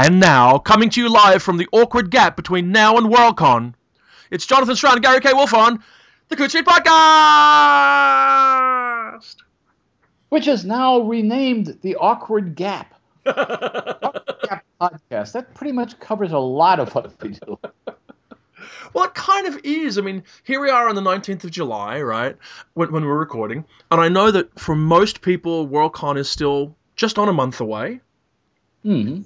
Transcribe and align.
And 0.00 0.20
now, 0.20 0.58
coming 0.58 0.90
to 0.90 1.00
you 1.02 1.08
live 1.08 1.42
from 1.42 1.56
the 1.56 1.66
awkward 1.72 2.12
gap 2.12 2.36
between 2.36 2.70
now 2.70 2.98
and 2.98 3.08
Worldcon, 3.08 3.74
it's 4.30 4.46
Jonathan 4.46 4.76
Strahan 4.76 4.98
and 4.98 5.02
Gary 5.04 5.18
K. 5.18 5.32
Wolfe 5.32 5.52
on 5.52 5.82
the 6.28 6.36
Coode 6.36 6.50
Street 6.50 6.66
Podcast. 6.66 6.84
which 10.28 10.46
is 10.46 10.64
now 10.64 11.00
renamed 11.00 11.78
the 11.82 11.96
Awkward 11.96 12.54
Gap. 12.54 12.94
Awkward 13.26 14.36
Gap 14.48 14.64
Podcast. 14.80 15.32
That 15.32 15.52
pretty 15.56 15.72
much 15.72 15.98
covers 15.98 16.30
a 16.30 16.38
lot 16.38 16.78
of 16.78 16.94
what 16.94 17.20
we 17.20 17.30
do. 17.30 17.58
Well, 18.94 19.04
it 19.04 19.14
kind 19.14 19.46
of 19.48 19.60
is. 19.64 19.98
I 19.98 20.00
mean, 20.00 20.22
here 20.44 20.60
we 20.60 20.70
are 20.70 20.88
on 20.88 20.94
the 20.94 21.02
19th 21.02 21.44
of 21.44 21.50
July, 21.50 22.00
right? 22.00 22.36
When, 22.74 22.90
when 22.92 23.04
we're 23.04 23.18
recording. 23.18 23.64
And 23.90 24.00
I 24.00 24.08
know 24.08 24.30
that 24.30 24.58
for 24.58 24.74
most 24.76 25.20
people, 25.22 25.68
Worldcon 25.68 26.16
is 26.16 26.30
still 26.30 26.74
just 26.96 27.18
on 27.18 27.28
a 27.28 27.32
month 27.32 27.60
away. 27.60 28.00
hmm 28.84 29.22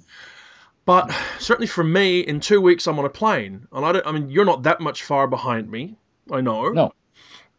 But 0.84 1.14
certainly 1.38 1.68
for 1.68 1.84
me, 1.84 2.20
in 2.20 2.40
two 2.40 2.60
weeks, 2.60 2.86
I'm 2.86 2.98
on 2.98 3.04
a 3.04 3.10
plane. 3.10 3.68
And 3.72 3.84
I, 3.84 3.92
don't, 3.92 4.06
I 4.06 4.12
mean, 4.12 4.30
you're 4.30 4.44
not 4.44 4.64
that 4.64 4.80
much 4.80 5.04
far 5.04 5.26
behind 5.28 5.70
me. 5.70 5.96
I 6.30 6.40
know. 6.40 6.70
No. 6.70 6.92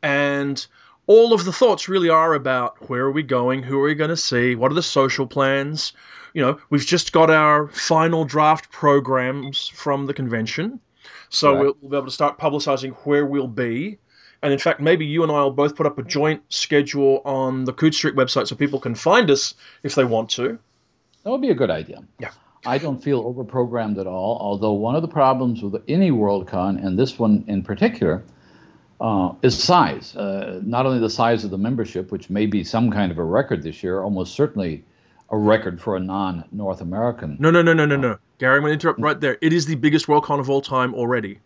And 0.02 0.66
all 1.08 1.34
of 1.34 1.46
the 1.46 1.54
thoughts 1.54 1.88
really 1.88 2.10
are 2.10 2.34
about 2.34 2.90
where 2.90 3.04
are 3.06 3.12
we 3.12 3.24
going? 3.24 3.64
Who 3.64 3.80
are 3.80 3.84
we 3.84 3.96
going 3.96 4.10
to 4.10 4.18
see? 4.18 4.56
What 4.56 4.72
are 4.72 4.76
the 4.76 4.84
social 4.84 5.26
plans? 5.28 5.94
You 6.34 6.42
know, 6.42 6.60
we've 6.70 6.86
just 6.86 7.14
got 7.14 7.30
our 7.30 7.68
final 7.70 8.26
draft 8.26 8.72
programs 8.72 9.68
from 9.68 10.06
the 10.06 10.14
convention. 10.14 10.80
So 11.30 11.54
Right. 11.54 11.62
we'll, 11.62 11.78
we'll 11.82 11.92
be 11.92 11.98
able 11.98 12.06
to 12.08 12.12
start 12.12 12.38
publicizing 12.40 12.94
where 13.06 13.26
we'll 13.26 13.48
be. 13.48 14.00
And 14.42 14.52
in 14.52 14.60
fact, 14.60 14.82
maybe 14.82 15.06
you 15.06 15.24
and 15.24 15.32
I 15.32 15.42
will 15.42 15.52
both 15.52 15.76
put 15.76 15.86
up 15.86 15.98
a 15.98 16.04
joint 16.04 16.44
schedule 16.50 17.22
on 17.24 17.64
the 17.64 17.72
Coode 17.72 17.96
Street 17.96 18.16
website 18.16 18.48
so 18.48 18.56
people 18.58 18.80
can 18.82 18.96
find 18.96 19.32
us 19.32 19.54
if 19.84 19.96
they 19.96 20.04
want 20.04 20.32
to. 20.32 20.60
That 21.24 21.30
would 21.32 21.42
be 21.42 21.50
a 21.52 21.56
good 21.56 21.72
idea. 21.72 22.04
Yeah. 22.20 22.32
I 22.66 22.78
don't 22.78 23.02
feel 23.04 23.24
overprogrammed 23.24 24.00
at 24.00 24.08
all, 24.08 24.38
although 24.40 24.74
one 24.74 24.96
of 24.96 25.02
the 25.02 25.08
problems 25.08 25.62
with 25.62 25.84
any 25.88 26.12
Worldcon, 26.12 26.84
and 26.86 26.98
this 26.98 27.20
one 27.20 27.44
in 27.48 27.62
particular, 27.64 28.24
uh, 29.02 29.34
is 29.42 29.62
size. 29.62 30.16
Uh, 30.16 30.62
not 30.64 30.86
only 30.86 31.00
the 31.00 31.10
size 31.10 31.44
of 31.44 31.52
the 31.52 31.58
membership, 31.58 32.12
which 32.12 32.30
may 32.30 32.46
be 32.46 32.64
some 32.64 32.90
kind 32.90 33.12
of 33.12 33.18
a 33.18 33.24
record 33.24 33.64
this 33.64 33.84
year, 33.84 34.02
almost 34.02 34.34
certainly 34.34 34.84
a 35.30 35.38
record 35.38 35.82
for 35.82 35.98
a 35.98 36.00
non 36.00 36.46
North 36.52 36.80
American. 36.80 37.36
No, 37.40 37.52
no, 37.52 37.62
no, 37.62 37.74
no, 37.74 37.86
no, 37.86 37.98
no. 37.98 38.18
Gary, 38.38 38.56
I'm 38.56 38.62
going 38.62 38.70
to 38.72 38.74
interrupt 38.74 39.00
right 39.00 39.20
there. 39.20 39.38
It 39.42 39.52
is 39.52 39.66
the 39.66 39.76
biggest 39.76 40.08
Worldcon 40.08 40.40
of 40.40 40.50
all 40.50 40.62
time 40.62 40.94
already. 40.94 41.40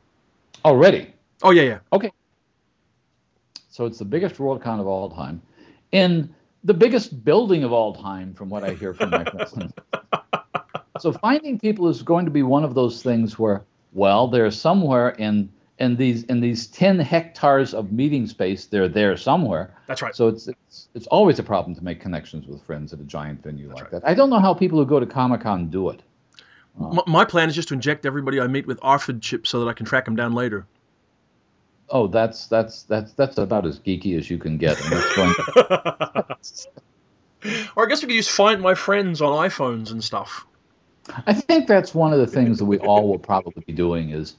Already. 0.65 1.13
Oh, 1.41 1.51
yeah, 1.51 1.63
yeah. 1.63 1.79
Okay. 1.93 2.11
So 3.69 3.85
it's 3.85 3.99
the 3.99 4.05
biggest 4.05 4.35
Worldcon 4.35 4.79
of 4.79 4.87
all 4.87 5.09
time, 5.09 5.41
in 5.91 6.33
the 6.63 6.73
biggest 6.73 7.23
building 7.23 7.63
of 7.63 7.71
all 7.71 7.93
time, 7.93 8.33
from 8.33 8.49
what 8.49 8.63
I 8.63 8.73
hear 8.73 8.93
from 8.93 9.11
my 9.11 9.23
friends. 9.47 9.73
So 10.97 11.11
finding 11.13 11.59
people 11.59 11.87
is 11.87 12.01
going 12.01 12.25
to 12.25 12.31
be 12.31 12.43
one 12.43 12.63
of 12.63 12.75
those 12.75 13.01
things 13.01 13.37
where, 13.37 13.63
well, 13.93 14.27
they're 14.27 14.51
somewhere 14.51 15.09
in 15.09 15.49
in 15.79 15.95
these 15.95 16.23
in 16.23 16.39
these 16.41 16.67
ten 16.67 16.99
hectares 16.99 17.73
of 17.73 17.91
meeting 17.91 18.27
space. 18.27 18.65
They're 18.65 18.87
there 18.87 19.15
somewhere. 19.17 19.75
That's 19.87 20.01
right. 20.01 20.15
So 20.15 20.27
it's 20.27 20.47
it's 20.47 20.89
it's 20.95 21.07
always 21.07 21.39
a 21.39 21.43
problem 21.43 21.75
to 21.75 21.83
make 21.83 21.99
connections 21.99 22.47
with 22.47 22.61
friends 22.63 22.93
at 22.93 22.99
a 22.99 23.03
giant 23.03 23.43
venue 23.43 23.69
like 23.69 23.83
right. 23.83 23.91
that. 23.91 24.07
I 24.07 24.13
don't 24.13 24.29
know 24.29 24.39
how 24.39 24.53
people 24.53 24.79
who 24.79 24.85
go 24.85 24.99
to 24.99 25.05
Comic 25.05 25.41
Con 25.41 25.69
do 25.69 25.89
it. 25.89 26.01
Uh, 26.79 26.89
M- 26.89 26.99
my 27.07 27.25
plan 27.25 27.49
is 27.49 27.55
just 27.55 27.67
to 27.69 27.73
inject 27.73 28.05
everybody 28.05 28.39
I 28.39 28.47
meet 28.47 28.67
with 28.67 28.79
chips 29.21 29.49
so 29.49 29.59
that 29.63 29.69
I 29.69 29.73
can 29.73 29.85
track 29.85 30.05
them 30.05 30.15
down 30.15 30.33
later. 30.33 30.65
Oh, 31.89 32.07
that's 32.07 32.47
that's 32.47 32.83
that's 32.83 33.13
that's 33.13 33.37
about 33.37 33.65
as 33.65 33.79
geeky 33.79 34.17
as 34.17 34.29
you 34.29 34.37
can 34.37 34.57
get. 34.57 34.77
That's 34.77 36.67
Or 37.75 37.85
I 37.85 37.89
guess 37.89 38.01
we 38.01 38.07
could 38.07 38.15
use 38.15 38.27
Find 38.27 38.61
My 38.61 38.73
Friends 38.73 39.21
on 39.21 39.31
iPhones 39.47 39.91
and 39.91 40.03
stuff. 40.03 40.46
I 41.25 41.33
think 41.33 41.67
that's 41.67 41.93
one 41.93 42.13
of 42.13 42.19
the 42.19 42.27
things 42.27 42.59
that 42.59 42.65
we 42.65 42.77
all 42.79 43.07
will 43.07 43.19
probably 43.19 43.63
be 43.65 43.73
doing 43.73 44.11
is 44.11 44.35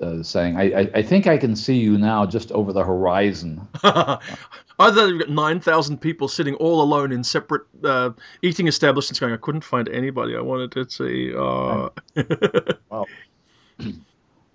uh, 0.00 0.22
saying, 0.22 0.56
I, 0.56 0.62
I, 0.62 0.90
I 0.96 1.02
think 1.02 1.26
I 1.26 1.38
can 1.38 1.56
see 1.56 1.76
you 1.76 1.98
now 1.98 2.26
just 2.26 2.52
over 2.52 2.72
the 2.72 2.84
horizon. 2.84 3.66
Either 4.78 5.08
you've 5.08 5.20
got 5.20 5.30
9,000 5.30 6.00
people 6.00 6.26
sitting 6.28 6.54
all 6.54 6.82
alone 6.82 7.12
in 7.12 7.22
separate 7.22 7.62
uh, 7.84 8.10
eating 8.42 8.66
establishments 8.66 9.20
going, 9.20 9.32
I 9.32 9.36
couldn't 9.36 9.62
find 9.62 9.88
anybody 9.88 10.36
I 10.36 10.40
wanted 10.40 10.72
to 10.72 10.90
see. 10.90 11.34
Uh... 11.34 11.90
Well, 12.90 13.06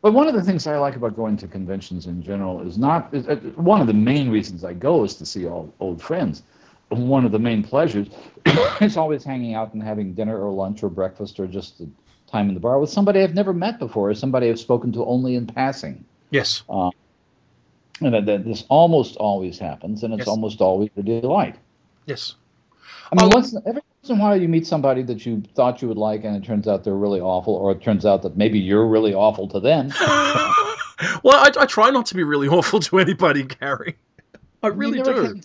but 0.02 0.14
one 0.14 0.28
of 0.28 0.34
the 0.34 0.42
things 0.42 0.66
I 0.66 0.78
like 0.78 0.96
about 0.96 1.16
going 1.16 1.36
to 1.38 1.48
conventions 1.48 2.06
in 2.06 2.24
general 2.24 2.66
is 2.66 2.78
not 2.78 3.14
is, 3.14 3.28
uh, 3.28 3.36
one 3.56 3.82
of 3.82 3.88
the 3.88 3.94
main 3.94 4.30
reasons 4.30 4.64
I 4.64 4.74
go 4.74 5.04
is 5.04 5.16
to 5.16 5.26
see 5.26 5.46
all 5.46 5.74
old 5.80 6.02
friends. 6.02 6.44
One 6.90 7.26
of 7.26 7.32
the 7.32 7.40
main 7.40 7.64
pleasures 7.64 8.08
is 8.82 8.98
always 8.98 9.24
hanging 9.24 9.54
out 9.54 9.74
and 9.74 9.82
having 9.84 10.14
dinner 10.14 10.40
or 10.40 10.52
lunch 10.52 10.82
or 10.84 10.90
breakfast 10.90 11.40
or 11.40 11.46
just 11.48 11.78
the 11.78 11.88
time 12.28 12.48
in 12.48 12.54
the 12.56 12.60
bar 12.60 12.80
with 12.80 12.90
somebody 12.90 13.22
I've 13.22 13.34
never 13.34 13.54
met 13.54 13.80
before, 13.80 14.10
or 14.10 14.14
somebody 14.16 14.50
I've 14.50 14.60
spoken 14.60 14.92
to 14.94 15.06
only 15.06 15.36
in 15.36 15.48
passing. 15.48 16.06
yes. 16.32 16.64
Um, 16.70 16.92
and 18.02 18.14
that, 18.14 18.26
that 18.28 18.46
this 18.46 18.64
almost 18.70 19.18
always 19.18 19.60
happens, 19.60 20.04
and 20.04 20.14
it's 20.14 20.20
Yes. 20.22 20.28
almost 20.28 20.62
always 20.62 20.90
a 20.96 21.04
delight. 21.04 21.56
Yes. 22.06 22.36
I 23.12 23.16
mean, 23.22 23.30
Oh. 23.32 23.36
once 23.36 23.54
every 23.56 23.82
once 24.02 24.10
in 24.10 24.18
a 24.18 24.20
while 24.22 24.40
you 24.40 24.48
meet 24.48 24.66
somebody 24.68 25.02
that 25.04 25.26
you 25.26 25.44
thought 25.56 25.82
you 25.82 25.88
would 25.90 25.98
like, 25.98 26.24
and 26.24 26.36
it 26.38 26.46
turns 26.46 26.68
out 26.68 26.84
they're 26.84 26.94
really 26.96 27.20
awful, 27.20 27.56
or 27.56 27.72
it 27.72 27.82
turns 27.82 28.06
out 28.06 28.22
that 28.22 28.38
maybe 28.38 28.58
you're 28.60 28.88
really 28.88 29.14
awful 29.14 29.48
to 29.50 29.60
them. 29.60 29.90
well, 30.00 31.36
I, 31.36 31.50
I 31.60 31.66
try 31.66 31.90
not 31.90 32.06
to 32.08 32.16
be 32.16 32.24
really 32.24 32.48
awful 32.58 32.80
to 32.80 33.00
anybody, 33.00 33.44
Gary. 33.44 33.96
I 34.64 34.68
really 34.68 35.02
do. 35.02 35.42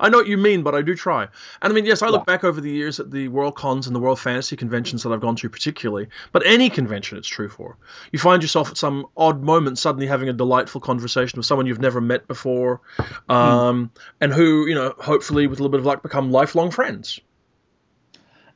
I 0.00 0.08
know 0.08 0.18
what 0.18 0.26
you 0.26 0.36
mean, 0.36 0.62
but 0.62 0.74
I 0.74 0.82
do 0.82 0.94
try. 0.94 1.28
And 1.60 1.72
I 1.72 1.74
mean, 1.74 1.84
yes, 1.84 2.02
I 2.02 2.08
look 2.08 2.22
Yeah. 2.22 2.34
back 2.34 2.44
over 2.44 2.60
the 2.60 2.70
years 2.70 3.00
at 3.00 3.10
the 3.10 3.28
World 3.28 3.54
Cons 3.56 3.86
and 3.86 3.96
the 3.96 4.00
World 4.00 4.20
Fantasy 4.20 4.56
conventions 4.56 5.02
that 5.02 5.12
I've 5.12 5.20
gone 5.20 5.36
to, 5.36 5.48
particularly. 5.48 6.08
But 6.32 6.46
any 6.46 6.70
convention, 6.70 7.18
it's 7.18 7.28
true 7.28 7.48
for. 7.48 7.76
You 8.12 8.18
find 8.18 8.42
yourself 8.42 8.70
at 8.70 8.76
some 8.76 9.06
odd 9.16 9.42
moment 9.42 9.78
suddenly 9.78 10.06
having 10.06 10.28
a 10.28 10.32
delightful 10.32 10.80
conversation 10.80 11.36
with 11.38 11.46
someone 11.46 11.66
you've 11.66 11.80
never 11.80 12.00
met 12.00 12.28
before, 12.28 12.80
um, 13.28 13.90
and 14.20 14.32
who, 14.32 14.66
you 14.66 14.74
know, 14.74 14.94
hopefully 14.98 15.46
with 15.46 15.58
a 15.58 15.62
little 15.62 15.72
bit 15.72 15.80
of 15.80 15.86
luck, 15.86 16.02
become 16.02 16.30
lifelong 16.30 16.70
friends. 16.70 17.20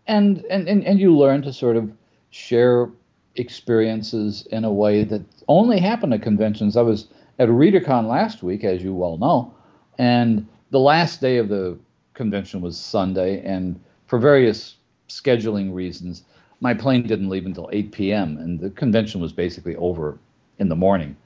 And, 0.07 0.45
and 0.49 0.69
and 0.69 0.85
and 0.85 1.01
you 1.01 1.17
learn 1.17 1.43
to 1.43 1.53
sort 1.53 1.77
of 1.77 1.91
share 2.31 2.89
experiences 3.35 4.47
in 4.51 4.65
a 4.65 4.73
way 4.73 5.05
that 5.05 5.23
only 5.49 5.81
happen 5.81 6.13
at 6.13 6.23
conventions. 6.23 6.77
I 6.77 6.83
was 6.83 7.09
at 7.39 7.49
ReaderCon 7.49 8.07
last 8.07 8.43
week, 8.43 8.65
as 8.65 8.83
you 8.83 8.95
well 8.95 9.19
know, 9.19 9.53
and 9.99 10.47
the 10.71 10.81
last 10.81 11.21
day 11.21 11.39
of 11.39 11.49
the 11.49 11.79
convention 12.15 12.61
was 12.61 12.79
Sunday, 12.79 13.45
and 13.45 13.79
for 14.07 14.19
various 14.19 14.77
scheduling 15.09 15.73
reasons, 15.75 16.25
my 16.61 16.75
plane 16.75 17.07
didn't 17.07 17.29
leave 17.29 17.47
until 17.47 17.69
8 17.73 17.93
p.m. 17.93 18.39
and 18.39 18.59
the 18.59 18.71
convention 18.71 19.21
was 19.21 19.33
basically 19.33 19.77
over 19.77 20.19
in 20.59 20.69
the 20.69 20.77
morning. 20.77 21.17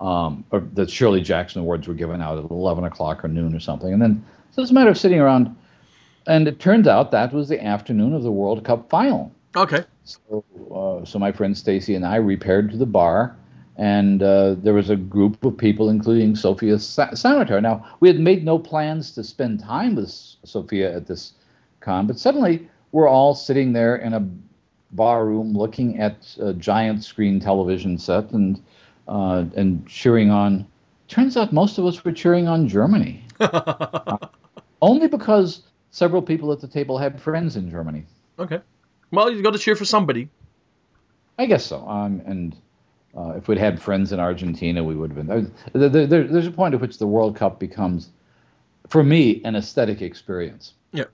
Um, 0.00 0.44
or 0.50 0.60
the 0.60 0.88
Shirley 0.88 1.20
Jackson 1.20 1.60
Awards 1.60 1.86
were 1.86 1.94
given 1.94 2.22
out 2.22 2.38
at 2.38 2.50
11 2.50 2.84
o'clock 2.84 3.24
or 3.24 3.28
noon 3.28 3.54
or 3.54 3.60
something, 3.60 3.92
and 3.92 4.00
then 4.00 4.24
so 4.50 4.62
it's 4.62 4.70
a 4.70 4.74
matter 4.74 4.90
of 4.90 4.98
sitting 4.98 5.20
around. 5.20 5.54
And 6.26 6.46
it 6.48 6.58
turns 6.58 6.86
out 6.86 7.10
that 7.12 7.32
was 7.32 7.48
the 7.48 7.62
afternoon 7.62 8.14
of 8.14 8.22
the 8.22 8.32
World 8.32 8.64
Cup 8.64 8.88
final. 8.88 9.32
Okay. 9.56 9.84
So, 10.04 10.44
uh, 10.74 11.04
so 11.04 11.18
my 11.18 11.32
friend 11.32 11.56
Stacy 11.56 11.94
and 11.94 12.04
I 12.04 12.16
repaired 12.16 12.70
to 12.70 12.76
the 12.76 12.86
bar, 12.86 13.36
and 13.76 14.22
uh, 14.22 14.54
there 14.58 14.74
was 14.74 14.90
a 14.90 14.96
group 14.96 15.44
of 15.44 15.56
people, 15.56 15.88
including 15.90 16.36
Sofia 16.36 16.78
Sa- 16.78 17.10
Samatar. 17.10 17.62
Now, 17.62 17.86
we 18.00 18.08
had 18.08 18.18
made 18.18 18.44
no 18.44 18.58
plans 18.58 19.12
to 19.12 19.24
spend 19.24 19.60
time 19.60 19.94
with 19.94 20.10
Sofia 20.10 20.94
at 20.94 21.06
this 21.06 21.32
con, 21.80 22.06
but 22.06 22.18
suddenly 22.18 22.68
we're 22.92 23.08
all 23.08 23.34
sitting 23.34 23.72
there 23.72 23.96
in 23.96 24.12
a 24.12 24.28
bar 24.92 25.24
room 25.24 25.52
looking 25.56 25.98
at 26.00 26.36
a 26.40 26.52
giant 26.52 27.04
screen 27.04 27.40
television 27.40 27.96
set 27.98 28.30
and 28.32 28.62
uh, 29.08 29.44
and 29.56 29.86
cheering 29.86 30.30
on. 30.30 30.66
Turns 31.08 31.36
out 31.36 31.52
most 31.52 31.78
of 31.78 31.86
us 31.86 32.04
were 32.04 32.12
cheering 32.12 32.46
on 32.46 32.68
Germany, 32.68 33.24
only 34.82 35.08
because 35.08 35.62
several 35.90 36.22
people 36.22 36.52
at 36.52 36.60
the 36.60 36.68
table 36.68 36.98
had 36.98 37.20
friends 37.20 37.56
in 37.56 37.70
Germany. 37.70 38.06
Okay. 38.38 38.60
Well, 39.10 39.32
you've 39.32 39.42
got 39.42 39.52
to 39.52 39.58
cheer 39.58 39.74
for 39.74 39.84
somebody. 39.84 40.28
I 41.36 41.46
guess 41.46 41.64
so. 41.64 41.86
Um, 41.88 42.22
and 42.24 42.56
uh, 43.16 43.30
if 43.36 43.48
we'd 43.48 43.58
had 43.58 43.80
friends 43.80 44.12
in 44.12 44.20
Argentina, 44.20 44.82
we 44.84 44.94
would 44.94 45.10
have 45.12 45.26
been. 45.26 45.52
There, 45.72 45.88
there, 45.88 46.06
there- 46.06 46.24
there's 46.24 46.46
a 46.46 46.52
point 46.52 46.74
at 46.74 46.80
which 46.80 46.98
the 46.98 47.06
World 47.06 47.36
Cup 47.36 47.58
becomes, 47.58 48.10
for 48.88 49.02
me, 49.02 49.40
an 49.44 49.56
aesthetic 49.56 50.00
experience. 50.02 50.74
Yeah. 50.92 51.04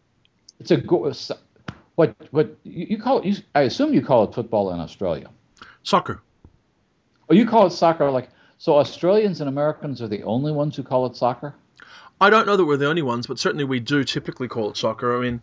It's 0.60 0.70
a 0.70 0.76
go- 0.76 1.12
what 1.96 2.14
what 2.30 2.54
you, 2.64 2.98
call 2.98 3.20
it. 3.20 3.24
You, 3.26 3.36
I 3.54 3.62
assume 3.62 3.94
you 3.94 4.02
call 4.02 4.24
it 4.24 4.34
football 4.34 4.72
in 4.72 4.80
Australia. 4.80 5.30
Soccer. 5.82 6.22
Oh, 7.30 7.34
you 7.34 7.46
call 7.46 7.66
it 7.66 7.70
soccer. 7.70 8.10
Like 8.10 8.28
so, 8.58 8.76
Australians 8.76 9.40
and 9.40 9.48
Americans 9.48 10.00
are 10.02 10.08
the 10.08 10.22
only 10.22 10.52
ones 10.52 10.76
who 10.76 10.82
call 10.82 11.06
it 11.06 11.16
soccer. 11.16 11.54
I 12.20 12.30
don't 12.30 12.46
know 12.46 12.56
that 12.56 12.64
we're 12.64 12.76
the 12.78 12.88
only 12.88 13.02
ones, 13.02 13.26
but 13.26 13.38
certainly 13.38 13.64
we 13.64 13.80
do 13.80 14.02
typically 14.04 14.48
call 14.48 14.70
it 14.70 14.76
soccer. 14.76 15.16
I 15.16 15.20
mean, 15.22 15.42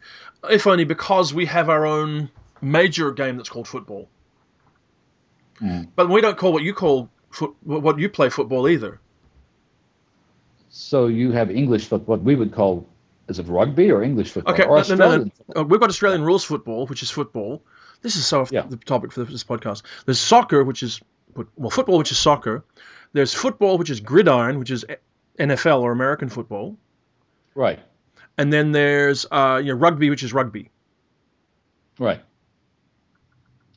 if 0.49 0.65
only 0.65 0.85
because 0.85 1.33
we 1.33 1.45
have 1.45 1.69
our 1.69 1.85
own 1.85 2.29
major 2.61 3.11
game 3.11 3.37
that's 3.37 3.49
called 3.49 3.67
football. 3.67 4.07
Mm. 5.61 5.87
But 5.95 6.09
we 6.09 6.21
don't 6.21 6.37
call 6.37 6.51
what 6.53 6.63
you 6.63 6.73
call 6.73 7.09
foot, 7.29 7.55
what 7.63 7.99
you 7.99 8.09
play 8.09 8.29
football 8.29 8.67
either. 8.67 8.99
So 10.69 11.07
you 11.07 11.31
have 11.31 11.51
English 11.51 11.87
foot, 11.87 12.07
what 12.07 12.21
we 12.23 12.35
would 12.35 12.51
call, 12.51 12.87
is 13.27 13.39
it 13.39 13.47
rugby 13.47 13.91
or 13.91 14.01
English 14.01 14.31
football? 14.31 14.53
Okay, 14.53 14.65
no, 14.65 14.95
no, 14.95 15.17
no. 15.17 15.31
Uh, 15.55 15.63
we've 15.63 15.79
got 15.79 15.89
Australian 15.89 16.23
rules 16.23 16.43
football, 16.43 16.87
which 16.87 17.03
is 17.03 17.11
football. 17.11 17.61
this 18.01 18.15
is 18.15 18.25
so 18.25 18.41
off 18.41 18.51
Yeah. 18.51 18.63
the 18.67 18.77
topic 18.77 19.11
for 19.13 19.23
this 19.23 19.43
podcast. 19.43 19.83
There's 20.05 20.19
soccer, 20.19 20.63
which 20.63 20.83
is 20.83 20.99
well, 21.55 21.69
football, 21.69 21.97
which 21.97 22.11
is 22.11 22.17
soccer. 22.17 22.63
There's 23.13 23.33
football, 23.33 23.77
which 23.77 23.89
is 23.89 23.99
gridiron, 24.01 24.59
which 24.59 24.71
is 24.71 24.85
NFL 25.39 25.81
or 25.81 25.91
American 25.91 26.29
football, 26.29 26.75
Right. 27.55 27.79
and 28.37 28.51
then 28.51 28.71
there's 28.71 29.25
uh, 29.31 29.61
you 29.63 29.71
know 29.73 29.79
rugby, 29.79 30.09
which 30.09 30.23
is 30.23 30.33
rugby. 30.33 30.69
Right. 31.99 32.21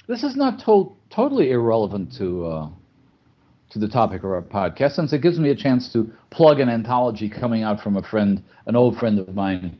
This 0.06 0.22
is 0.22 0.36
not 0.36 0.58
to- 0.60 0.92
totally 1.10 1.50
irrelevant 1.50 2.12
to 2.16 2.46
uh, 2.46 2.68
to 3.70 3.78
the 3.80 3.88
topic 3.88 4.22
of 4.22 4.30
our 4.30 4.42
podcast, 4.42 4.92
since 4.92 5.12
it 5.12 5.20
gives 5.22 5.40
me 5.40 5.50
a 5.50 5.54
chance 5.54 5.92
to 5.92 6.08
plug 6.30 6.60
an 6.60 6.68
anthology 6.68 7.28
coming 7.28 7.64
out 7.64 7.80
from 7.80 7.96
a 7.96 8.02
friend, 8.02 8.42
an 8.66 8.76
old 8.76 8.96
friend 8.96 9.18
of 9.18 9.34
mine, 9.34 9.76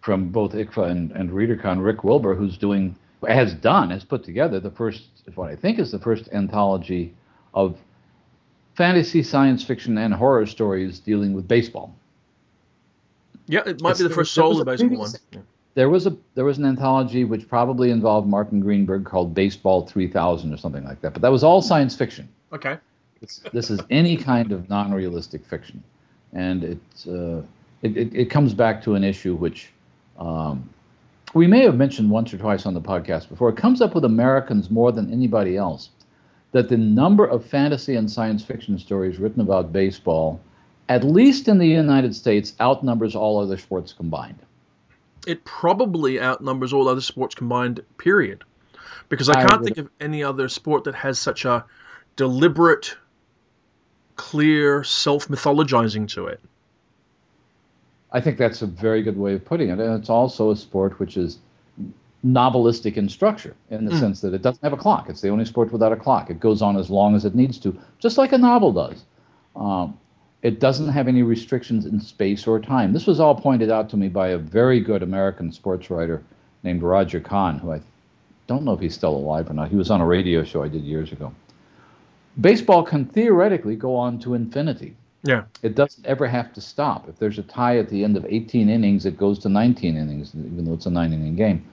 from 0.00 0.28
both 0.30 0.52
ICFA 0.52 0.90
and, 0.90 1.10
and 1.12 1.30
ReaderCon, 1.30 1.84
Rick 1.84 2.04
Wilber, 2.04 2.34
who's 2.36 2.56
doing 2.56 2.94
has 3.26 3.54
done 3.54 3.90
has 3.90 4.04
put 4.04 4.22
together 4.22 4.60
the 4.60 4.70
first, 4.70 5.02
what 5.34 5.50
I 5.50 5.56
think 5.56 5.80
is 5.80 5.90
the 5.90 5.98
first 5.98 6.28
anthology 6.32 7.14
of 7.54 7.76
fantasy, 8.76 9.22
science 9.24 9.64
fiction, 9.64 9.98
and 9.98 10.14
horror 10.14 10.46
stories 10.46 11.00
dealing 11.00 11.32
with 11.32 11.48
baseball. 11.48 11.92
Yeah, 13.48 13.60
it 13.66 13.80
might 13.80 13.92
It's- 13.92 14.02
be 14.02 14.08
the 14.08 14.14
first 14.14 14.36
was- 14.36 14.36
there 14.36 14.44
was 14.44 14.56
solo 14.58 14.64
baseball 14.64 14.98
one. 14.98 15.10
Yeah. 15.32 15.40
There 15.76 15.90
was 15.90 16.06
a 16.06 16.16
there 16.34 16.46
was 16.46 16.56
an 16.56 16.64
anthology 16.64 17.24
which 17.24 17.46
probably 17.46 17.90
involved 17.90 18.26
Martin 18.26 18.60
Greenberg 18.60 19.04
called 19.04 19.34
Baseball 19.34 19.86
3000 19.86 20.54
or 20.54 20.56
something 20.56 20.82
like 20.84 21.02
that, 21.02 21.12
but 21.12 21.20
that 21.20 21.30
was 21.30 21.44
all 21.44 21.60
science 21.60 21.94
fiction. 21.94 22.26
Okay. 22.50 22.78
This, 23.52 23.70
is 23.70 23.80
any 23.90 24.16
kind 24.16 24.52
of 24.52 24.70
non-realistic 24.70 25.44
fiction, 25.44 25.82
and 26.32 26.64
it's 26.64 27.06
uh, 27.06 27.42
it, 27.82 27.94
it, 27.94 28.14
it 28.14 28.30
comes 28.30 28.54
back 28.54 28.82
to 28.84 28.94
an 28.94 29.04
issue 29.04 29.34
which 29.34 29.70
um, 30.18 30.66
we 31.34 31.46
may 31.46 31.62
have 31.64 31.76
mentioned 31.76 32.10
once 32.10 32.32
or 32.32 32.38
twice 32.38 32.64
on 32.64 32.72
the 32.72 32.80
podcast 32.80 33.28
before. 33.28 33.50
It 33.50 33.56
comes 33.58 33.82
up 33.82 33.94
with 33.94 34.06
Americans 34.06 34.70
more 34.70 34.92
than 34.92 35.12
anybody 35.12 35.58
else 35.58 35.90
that 36.52 36.70
the 36.70 36.76
number 36.78 37.26
of 37.26 37.44
fantasy 37.44 37.96
and 37.96 38.10
science 38.10 38.42
fiction 38.42 38.78
stories 38.78 39.18
written 39.18 39.42
about 39.42 39.74
baseball, 39.74 40.40
at 40.88 41.04
least 41.04 41.48
in 41.48 41.58
the 41.58 41.66
United 41.66 42.14
States, 42.14 42.54
outnumbers 42.62 43.14
all 43.14 43.38
other 43.38 43.58
sports 43.58 43.92
combined. 43.92 44.38
It 45.26 45.44
probably 45.44 46.20
outnumbers 46.20 46.72
all 46.72 46.88
other 46.88 47.00
sports 47.00 47.34
combined. 47.34 47.80
Period. 47.98 48.44
Because 49.08 49.28
I 49.28 49.40
I 49.40 49.46
can't 49.46 49.60
would- 49.60 49.64
think 49.74 49.78
of 49.78 49.90
any 50.00 50.22
other 50.24 50.48
sport 50.48 50.84
that 50.84 50.94
has 50.94 51.18
such 51.18 51.44
a 51.44 51.64
deliberate, 52.16 52.96
clear 54.16 54.82
self 54.84 55.28
mythologizing 55.28 56.08
to 56.14 56.26
it. 56.26 56.40
I 58.12 58.20
think 58.20 58.38
that's 58.38 58.62
a 58.62 58.66
very 58.66 59.02
good 59.02 59.18
way 59.18 59.34
of 59.34 59.44
putting 59.44 59.68
it. 59.68 59.78
And 59.78 59.98
it's 60.00 60.08
also 60.08 60.50
a 60.50 60.56
sport 60.56 60.98
which 60.98 61.16
is 61.16 61.38
novelistic 62.24 62.96
in 62.96 63.08
structure, 63.08 63.54
in 63.70 63.84
the 63.84 63.96
sense 63.98 64.20
that 64.22 64.32
it 64.32 64.42
doesn't 64.42 64.62
have 64.62 64.72
a 64.72 64.76
clock. 64.76 65.08
It's 65.08 65.20
the 65.20 65.28
only 65.28 65.44
sport 65.44 65.70
without 65.72 65.92
a 65.92 65.96
clock. 65.96 66.30
It 66.30 66.40
goes 66.40 66.62
on 66.62 66.76
as 66.76 66.88
long 66.88 67.14
as 67.14 67.24
it 67.24 67.34
needs 67.34 67.58
to, 67.58 67.76
just 67.98 68.16
like 68.16 68.32
a 68.32 68.38
novel 68.38 68.72
does. 68.72 69.04
Um, 69.54 69.98
it 70.42 70.60
doesn't 70.60 70.88
have 70.88 71.08
any 71.08 71.22
restrictions 71.22 71.86
in 71.86 72.00
space 72.00 72.46
or 72.46 72.60
time. 72.60 72.92
This 72.92 73.06
was 73.06 73.20
all 73.20 73.34
pointed 73.34 73.70
out 73.70 73.88
to 73.90 73.96
me 73.96 74.08
by 74.08 74.28
a 74.28 74.38
very 74.38 74.80
good 74.80 75.02
American 75.02 75.50
sports 75.52 75.90
writer 75.90 76.22
named 76.62 76.82
Roger 76.82 77.20
Kahn, 77.20 77.58
who 77.58 77.72
I 77.72 77.80
don't 78.46 78.64
know 78.64 78.72
if 78.72 78.80
he's 78.80 78.94
still 78.94 79.16
alive 79.16 79.50
or 79.50 79.54
not. 79.54 79.68
He 79.70 79.76
was 79.76 79.90
on 79.90 80.00
a 80.00 80.06
radio 80.06 80.44
show 80.44 80.62
I 80.62 80.68
did 80.68 80.82
years 80.84 81.10
ago. 81.12 81.32
Baseball 82.40 82.82
can 82.82 83.06
theoretically 83.06 83.76
go 83.76 83.96
on 83.96 84.18
to 84.20 84.34
infinity 84.34 84.94
Yeah. 85.24 85.44
it 85.62 85.74
doesn't 85.74 86.06
ever 86.06 86.26
have 86.26 86.52
to 86.52 86.60
stop. 86.60 87.08
If 87.08 87.18
there's 87.18 87.38
a 87.38 87.42
tie 87.42 87.78
at 87.78 87.88
the 87.88 88.04
end 88.04 88.16
of 88.16 88.26
18 88.28 88.68
innings, 88.68 89.06
it 89.06 89.16
goes 89.16 89.38
to 89.40 89.48
19 89.48 89.96
innings, 89.96 90.32
even 90.34 90.64
though 90.66 90.74
it's 90.74 90.86
a 90.86 90.90
nine 90.90 91.12
inning 91.12 91.34
game. 91.34 91.64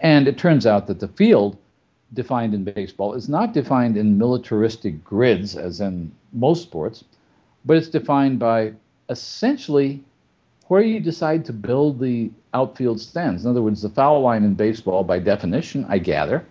And 0.00 0.26
it 0.28 0.38
turns 0.38 0.66
out 0.66 0.86
that 0.86 1.00
the 1.00 1.08
field 1.08 1.56
defined 2.14 2.54
in 2.54 2.64
baseball 2.64 3.14
is 3.14 3.28
not 3.28 3.52
defined 3.52 3.96
in 3.96 4.16
militaristic 4.18 5.02
grids, 5.04 5.56
as 5.56 5.80
in 5.80 6.12
most 6.32 6.62
sports, 6.62 7.04
but 7.64 7.76
it's 7.76 7.88
defined 7.88 8.38
by 8.38 8.72
essentially 9.08 10.02
where 10.68 10.82
you 10.82 11.00
decide 11.00 11.44
to 11.44 11.52
build 11.52 12.00
the 12.00 12.30
outfield 12.54 13.00
stands. 13.00 13.44
In 13.44 13.50
other 13.50 13.62
words, 13.62 13.82
the 13.82 13.88
foul 13.88 14.22
line 14.22 14.44
in 14.44 14.54
baseball, 14.54 15.04
by 15.04 15.18
definition, 15.18 15.84
I 15.88 15.98
gather, 15.98 16.44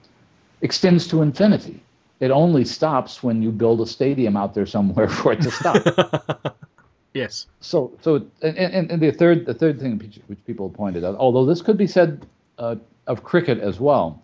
extends 0.62 1.08
to 1.08 1.22
infinity. 1.22 1.82
It 2.20 2.30
only 2.30 2.66
stops 2.66 3.24
when 3.24 3.42
you 3.42 3.52
build 3.52 3.82
a 3.82 3.88
stadium 3.88 4.38
out 4.38 4.54
there 4.54 4.66
somewhere 4.66 5.10
for 5.20 5.34
it 5.34 5.42
to 5.42 5.52
stop. 5.52 6.56
yes. 7.14 7.48
So, 7.62 7.92
so, 8.02 8.28
and, 8.44 8.58
and, 8.58 8.92
and 8.92 9.02
the 9.02 9.12
third, 9.12 9.46
the 9.46 9.56
third 9.56 9.80
thing 9.80 9.98
which, 10.28 10.46
people 10.46 10.70
pointed 10.70 11.04
out, 11.04 11.16
although 11.16 11.46
this 11.46 11.62
could 11.62 11.78
be 11.78 11.88
said 11.88 12.26
uh, 12.60 12.76
of 13.08 13.24
cricket 13.24 13.60
as 13.60 13.80
well, 13.80 14.22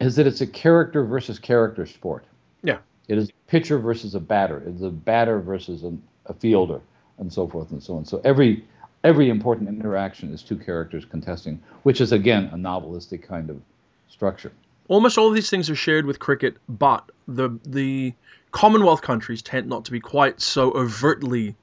is 0.00 0.16
that 0.16 0.26
it's 0.26 0.40
a 0.40 0.46
character 0.46 1.04
versus 1.04 1.38
character 1.38 1.84
sport. 1.86 2.24
Yeah. 2.62 2.78
It 3.08 3.18
is 3.18 3.30
pitcher 3.46 3.78
versus 3.78 4.14
a 4.14 4.20
batter. 4.20 4.62
It's 4.66 4.82
a 4.82 4.90
batter 4.90 5.40
versus 5.40 5.84
a, 5.84 5.92
a 6.26 6.34
fielder, 6.34 6.80
and 7.18 7.32
so 7.32 7.46
forth 7.46 7.70
and 7.70 7.82
so 7.82 7.96
on. 7.96 8.04
So 8.04 8.20
every 8.24 8.64
every 9.02 9.28
important 9.28 9.68
interaction 9.68 10.32
is 10.32 10.42
two 10.42 10.56
characters 10.56 11.04
contesting, 11.04 11.62
which 11.82 12.00
is 12.00 12.12
again 12.12 12.50
a 12.52 12.56
novelistic 12.56 13.22
kind 13.22 13.50
of 13.50 13.60
structure. 14.08 14.52
Almost 14.88 15.16
all 15.16 15.28
of 15.28 15.34
these 15.34 15.48
things 15.48 15.70
are 15.70 15.76
shared 15.76 16.06
with 16.06 16.18
cricket, 16.18 16.56
but 16.68 17.10
the 17.26 17.58
the 17.64 18.14
Commonwealth 18.50 19.02
countries 19.02 19.42
tend 19.42 19.68
not 19.68 19.86
to 19.86 19.90
be 19.90 19.98
quite 19.98 20.40
so 20.40 20.70
overtly 20.70 21.56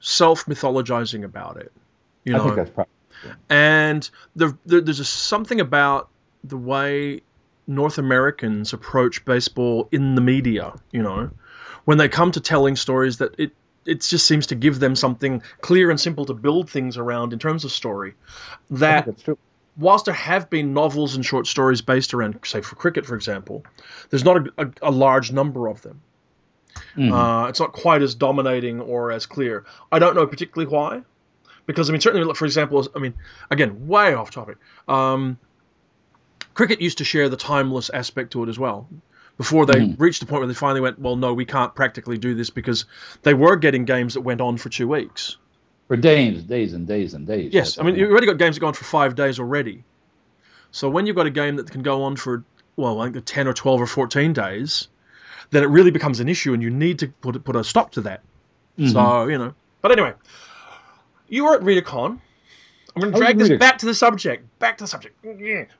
self 0.00 0.46
mythologizing 0.46 1.24
about 1.24 1.58
it. 1.58 1.72
You 2.24 2.32
know, 2.32 2.40
I 2.40 2.44
think 2.44 2.56
that's 2.56 2.70
probably 2.70 2.90
and 3.48 4.08
the, 4.34 4.56
the, 4.66 4.80
there's 4.80 5.00
a, 5.00 5.04
something 5.04 5.60
about 5.60 6.08
the 6.44 6.56
way 6.56 7.20
North 7.66 7.98
Americans 7.98 8.72
approach 8.72 9.24
baseball 9.24 9.88
in 9.92 10.14
the 10.14 10.20
media. 10.20 10.74
You 10.92 11.02
know, 11.02 11.30
when 11.84 11.98
they 11.98 12.08
come 12.08 12.32
to 12.32 12.40
telling 12.40 12.76
stories, 12.76 13.18
that 13.18 13.38
it 13.38 13.52
it 13.86 14.00
just 14.02 14.26
seems 14.26 14.48
to 14.48 14.54
give 14.54 14.78
them 14.80 14.96
something 14.96 15.42
clear 15.60 15.90
and 15.90 16.00
simple 16.00 16.26
to 16.26 16.34
build 16.34 16.70
things 16.70 16.96
around 16.96 17.32
in 17.32 17.38
terms 17.38 17.64
of 17.64 17.72
story. 17.72 18.14
That 18.70 19.08
whilst 19.76 20.06
there 20.06 20.14
have 20.14 20.48
been 20.50 20.74
novels 20.74 21.16
and 21.16 21.24
short 21.24 21.46
stories 21.46 21.82
based 21.82 22.14
around, 22.14 22.38
say, 22.44 22.60
for 22.60 22.76
cricket, 22.76 23.06
for 23.06 23.14
example, 23.14 23.64
there's 24.10 24.24
not 24.24 24.36
a, 24.36 24.52
a, 24.58 24.70
a 24.82 24.90
large 24.90 25.32
number 25.32 25.68
of 25.68 25.82
them. 25.82 26.00
Mhm. 26.96 27.12
Uh, 27.12 27.48
it's 27.48 27.60
not 27.60 27.72
quite 27.72 28.02
as 28.02 28.14
dominating 28.14 28.80
or 28.80 29.12
as 29.12 29.26
clear. 29.26 29.64
I 29.90 29.98
don't 29.98 30.14
know 30.14 30.26
particularly 30.26 30.70
why, 30.70 31.02
because 31.66 31.88
I 31.88 31.92
mean, 31.92 32.00
certainly, 32.00 32.34
for 32.34 32.44
example, 32.44 32.86
I 32.94 32.98
mean, 32.98 33.14
again, 33.50 33.86
way 33.86 34.14
off 34.14 34.30
topic. 34.30 34.58
Um, 34.88 35.38
cricket 36.54 36.80
used 36.80 36.98
to 36.98 37.04
share 37.04 37.28
the 37.28 37.36
timeless 37.36 37.90
aspect 37.90 38.32
to 38.32 38.42
it 38.44 38.48
as 38.48 38.58
well. 38.58 38.88
Before 39.36 39.66
they 39.66 39.80
Mhm. 39.80 39.96
reached 40.00 40.20
the 40.20 40.26
point 40.26 40.40
where 40.40 40.48
they 40.48 40.54
finally 40.54 40.80
went, 40.80 40.98
well, 40.98 41.16
no, 41.16 41.34
we 41.34 41.44
can't 41.44 41.74
practically 41.74 42.16
do 42.16 42.34
this 42.34 42.48
because 42.48 42.86
they 43.22 43.34
were 43.34 43.56
getting 43.56 43.84
games 43.84 44.14
that 44.14 44.22
went 44.22 44.40
on 44.40 44.56
for 44.56 44.68
two 44.68 44.88
weeks. 44.88 45.36
for 45.88 45.96
days, 45.96 46.42
days 46.42 46.72
and 46.72 46.88
days 46.88 47.14
and 47.14 47.28
days. 47.28 47.52
Yes, 47.54 47.78
I 47.78 47.84
mean 47.84 47.94
you've 47.94 48.10
already 48.10 48.26
got 48.26 48.38
games 48.38 48.56
that 48.56 48.60
go 48.60 48.66
on 48.66 48.72
for 48.72 48.82
five 48.82 49.14
days 49.14 49.38
already. 49.38 49.84
So 50.72 50.88
when 50.88 51.06
you've 51.06 51.14
got 51.14 51.26
a 51.26 51.30
game 51.30 51.54
that 51.56 51.70
can 51.70 51.82
go 51.82 52.02
on 52.02 52.16
for 52.16 52.42
well, 52.74 53.00
I 53.00 53.08
think 53.08 53.24
ten 53.24 53.46
or 53.46 53.52
twelve 53.52 53.80
or 53.80 53.86
fourteen 53.86 54.32
days, 54.32 54.88
then 55.50 55.62
it 55.62 55.68
really 55.68 55.92
becomes 55.92 56.18
an 56.18 56.28
issue, 56.28 56.52
and 56.54 56.60
you 56.62 56.70
need 56.70 56.98
to 56.98 57.08
put 57.08 57.42
put 57.44 57.54
a 57.54 57.62
stop 57.62 57.92
to 57.92 58.00
that. 58.00 58.22
Mm-hmm. 58.76 58.88
So 58.90 59.28
you 59.28 59.38
know. 59.38 59.54
But 59.80 59.92
anyway, 59.92 60.14
you 61.28 61.44
were 61.44 61.54
at 61.54 61.60
ReaderCon. 61.60 62.18
I'm 62.96 63.02
going 63.02 63.12
to 63.12 63.18
drag 63.18 63.36
this 63.38 63.50
Reader- 63.50 63.58
back 63.58 63.78
to 63.78 63.86
the 63.86 63.94
subject. 63.94 64.58
Back 64.58 64.78
to 64.78 64.84
the 64.84 64.88
subject. 64.88 65.22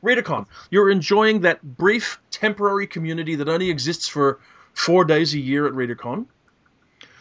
ReaderCon. 0.04 0.46
You're 0.70 0.90
enjoying 0.90 1.40
that 1.40 1.62
brief, 1.62 2.20
temporary 2.30 2.87
community 2.87 3.37
that 3.37 3.49
only 3.49 3.70
exists 3.70 4.06
for 4.06 4.38
four 4.75 5.04
days 5.06 5.32
a 5.32 5.38
year 5.38 5.66
at 5.66 5.73
ReaderCon. 5.73 6.26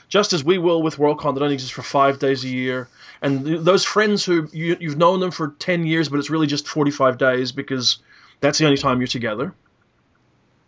Just 0.10 0.34
as 0.34 0.44
we 0.44 0.58
will 0.58 0.84
with 0.84 0.98
WorldCon 0.98 1.34
that 1.36 1.42
only 1.42 1.54
exists 1.54 1.74
for 1.74 1.82
five 1.82 2.20
days 2.20 2.44
a 2.44 2.50
year. 2.50 2.90
And 3.22 3.46
th- 3.46 3.62
those 3.62 3.86
friends 3.86 4.24
who 4.26 4.48
you, 4.52 4.76
you've 4.80 4.98
known 4.98 5.20
them 5.22 5.32
for 5.32 5.56
10 5.60 5.86
years, 5.86 6.10
but 6.10 6.20
it's 6.20 6.30
really 6.30 6.46
just 6.48 6.68
45 6.68 7.18
days 7.18 7.52
because 7.54 8.00
that's 8.42 8.58
the 8.60 8.66
only 8.66 8.78
time 8.78 9.00
you're 9.00 9.08
together. 9.08 9.54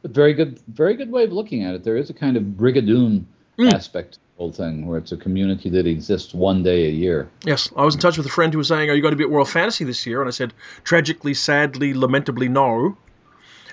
Very 0.05 0.33
good, 0.33 0.59
very 0.69 0.95
good 0.95 1.11
way 1.11 1.25
of 1.25 1.33
looking 1.33 1.63
at 1.65 1.75
it. 1.75 1.83
There 1.83 1.97
is 1.97 2.09
a 2.09 2.13
kind 2.13 2.37
of 2.37 2.43
brigadoon 2.43 3.25
Mm. 3.59 3.73
aspect 3.73 4.19
whole 4.37 4.51
thing, 4.51 4.85
where 4.85 4.97
it's 4.99 5.11
a 5.11 5.17
community 5.17 5.69
that 5.69 5.87
exists 5.87 6.33
one 6.33 6.61
day 6.63 6.85
a 6.87 6.91
year. 6.91 7.27
Yes, 7.43 7.69
I 7.75 7.83
was 7.83 7.95
in 7.95 8.01
touch 8.01 8.17
with 8.17 8.25
a 8.27 8.29
friend 8.29 8.53
who 8.53 8.59
was 8.59 8.67
saying, 8.67 8.89
"Are 8.89 8.93
you 8.93 9.01
going 9.01 9.13
to 9.13 9.17
be 9.17 9.23
at 9.23 9.29
World 9.29 9.49
Fantasy 9.49 9.83
this 9.83 10.05
year?" 10.05 10.21
And 10.21 10.27
I 10.27 10.31
said, 10.31 10.53
"Tragically, 10.83 11.33
sadly, 11.33 11.93
lamentably, 11.93 12.47
no." 12.47 12.95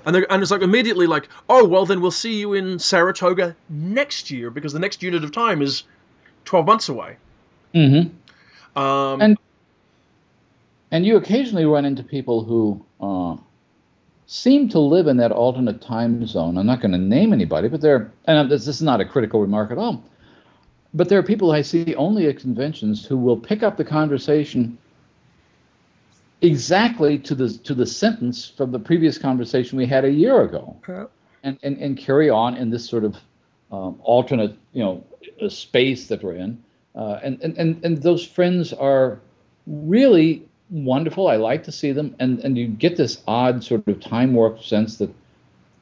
And 0.07 0.17
and 0.17 0.43
it's 0.43 0.51
like 0.51 0.63
immediately 0.63 1.07
like, 1.07 1.29
"Oh, 1.49 1.67
well, 1.67 1.87
then 1.87 2.01
we'll 2.01 2.11
see 2.11 2.39
you 2.41 2.55
in 2.55 2.79
Saratoga 2.79 3.55
next 3.69 4.31
year 4.31 4.51
because 4.51 4.73
the 4.73 4.79
next 4.79 5.03
unit 5.03 5.23
of 5.25 5.33
time 5.33 5.61
is 5.63 5.85
twelve 6.45 6.67
months 6.67 6.89
away." 6.89 7.17
Mm-hmm. 7.75 8.79
Um, 8.79 9.21
And- 9.21 9.39
And 10.91 11.05
you 11.05 11.17
occasionally 11.17 11.65
run 11.65 11.85
into 11.85 12.03
people 12.05 12.45
who 12.45 12.85
uh, 13.01 13.37
seem 14.27 14.69
to 14.71 14.79
live 14.79 15.09
in 15.09 15.17
that 15.17 15.33
alternate 15.33 15.81
time 15.83 16.25
zone. 16.27 16.57
I'm 16.57 16.67
not 16.67 16.81
going 16.81 16.93
to 16.93 16.99
name 16.99 17.33
anybody, 17.33 17.69
but 17.69 17.81
there. 17.81 18.13
And 18.27 18.49
this, 18.51 18.65
this 18.65 18.77
is 18.77 18.83
not 18.83 19.01
a 19.01 19.05
critical 19.05 19.41
remark 19.41 19.71
at 19.73 19.79
all. 19.79 20.05
But 20.95 21.09
there 21.09 21.19
are 21.19 21.25
people 21.25 21.51
I 21.51 21.63
see 21.63 21.95
only 21.97 22.29
at 22.29 22.39
conventions 22.39 23.05
who 23.05 23.19
will 23.19 23.37
pick 23.37 23.65
up 23.65 23.77
the 23.77 23.85
conversation 23.85 24.79
exactly 26.41 27.19
to 27.19 27.35
the 27.35 27.49
to 27.65 27.75
the 27.75 27.87
sentence 27.87 28.49
from 28.57 28.71
the 28.71 28.79
previous 28.79 29.19
conversation 29.19 29.77
we 29.77 29.87
had 29.87 30.05
a 30.05 30.11
year 30.11 30.43
ago, 30.43 30.77
and 31.43 31.59
and, 31.65 31.77
and 31.79 31.99
carry 31.99 32.31
on 32.31 32.57
in 32.57 32.71
this 32.71 32.89
sort 32.89 33.05
of 33.05 33.17
um, 33.73 33.99
alternate 34.03 34.57
you 34.73 34.85
know 34.85 35.05
uh, 35.43 35.49
space 35.49 36.07
that 36.07 36.23
we're 36.23 36.35
in, 36.35 36.63
uh, 36.95 37.19
and, 37.25 37.43
and 37.43 37.59
and 37.59 37.85
and 37.85 38.03
those 38.03 38.25
friends 38.25 38.73
are 38.73 39.19
really 39.67 40.47
wonderful. 40.71 41.27
I 41.27 41.37
like 41.37 41.65
to 41.65 41.73
see 41.73 41.91
them, 41.91 42.15
and 42.21 42.39
and 42.41 42.57
you 42.57 42.69
get 42.69 42.97
this 42.97 43.23
odd 43.27 43.65
sort 43.65 43.89
of 43.89 43.99
time 44.01 44.33
warp 44.33 44.63
sense 44.63 44.99
that 44.99 45.11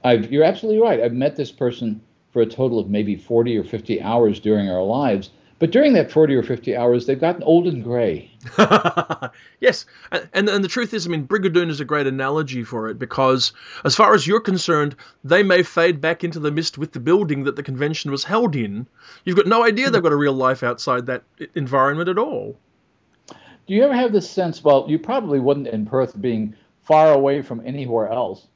I've 0.05 0.33
you're 0.33 0.45
absolutely 0.45 0.81
right. 0.81 1.01
I've 1.01 1.13
met 1.13 1.37
this 1.37 1.53
person 1.53 2.01
for 2.33 2.43
a 2.43 2.47
total 2.47 2.79
of 2.79 2.89
maybe 2.89 3.17
40 3.17 3.59
or 3.59 3.65
50 3.65 4.03
hours 4.03 4.41
during 4.41 4.71
our 4.71 4.83
lives. 4.83 5.31
But 5.63 5.71
during 5.71 5.93
that 5.93 6.11
40 6.11 6.35
or 6.35 6.43
50 6.43 6.75
hours, 6.75 7.07
they've 7.07 7.21
gotten 7.21 7.45
old 7.45 7.69
and 7.69 7.85
gray. 7.85 8.33
yes, 9.61 9.87
and, 10.11 10.29
and 10.33 10.49
and 10.49 10.65
the 10.65 10.69
truth 10.69 10.93
is, 10.93 11.07
I 11.07 11.11
mean, 11.11 11.29
Brigadoon 11.29 11.71
is 11.71 11.79
a 11.79 11.85
great 11.85 12.09
analogy 12.09 12.65
for 12.65 12.89
it 12.89 12.99
because, 12.99 13.53
as 13.85 13.95
far 13.95 14.13
as 14.13 14.27
you're 14.27 14.41
concerned, 14.41 14.97
they 15.23 15.45
may 15.45 15.63
fade 15.63 16.01
back 16.01 16.25
into 16.25 16.41
the 16.41 16.51
mist 16.51 16.79
with 16.79 16.91
the 16.91 16.99
building 16.99 17.45
that 17.45 17.55
the 17.55 17.63
convention 17.63 18.11
was 18.11 18.25
held 18.25 18.57
in. 18.57 18.89
You've 19.25 19.37
got 19.37 19.47
no 19.47 19.63
idea 19.63 19.89
they've 19.89 20.03
got 20.03 20.11
a 20.11 20.17
real 20.17 20.33
life 20.33 20.65
outside 20.65 21.07
that 21.07 21.23
environment 21.55 22.09
at 22.09 22.19
all. 22.19 22.57
Do 23.29 23.75
you 23.75 23.85
ever 23.85 23.95
have 23.95 24.13
this 24.13 24.29
sense? 24.29 24.65
Well, 24.65 24.87
you 24.89 24.99
probably 24.99 25.39
wouldn't 25.39 25.69
in 25.69 25.87
Perth, 25.87 26.21
being 26.21 26.57
far 26.83 27.13
away 27.13 27.41
from 27.41 27.65
anywhere 27.65 28.09
else. 28.09 28.49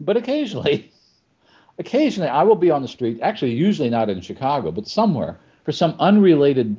But 0.00 0.18
occasionally, 0.18 0.92
occasionally 1.78 2.28
I 2.28 2.42
will 2.42 2.56
be 2.56 2.70
on 2.70 2.82
the 2.82 2.88
street. 2.88 3.18
Actually, 3.22 3.52
usually 3.52 3.90
not 3.90 4.08
in 4.10 4.20
Chicago, 4.20 4.70
but 4.70 4.86
somewhere 4.86 5.38
for 5.64 5.72
some 5.72 5.94
unrelated 5.98 6.76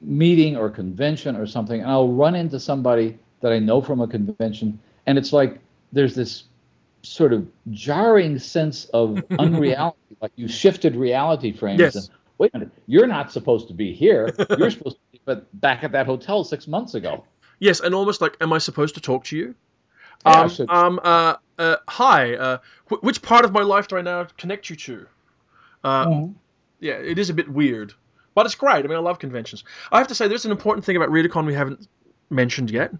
meeting 0.00 0.56
or 0.56 0.70
convention 0.70 1.36
or 1.36 1.46
something, 1.46 1.80
and 1.80 1.90
I'll 1.90 2.12
run 2.12 2.34
into 2.34 2.60
somebody 2.60 3.18
that 3.40 3.52
I 3.52 3.58
know 3.58 3.80
from 3.80 4.00
a 4.00 4.08
convention, 4.08 4.78
and 5.06 5.18
it's 5.18 5.32
like 5.32 5.58
there's 5.92 6.14
this 6.14 6.44
sort 7.02 7.32
of 7.32 7.46
jarring 7.70 8.38
sense 8.38 8.86
of 8.86 9.22
unreality, 9.38 10.16
like 10.20 10.32
you 10.36 10.48
shifted 10.48 10.96
reality 10.96 11.52
frames. 11.52 11.80
Yes. 11.80 11.96
And, 11.96 12.08
Wait 12.38 12.52
a 12.54 12.58
minute, 12.58 12.72
you're 12.86 13.08
not 13.08 13.32
supposed 13.32 13.66
to 13.66 13.74
be 13.74 13.92
here. 13.92 14.32
You're 14.58 14.70
supposed 14.70 14.94
to 14.94 15.02
be 15.10 15.20
but 15.24 15.60
back 15.60 15.82
at 15.82 15.90
that 15.90 16.06
hotel 16.06 16.44
six 16.44 16.68
months 16.68 16.94
ago. 16.94 17.24
Yes, 17.58 17.80
and 17.80 17.94
almost 17.96 18.20
like, 18.20 18.36
am 18.40 18.52
I 18.52 18.58
supposed 18.58 18.94
to 18.94 19.00
talk 19.00 19.24
to 19.24 19.36
you? 19.36 19.56
Yeah, 20.24 20.42
um, 20.42 20.68
um, 20.68 21.00
uh, 21.02 21.34
uh, 21.58 21.76
hi. 21.88 22.34
Uh, 22.34 22.58
wh- 22.88 23.02
which 23.02 23.22
part 23.22 23.44
of 23.44 23.52
my 23.52 23.62
life 23.62 23.88
do 23.88 23.96
I 23.96 24.02
now 24.02 24.26
connect 24.36 24.70
you 24.70 24.76
to? 24.76 25.06
Uh, 25.84 26.26
yeah, 26.80 26.94
it 26.94 27.18
is 27.18 27.30
a 27.30 27.34
bit 27.34 27.48
weird, 27.48 27.92
but 28.34 28.46
it's 28.46 28.54
great. 28.54 28.84
I 28.84 28.88
mean, 28.88 28.96
I 28.96 29.00
love 29.00 29.18
conventions. 29.18 29.64
I 29.90 29.98
have 29.98 30.08
to 30.08 30.14
say, 30.14 30.28
there's 30.28 30.44
an 30.44 30.50
important 30.50 30.84
thing 30.84 30.96
about 30.96 31.08
ReaderCon 31.08 31.46
we 31.46 31.54
haven't 31.54 31.86
mentioned 32.30 32.70
yet, 32.70 32.92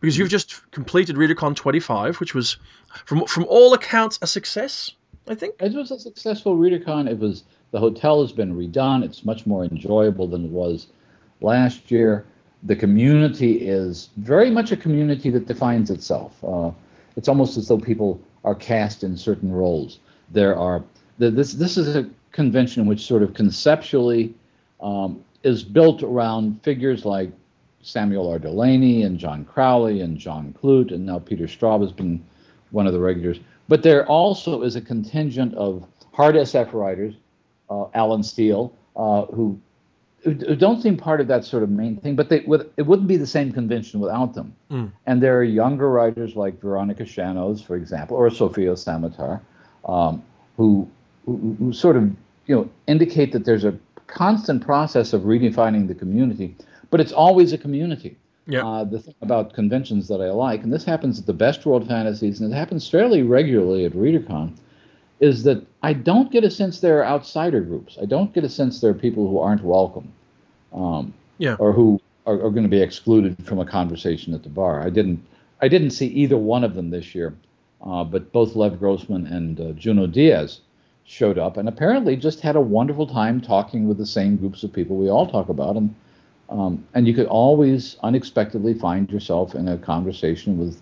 because 0.00 0.16
you've 0.16 0.28
just 0.28 0.70
completed 0.70 1.16
ReaderCon 1.16 1.56
25, 1.56 2.20
which 2.20 2.34
was, 2.34 2.56
from 3.04 3.26
from 3.26 3.46
all 3.48 3.74
accounts, 3.74 4.18
a 4.22 4.26
success. 4.26 4.90
I 5.28 5.34
think. 5.34 5.56
It 5.60 5.72
was 5.72 5.90
a 5.90 5.98
successful 5.98 6.56
ReaderCon. 6.56 7.10
It 7.10 7.18
was 7.18 7.42
the 7.72 7.80
hotel 7.80 8.22
has 8.22 8.32
been 8.32 8.56
redone. 8.56 9.02
It's 9.04 9.24
much 9.24 9.46
more 9.46 9.64
enjoyable 9.64 10.28
than 10.28 10.44
it 10.44 10.50
was 10.50 10.86
last 11.40 11.90
year. 11.90 12.24
The 12.62 12.76
community 12.76 13.68
is 13.68 14.10
very 14.16 14.50
much 14.50 14.72
a 14.72 14.76
community 14.76 15.30
that 15.30 15.46
defines 15.46 15.90
itself. 15.90 16.32
Uh, 16.44 16.70
it's 17.16 17.28
almost 17.28 17.56
as 17.56 17.68
though 17.68 17.78
people 17.78 18.20
are 18.44 18.54
cast 18.54 19.02
in 19.02 19.16
certain 19.16 19.52
roles. 19.52 19.98
There 20.30 20.56
are 20.56 20.84
this 21.18 21.54
this 21.54 21.76
is 21.76 21.96
a 21.96 22.08
convention 22.32 22.86
which 22.86 23.00
sort 23.00 23.22
of 23.22 23.34
conceptually 23.34 24.34
um, 24.80 25.24
is 25.42 25.64
built 25.64 26.02
around 26.02 26.62
figures 26.62 27.04
like 27.04 27.30
Samuel 27.82 28.30
R. 28.30 28.38
Delany 28.38 29.02
and 29.02 29.18
John 29.18 29.44
Crowley 29.44 30.00
and 30.00 30.18
John 30.18 30.54
Clute, 30.60 30.92
and 30.92 31.06
now 31.06 31.18
Peter 31.18 31.44
Straub 31.44 31.82
has 31.82 31.92
been 31.92 32.22
one 32.70 32.86
of 32.86 32.92
the 32.92 33.00
regulars. 33.00 33.38
But 33.68 33.82
there 33.82 34.06
also 34.06 34.62
is 34.62 34.76
a 34.76 34.80
contingent 34.80 35.54
of 35.54 35.86
hard 36.12 36.34
SF 36.34 36.72
writers, 36.72 37.14
uh, 37.70 37.86
Allen 37.94 38.22
Steele, 38.22 38.72
uh, 38.96 39.26
who, 39.26 39.58
who 40.22 40.32
who 40.32 40.56
don't 40.56 40.82
seem 40.82 40.96
part 40.96 41.20
of 41.20 41.28
that 41.28 41.44
sort 41.44 41.62
of 41.62 41.70
main 41.70 41.96
thing. 41.96 42.16
But 42.16 42.28
they 42.28 42.40
would, 42.40 42.70
it 42.76 42.82
wouldn't 42.82 43.08
be 43.08 43.16
the 43.16 43.26
same 43.26 43.52
convention 43.52 44.00
without 44.00 44.34
them. 44.34 44.54
Mm. 44.70 44.92
And 45.06 45.22
there 45.22 45.38
are 45.38 45.44
younger 45.44 45.88
writers 45.90 46.36
like 46.36 46.60
Veronica 46.60 47.04
Schanoes, 47.04 47.64
for 47.64 47.76
example, 47.76 48.16
or 48.16 48.30
Sofia 48.30 48.72
Samatar, 48.72 49.40
um, 49.84 50.22
who, 50.56 50.88
who 51.24 51.56
who 51.58 51.72
sort 51.72 51.96
of 51.96 52.04
you 52.46 52.56
know 52.56 52.70
indicate 52.86 53.32
that 53.32 53.44
there's 53.44 53.64
a 53.64 53.78
constant 54.06 54.64
process 54.64 55.12
of 55.12 55.22
redefining 55.22 55.88
the 55.88 55.94
community, 55.94 56.56
but 56.90 57.00
it's 57.00 57.12
always 57.12 57.52
a 57.52 57.58
community. 57.58 58.16
Yeah. 58.48 58.64
Uh, 58.64 58.84
the 58.84 59.00
thing 59.00 59.14
about 59.22 59.54
conventions 59.54 60.06
that 60.06 60.20
I 60.20 60.30
like, 60.30 60.62
and 60.62 60.72
this 60.72 60.84
happens 60.84 61.18
at 61.18 61.26
the 61.26 61.32
Best 61.32 61.66
World 61.66 61.88
Fantasies, 61.88 62.40
and 62.40 62.52
it 62.52 62.56
happens 62.56 62.88
fairly 62.88 63.22
regularly 63.22 63.84
at 63.84 63.92
ReaderCon, 63.92 64.56
is 65.20 65.42
that 65.44 65.64
I 65.82 65.92
don't 65.92 66.30
get 66.30 66.44
a 66.44 66.50
sense 66.50 66.80
there 66.80 66.98
are 66.98 67.04
outsider 67.06 67.60
groups. 67.60 67.96
I 68.00 68.04
don't 68.04 68.32
get 68.34 68.44
a 68.44 68.48
sense 68.48 68.80
there 68.80 68.90
are 68.90 68.94
people 68.94 69.28
who 69.28 69.38
aren't 69.38 69.62
welcome, 69.62 70.12
um, 70.72 71.14
Yeah. 71.38 71.56
or 71.58 71.72
who 71.72 72.00
are, 72.26 72.34
are 72.34 72.50
going 72.50 72.64
to 72.64 72.68
be 72.68 72.82
excluded 72.82 73.36
from 73.46 73.58
a 73.58 73.64
conversation 73.64 74.34
at 74.34 74.42
the 74.42 74.48
bar. 74.48 74.82
I 74.82 74.90
didn't, 74.90 75.24
I 75.62 75.68
didn't 75.68 75.90
see 75.90 76.06
either 76.08 76.36
one 76.36 76.64
of 76.64 76.74
them 76.74 76.90
this 76.90 77.14
year, 77.14 77.34
uh, 77.84 78.04
but 78.04 78.32
both 78.32 78.54
Lev 78.56 78.78
Grossman 78.78 79.26
and 79.26 79.60
uh, 79.60 79.72
Junot 79.72 80.12
Díaz 80.12 80.60
showed 81.04 81.38
up, 81.38 81.56
and 81.56 81.68
apparently 81.68 82.16
just 82.16 82.40
had 82.40 82.56
a 82.56 82.60
wonderful 82.60 83.06
time 83.06 83.40
talking 83.40 83.86
with 83.88 83.96
the 83.96 84.04
same 84.06 84.36
groups 84.36 84.64
of 84.64 84.72
people 84.72 84.96
we 84.96 85.08
all 85.08 85.26
talk 85.26 85.48
about, 85.48 85.76
and 85.76 85.94
um, 86.48 86.84
and 86.94 87.08
you 87.08 87.14
could 87.14 87.26
always 87.26 87.96
unexpectedly 88.04 88.74
find 88.74 89.10
yourself 89.10 89.54
in 89.56 89.66
a 89.68 89.76
conversation 89.78 90.58
with 90.58 90.80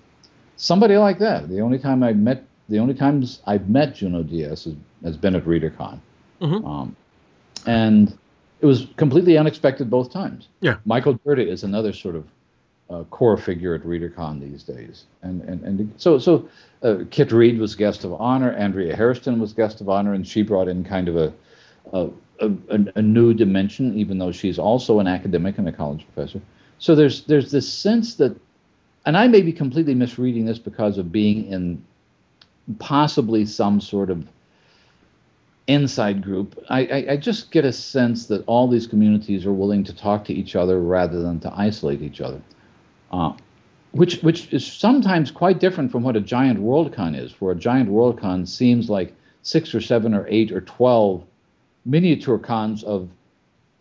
somebody 0.56 0.96
like 0.98 1.18
that. 1.20 1.48
The 1.48 1.60
only 1.60 1.78
time 1.78 2.02
I 2.02 2.12
met, 2.12 2.44
the 2.68 2.78
only 2.78 2.94
times 2.94 3.40
I've 3.46 3.68
met 3.68 3.94
Junot 3.94 4.28
Díaz 4.28 4.64
has, 4.64 4.74
has 5.04 5.16
been 5.16 5.34
at 5.34 5.44
ReaderCon, 5.44 5.98
Mhm. 6.40 6.66
um, 6.66 6.96
and 7.66 8.16
it 8.60 8.66
was 8.66 8.86
completely 8.96 9.36
unexpected 9.36 9.90
both 9.90 10.10
times. 10.10 10.48
Yeah. 10.60 10.76
Michael 10.84 11.18
Dirda 11.18 11.46
is 11.46 11.64
another 11.64 11.92
sort 11.92 12.16
of 12.16 12.24
uh, 12.90 13.02
core 13.04 13.36
figure 13.36 13.74
at 13.74 13.82
ReaderCon 13.82 14.40
these 14.40 14.62
days, 14.62 15.04
and 15.22 15.42
and 15.42 15.62
and 15.64 15.92
so 15.96 16.18
so 16.18 16.48
uh, 16.82 16.96
Kit 17.10 17.32
Reed 17.32 17.58
was 17.58 17.74
guest 17.74 18.04
of 18.04 18.12
honor, 18.14 18.52
Andrea 18.52 18.94
Hairston 18.94 19.38
was 19.40 19.52
guest 19.52 19.80
of 19.80 19.88
honor, 19.88 20.12
and 20.12 20.26
she 20.26 20.42
brought 20.42 20.68
in 20.68 20.84
kind 20.84 21.08
of 21.08 21.16
a 21.16 21.32
a, 21.92 22.10
a, 22.40 22.80
a 22.96 23.02
new 23.02 23.32
dimension, 23.34 23.96
even 23.98 24.18
though 24.18 24.32
she's 24.32 24.58
also 24.58 24.98
an 25.00 25.06
academic 25.06 25.58
and 25.58 25.68
a 25.68 25.72
college 25.72 26.04
professor. 26.12 26.40
So 26.78 26.94
there's 26.94 27.24
there's 27.24 27.50
this 27.50 27.70
sense 27.70 28.16
that, 28.16 28.36
and 29.06 29.16
I 29.16 29.28
may 29.28 29.40
be 29.42 29.52
completely 29.52 29.94
misreading 29.94 30.44
this 30.44 30.58
because 30.58 30.98
of 30.98 31.10
being 31.12 31.46
in 31.46 31.82
possibly 32.78 33.44
some 33.46 33.80
sort 33.80 34.10
of 34.10 34.26
inside 35.66 36.22
group. 36.22 36.62
I, 36.68 36.80
I, 36.86 37.12
I 37.12 37.16
just 37.16 37.50
get 37.50 37.64
a 37.64 37.72
sense 37.72 38.26
that 38.26 38.44
all 38.46 38.68
these 38.68 38.86
communities 38.86 39.46
are 39.46 39.52
willing 39.52 39.84
to 39.84 39.94
talk 39.94 40.24
to 40.26 40.32
each 40.32 40.56
other 40.56 40.80
rather 40.80 41.22
than 41.22 41.40
to 41.40 41.52
isolate 41.54 42.02
each 42.02 42.20
other, 42.20 42.40
uh, 43.12 43.32
which 43.92 44.20
which 44.22 44.52
is 44.52 44.66
sometimes 44.66 45.30
quite 45.30 45.60
different 45.60 45.90
from 45.90 46.02
what 46.02 46.16
a 46.16 46.20
giant 46.20 46.60
WorldCon 46.60 47.18
is, 47.18 47.40
where 47.40 47.52
a 47.52 47.56
giant 47.56 47.88
WorldCon 47.88 48.46
seems 48.46 48.90
like 48.90 49.14
six 49.42 49.74
or 49.74 49.80
seven 49.80 50.14
or 50.14 50.26
eight 50.28 50.52
or 50.52 50.60
twelve 50.60 51.24
miniature 51.86 52.38
cons 52.38 52.82
of 52.84 53.08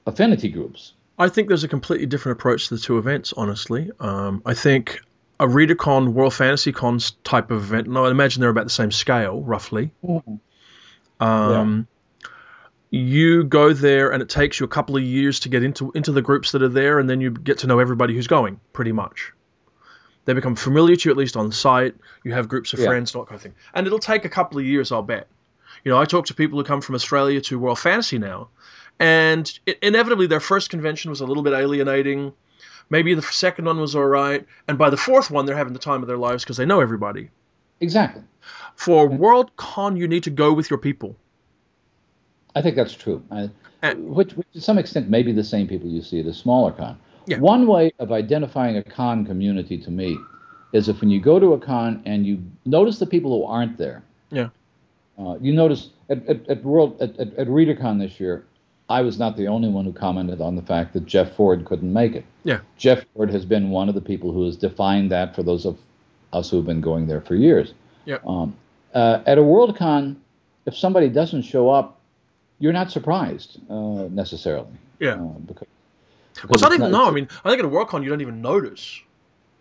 affinity 0.06 0.50
groups. 0.50 0.94
I 1.20 1.30
think 1.30 1.48
there's 1.48 1.64
a 1.64 1.68
completely 1.68 2.06
different 2.06 2.40
approach 2.40 2.68
to 2.68 2.76
the 2.76 2.82
two 2.82 2.98
events, 2.98 3.34
honestly. 3.36 3.92
Um, 4.00 4.42
I 4.46 4.54
think 4.54 5.02
a 5.40 5.48
ReaderCon, 5.48 6.14
World 6.14 6.34
Fantasy 6.34 6.72
Cons 6.72 7.12
type 7.24 7.52
of 7.52 7.64
event, 7.64 7.88
and 7.88 7.98
I 7.98 8.10
imagine 8.10 8.42
they're 8.42 8.50
about 8.50 8.66
the 8.66 8.70
same 8.70 8.92
scale, 8.92 9.42
roughly. 9.42 9.92
Um, 11.20 11.88
You 12.90 13.44
go 13.44 13.74
there, 13.74 14.12
and 14.12 14.22
it 14.22 14.30
takes 14.30 14.60
you 14.60 14.66
a 14.66 14.70
couple 14.70 14.96
of 14.96 15.02
years 15.04 15.40
to 15.42 15.50
get 15.50 15.64
into 15.64 15.92
into 15.96 16.12
the 16.12 16.22
groups 16.22 16.52
that 16.52 16.62
are 16.62 16.70
there, 16.70 17.00
and 17.00 17.10
then 17.10 17.22
you 17.22 17.32
get 17.32 17.60
to 17.60 17.68
know 17.68 17.80
everybody 17.80 18.14
who's 18.14 18.28
going, 18.28 18.60
pretty 18.72 18.92
much. 18.92 19.34
They 20.26 20.34
become 20.34 20.56
familiar 20.56 20.96
to 20.96 21.10
you, 21.10 21.12
at 21.12 21.18
least 21.18 21.36
on 21.36 21.52
site. 21.52 21.96
You 22.24 22.34
have 22.34 22.48
groups 22.48 22.72
of 22.74 22.80
Yeah. 22.80 22.86
friends, 22.86 23.12
that 23.12 23.26
kind 23.26 23.36
of 23.36 23.42
thing. 23.42 23.56
And 23.74 23.88
it'll 23.88 24.00
take 24.00 24.26
a 24.26 24.30
couple 24.30 24.60
of 24.60 24.66
years, 24.66 24.92
I'll 24.92 25.02
bet. 25.02 25.28
You 25.84 25.92
know, 25.92 25.98
I 25.98 26.06
talk 26.06 26.28
to 26.28 26.36
people 26.36 26.60
who 26.60 26.64
come 26.64 26.82
from 26.82 26.94
Australia 26.96 27.42
to 27.42 27.58
World 27.58 27.80
Fantasy 27.80 28.20
now, 28.20 28.50
and 29.00 29.52
it, 29.66 29.80
inevitably 29.82 30.28
their 30.28 30.40
first 30.40 30.70
convention 30.70 31.10
was 31.10 31.20
a 31.20 31.26
little 31.26 31.44
bit 31.44 31.54
alienating. 31.54 32.34
Maybe 32.90 33.14
the 33.14 33.22
second 33.22 33.66
one 33.66 33.80
was 33.80 33.96
all 33.96 34.06
right, 34.06 34.46
and 34.68 34.78
by 34.78 34.90
the 34.90 34.98
fourth 34.98 35.32
one, 35.32 35.46
they're 35.46 35.58
having 35.58 35.74
the 35.74 35.80
time 35.80 36.02
of 36.02 36.08
their 36.08 36.18
lives 36.18 36.44
because 36.44 36.58
they 36.58 36.66
know 36.66 36.80
everybody. 36.80 37.30
Exactly. 37.80 38.24
For 38.76 39.10
Worldcon, 39.10 39.98
you 39.98 40.08
need 40.08 40.24
to 40.24 40.30
go 40.30 40.54
with 40.54 40.70
your 40.70 40.80
people. 40.80 41.16
I 42.56 42.62
think 42.62 42.76
that's 42.76 42.94
true. 42.94 43.24
I, 43.32 43.50
And- 43.82 44.10
which, 44.10 44.34
which, 44.34 44.48
to 44.54 44.62
some 44.62 44.78
extent, 44.78 45.10
may 45.10 45.24
be 45.24 45.32
the 45.32 45.44
same 45.44 45.68
people 45.68 45.90
you 45.90 46.02
see 46.02 46.20
at 46.20 46.26
a 46.26 46.34
smaller 46.34 46.72
con. 46.72 47.00
Yeah. 47.26 47.40
One 47.40 47.68
way 47.68 47.94
of 48.00 48.12
identifying 48.12 48.78
a 48.78 48.84
con 48.84 49.26
community 49.26 49.78
to 49.80 49.92
me 49.92 50.18
is 50.74 50.90
if 50.90 51.02
when 51.02 51.10
you 51.10 51.22
go 51.22 51.40
to 51.40 51.54
a 51.54 51.60
con 51.60 52.02
and 52.06 52.26
you 52.26 52.44
notice 52.66 53.00
the 53.00 53.06
people 53.06 53.32
who 53.32 53.46
aren't 53.46 53.78
there. 53.78 54.04
Yeah. 54.30 54.50
Uh, 55.18 55.38
you 55.40 55.54
notice 55.54 55.90
at, 56.10 56.28
at, 56.28 56.50
at 56.50 56.64
World 56.64 57.02
at, 57.02 57.18
at, 57.20 57.34
at 57.36 57.48
ReaderCon 57.48 58.00
this 58.00 58.20
year, 58.20 58.46
I 58.90 59.02
was 59.02 59.18
not 59.18 59.38
the 59.38 59.48
only 59.48 59.70
one 59.70 59.86
who 59.86 59.94
commented 59.94 60.42
on 60.42 60.56
the 60.56 60.62
fact 60.62 60.94
that 60.94 61.06
Jeff 61.06 61.36
Ford 61.36 61.66
couldn't 61.66 61.92
make 61.92 62.14
it. 62.16 62.26
Yeah. 62.44 62.60
Jeff 62.78 63.06
Ford 63.14 63.30
has 63.32 63.46
been 63.46 63.70
one 63.70 63.88
of 63.90 63.96
the 63.96 64.02
people 64.02 64.32
who 64.32 64.46
has 64.46 64.58
defined 64.58 65.12
that 65.12 65.34
for 65.36 65.42
those 65.44 65.66
of 65.66 65.78
us 66.34 66.50
who 66.50 66.58
have 66.58 66.66
been 66.66 66.82
going 66.82 67.08
there 67.08 67.22
for 67.22 67.36
years. 67.36 67.74
Yeah. 68.06 68.18
Um, 68.28 68.56
uh, 68.94 69.22
at 69.26 69.38
a 69.38 69.42
Worldcon, 69.42 70.18
if 70.66 70.76
somebody 70.76 71.10
doesn't 71.10 71.44
show 71.44 71.70
up, 71.70 72.00
you're 72.60 72.74
not 72.74 72.92
surprised 72.92 73.60
uh, 73.70 74.08
necessarily. 74.10 74.68
Yeah. 75.00 75.14
Uh, 75.16 75.40
because, 75.40 75.68
Well, 76.44 76.52
it's 76.54 76.64
even. 76.66 76.80
not- 76.80 76.92
No, 76.92 77.08
I 77.08 77.12
mean, 77.12 77.28
I 77.46 77.50
think 77.50 77.60
at 77.60 77.66
a 77.66 77.70
Worldcon 77.70 78.04
you 78.04 78.10
don't 78.10 78.22
even 78.22 78.42
notice. 78.42 79.00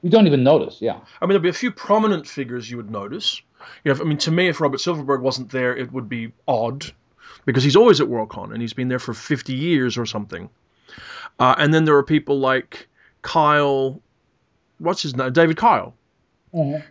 you 0.03 0.11
don't 0.11 0.27
even 0.27 0.43
notice. 0.43 0.79
Yeah. 0.83 0.99
I 1.21 1.25
mean, 1.27 1.31
there'd 1.31 1.43
be 1.43 1.49
a 1.49 1.53
few 1.53 1.71
prominent 1.71 2.27
figures 2.27 2.69
you 2.71 2.77
would 2.77 2.91
notice. 2.91 3.41
You 3.85 3.95
know, 3.95 4.01
I 4.01 4.05
mean, 4.05 4.19
to 4.19 4.33
me, 4.33 4.49
if 4.49 4.61
Robert 4.61 4.81
Silverberg 4.81 5.21
wasn't 5.23 5.51
there, 5.53 5.77
it 5.77 5.93
would 5.93 6.09
be 6.09 6.33
odd, 6.49 6.87
because 7.45 7.63
he's 7.63 7.77
always 7.77 8.01
at 8.01 8.09
Worldcon 8.09 8.53
and 8.53 8.61
he's 8.61 8.73
been 8.73 8.89
there 8.89 8.99
for 8.99 9.15
50 9.15 9.53
years 9.53 9.99
or 9.99 10.07
something. 10.07 10.49
Uh, 11.39 11.55
and 11.59 11.73
then 11.73 11.85
there 11.85 11.97
are 11.97 12.03
people 12.03 12.39
like 12.39 12.89
Kyle, 13.23 14.01
what's 14.79 15.03
his 15.03 15.17
name, 15.17 15.33
David 15.33 15.57
Kyle, 15.57 15.95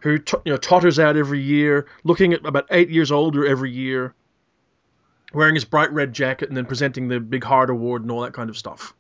who 0.02 0.18
t- 0.18 0.38
you 0.46 0.52
know 0.52 0.58
totters 0.58 0.98
out 0.98 1.16
every 1.18 1.42
year, 1.42 1.86
looking 2.04 2.34
at 2.34 2.46
about 2.46 2.66
eight 2.72 2.90
years 2.90 3.12
older 3.12 3.46
every 3.46 3.70
year, 3.72 4.14
wearing 5.34 5.56
his 5.56 5.66
bright 5.66 5.92
red 5.94 6.14
jacket 6.14 6.50
and 6.50 6.58
then 6.58 6.66
presenting 6.66 7.08
the 7.08 7.20
Big 7.20 7.44
Heart 7.44 7.70
Award 7.70 8.02
and 8.02 8.12
all 8.12 8.22
that 8.22 8.34
kind 8.34 8.50
of 8.50 8.58
stuff. 8.58 8.94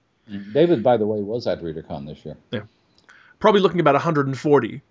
David, 0.53 0.83
by 0.83 0.97
the 0.97 1.05
way, 1.05 1.19
was 1.21 1.47
at 1.47 1.61
ReaderCon 1.61 2.05
this 2.07 2.23
year. 2.23 2.38
Yeah, 2.51 2.61
probably 3.39 3.61
looking 3.61 3.79
about 3.79 3.95
140. 3.95 4.81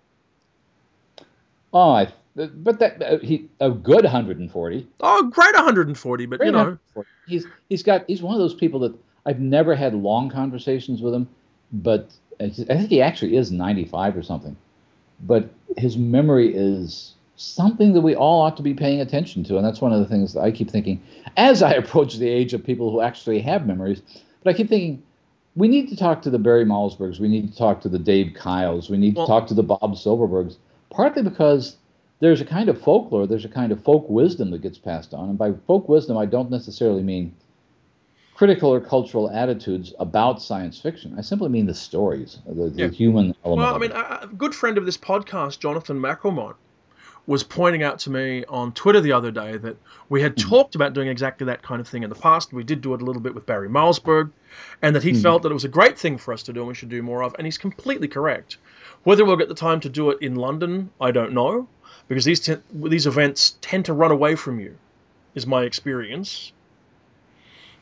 Oh, 1.73 1.91
I, 1.91 2.11
but 2.35 2.79
that 2.79 3.01
uh, 3.01 3.17
he 3.19 3.49
a 3.59 3.69
good 3.69 4.03
140. 4.03 4.87
Oh, 5.01 5.23
great 5.29 5.53
140, 5.53 6.25
but 6.27 6.45
you 6.45 6.51
know, 6.51 6.77
he's 7.27 7.45
he's 7.69 7.83
got 7.83 8.05
he's 8.07 8.21
one 8.21 8.33
of 8.33 8.39
those 8.39 8.53
people 8.53 8.79
that 8.81 8.93
I've 9.25 9.39
never 9.39 9.75
had 9.75 9.93
long 9.93 10.29
conversations 10.29 11.01
with 11.01 11.13
him, 11.13 11.27
but 11.71 12.09
I 12.39 12.49
think 12.49 12.89
he 12.89 13.01
actually 13.01 13.35
is 13.35 13.51
95 13.51 14.17
or 14.17 14.23
something. 14.23 14.55
But 15.23 15.49
his 15.77 15.97
memory 15.97 16.53
is 16.55 17.13
something 17.35 17.93
that 17.93 18.01
we 18.01 18.15
all 18.15 18.41
ought 18.41 18.57
to 18.57 18.63
be 18.63 18.73
paying 18.73 19.01
attention 19.01 19.43
to, 19.45 19.57
and 19.57 19.65
that's 19.65 19.81
one 19.81 19.93
of 19.93 19.99
the 19.99 20.05
things 20.07 20.33
that 20.33 20.41
I 20.41 20.51
keep 20.51 20.69
thinking 20.69 21.01
as 21.37 21.61
I 21.61 21.71
approach 21.83 22.15
the 22.17 22.29
age 22.29 22.53
of 22.53 22.63
people 22.63 22.91
who 22.91 23.01
actually 23.01 23.39
have 23.41 23.67
memories. 23.67 24.01
But 24.43 24.53
I 24.53 24.57
keep 24.57 24.69
thinking. 24.69 25.03
We 25.53 25.67
need 25.67 25.89
to 25.89 25.97
talk 25.97 26.21
to 26.21 26.29
the 26.29 26.39
Barry 26.39 26.63
Malzbergs. 26.63 27.19
We 27.19 27.27
need 27.27 27.51
to 27.51 27.57
talk 27.57 27.81
to 27.81 27.89
the 27.89 27.99
Dave 27.99 28.33
Kyles. 28.35 28.89
We 28.89 28.95
need 28.95 29.17
Well- 29.17 29.25
to 29.25 29.29
talk 29.29 29.47
to 29.47 29.53
the 29.53 29.63
Bob 29.63 29.95
Silverbergs. 29.95 30.55
Partly 30.91 31.23
because 31.23 31.75
there's 32.21 32.39
a 32.39 32.45
kind 32.45 32.69
of 32.69 32.79
folklore, 32.79 33.27
there's 33.27 33.45
a 33.45 33.49
kind 33.49 33.71
of 33.71 33.83
folk 33.83 34.07
wisdom 34.07 34.51
that 34.51 34.61
gets 34.61 34.77
passed 34.77 35.13
on. 35.13 35.29
And 35.29 35.37
by 35.37 35.53
folk 35.67 35.89
wisdom, 35.89 36.17
I 36.17 36.27
don't 36.27 36.51
necessarily 36.51 37.01
mean 37.01 37.35
critical 38.35 38.69
or 38.69 38.79
cultural 38.79 39.29
attitudes 39.31 39.93
about 39.99 40.41
science 40.41 40.79
fiction. 40.79 41.15
I 41.17 41.21
simply 41.21 41.49
mean 41.49 41.65
the 41.65 41.73
stories, 41.73 42.37
the, 42.45 42.69
the 42.69 42.83
Yeah. 42.83 42.87
human 42.89 43.35
element. 43.43 43.65
Well, 43.67 43.75
I 43.75 43.77
mean, 43.79 43.91
a, 43.91 44.29
good 44.37 44.53
friend 44.53 44.77
of 44.77 44.85
this 44.85 44.97
podcast, 44.97 45.59
Jonathan 45.59 45.99
McCalmont, 45.99 46.55
was 47.25 47.43
pointing 47.43 47.81
out 47.81 47.99
to 47.99 48.11
me 48.11 48.45
on 48.45 48.71
Twitter 48.71 49.01
the 49.01 49.11
other 49.11 49.31
day 49.31 49.57
that 49.57 49.77
we 50.09 50.21
had 50.21 50.39
hmm. 50.39 50.47
talked 50.47 50.75
about 50.75 50.93
doing 50.93 51.07
exactly 51.07 51.45
that 51.45 51.63
kind 51.63 51.81
of 51.81 51.87
thing 51.87 52.03
in 52.03 52.09
the 52.09 52.15
past. 52.15 52.53
We 52.53 52.63
did 52.63 52.81
do 52.81 52.93
it 52.93 53.01
a 53.01 53.05
little 53.05 53.21
bit 53.21 53.33
with 53.33 53.47
Barry 53.47 53.69
Malzberg, 53.69 54.31
and 54.81 54.95
that 54.95 55.03
he 55.03 55.11
hmm. 55.11 55.21
felt 55.21 55.41
that 55.41 55.49
it 55.49 55.55
was 55.55 55.65
a 55.65 55.69
great 55.69 55.97
thing 55.97 56.19
for 56.19 56.33
us 56.33 56.43
to 56.43 56.53
do 56.53 56.59
and 56.59 56.67
we 56.67 56.75
should 56.75 56.89
do 56.89 57.01
more 57.01 57.23
of. 57.23 57.35
And 57.37 57.47
he's 57.47 57.57
completely 57.57 58.07
correct. 58.07 58.57
Whether 59.03 59.25
we'll 59.25 59.37
get 59.37 59.49
the 59.49 59.55
time 59.55 59.79
to 59.81 59.89
do 59.89 60.11
it 60.11 60.19
in 60.21 60.35
London, 60.35 60.91
I 60.99 61.09
don't 61.09 61.33
know, 61.33 61.67
because 62.07 62.25
these 62.25 62.39
te- 62.39 62.57
these 62.73 63.07
events 63.07 63.57
tend 63.61 63.85
to 63.85 63.93
run 63.93 64.11
away 64.11 64.35
from 64.35 64.59
you, 64.59 64.77
is 65.35 65.47
my 65.47 65.63
experience. 65.63 66.51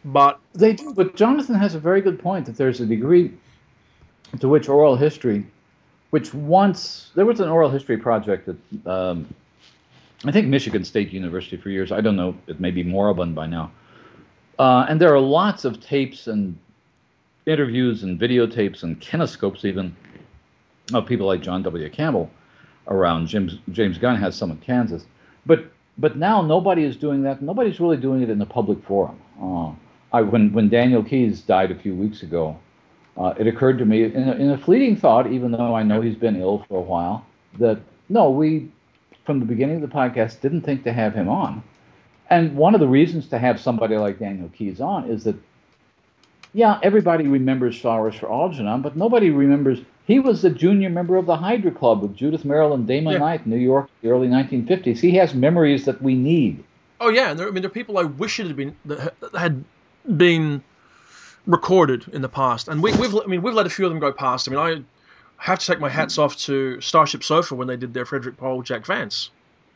But 0.05 0.39
They 0.53 0.73
do, 0.73 0.93
but 0.93 1.15
Jonathan 1.15 1.55
has 1.55 1.75
a 1.75 1.79
very 1.79 2.01
good 2.01 2.19
point 2.19 2.45
that 2.45 2.55
there's 2.55 2.79
a 2.79 2.85
degree 2.85 3.33
to 4.39 4.47
which 4.47 4.69
oral 4.69 4.95
history, 4.95 5.45
which 6.11 6.33
once 6.33 7.11
there 7.15 7.25
was 7.25 7.39
an 7.39 7.49
oral 7.49 7.69
history 7.69 7.97
project 7.97 8.47
at 8.47 8.88
um, 8.88 9.33
I 10.25 10.31
think 10.31 10.47
Michigan 10.47 10.83
State 10.83 11.11
University 11.11 11.57
for 11.57 11.69
years. 11.69 11.91
I 11.91 12.01
don't 12.01 12.15
know, 12.15 12.35
it 12.47 12.59
may 12.59 12.71
be 12.71 12.83
moribund 12.83 13.35
by 13.35 13.45
now. 13.45 13.71
Uh, 14.57 14.85
and 14.89 14.99
there 14.99 15.13
are 15.13 15.19
lots 15.19 15.63
of 15.63 15.79
tapes 15.79 16.27
and 16.27 16.57
interviews 17.46 18.03
and 18.03 18.20
videotapes 18.20 18.83
and 18.83 19.00
kinescopes 19.00 19.63
even 19.63 19.96
of 20.94 21.05
people 21.05 21.25
like 21.25 21.41
John 21.41 21.63
W. 21.63 21.89
Campbell 21.89 22.29
around. 22.89 23.27
James 23.27 23.57
James 23.71 23.97
Gunn 23.97 24.17
has 24.17 24.35
some 24.35 24.51
in 24.51 24.57
Kansas, 24.57 25.05
but 25.45 25.65
but 25.97 26.17
now 26.17 26.41
nobody 26.41 26.83
is 26.83 26.97
doing 26.97 27.23
that. 27.23 27.41
Nobody's 27.41 27.79
really 27.79 27.97
doing 27.97 28.21
it 28.21 28.29
in 28.29 28.39
the 28.39 28.45
public 28.45 28.83
forum. 28.83 29.19
Uh, 29.41 29.71
I, 30.11 30.21
when 30.21 30.51
when 30.53 30.69
Daniel 30.69 31.03
Keyes 31.03 31.41
died 31.41 31.71
a 31.71 31.75
few 31.75 31.95
weeks 31.95 32.23
ago, 32.23 32.57
uh, 33.17 33.33
it 33.37 33.47
occurred 33.47 33.77
to 33.77 33.85
me 33.85 34.03
in 34.03 34.27
a, 34.27 34.31
in 34.33 34.49
a 34.51 34.57
fleeting 34.57 34.95
thought, 34.95 35.31
even 35.31 35.51
though 35.51 35.75
I 35.75 35.83
know 35.83 36.01
he's 36.01 36.15
been 36.15 36.35
ill 36.35 36.65
for 36.67 36.77
a 36.77 36.81
while, 36.81 37.25
that 37.59 37.79
no, 38.09 38.29
we 38.29 38.69
from 39.25 39.39
the 39.39 39.45
beginning 39.45 39.75
of 39.75 39.81
the 39.81 39.95
podcast 39.95 40.41
didn't 40.41 40.61
think 40.61 40.83
to 40.83 40.93
have 40.93 41.13
him 41.13 41.29
on. 41.29 41.63
And 42.31 42.55
one 42.55 42.73
of 42.73 42.79
the 42.79 42.87
reasons 42.87 43.27
to 43.29 43.39
have 43.39 43.59
somebody 43.59 43.97
like 43.97 44.19
Daniel 44.19 44.49
Keyes 44.49 44.81
on 44.81 45.09
is 45.09 45.23
that, 45.23 45.35
yeah, 46.53 46.79
everybody 46.83 47.27
remembers 47.27 47.79
Flowers 47.79 48.15
for 48.15 48.31
Algernon, 48.31 48.81
but 48.81 48.95
nobody 48.95 49.29
remembers 49.29 49.81
he 50.09 50.19
was 50.19 50.41
the 50.41 50.50
junior 50.50 50.89
member 50.89 51.15
of 51.17 51.25
the 51.27 51.37
Hydra 51.37 51.72
Club 51.72 52.01
with 52.01 52.15
Judith 52.15 52.43
Merril 52.43 52.74
and 52.74 52.85
Damon 52.87 53.13
Yeah. 53.13 53.19
Knight 53.19 53.45
in 53.45 53.51
New 53.51 53.57
York 53.57 53.89
in 54.01 54.09
the 54.09 54.13
early 54.15 54.27
1950s. 54.27 55.00
He 55.00 55.11
has 55.15 55.33
memories 55.33 55.85
that 55.85 56.01
we 56.01 56.15
need. 56.15 56.63
Oh 57.00 57.09
yeah, 57.09 57.29
and 57.31 57.39
there, 57.39 57.48
I 57.48 57.51
mean 57.51 57.61
there 57.61 57.69
are 57.72 57.79
people 57.81 57.98
I 57.98 58.03
wish 58.03 58.39
it 58.39 58.48
had 58.48 58.55
been 58.57 58.75
that 58.85 59.13
had 59.33 59.63
been 60.17 60.63
recorded 61.45 62.05
in 62.11 62.22
the 62.22 62.29
past, 62.29 62.67
and 62.67 62.83
we, 62.83 62.91
we've 62.98 63.15
I 63.15 63.25
mean 63.25 63.41
we've 63.41 63.53
let 63.53 63.65
a 63.65 63.69
few 63.69 63.85
of 63.85 63.91
them 63.91 64.00
go 64.00 64.11
past. 64.11 64.48
I 64.48 64.51
mean 64.51 64.59
I 64.59 64.81
have 65.37 65.59
to 65.59 65.65
take 65.65 65.79
my 65.79 65.89
hats 65.89 66.17
off 66.17 66.35
to 66.37 66.81
Starship 66.81 67.24
Sofa 67.24 67.55
when 67.55 67.67
they 67.67 67.77
did 67.77 67.93
their 67.93 68.05
Frederik 68.05 68.35
Pohl 68.37 68.61
Jack 68.61 68.85
Vance, 68.85 69.29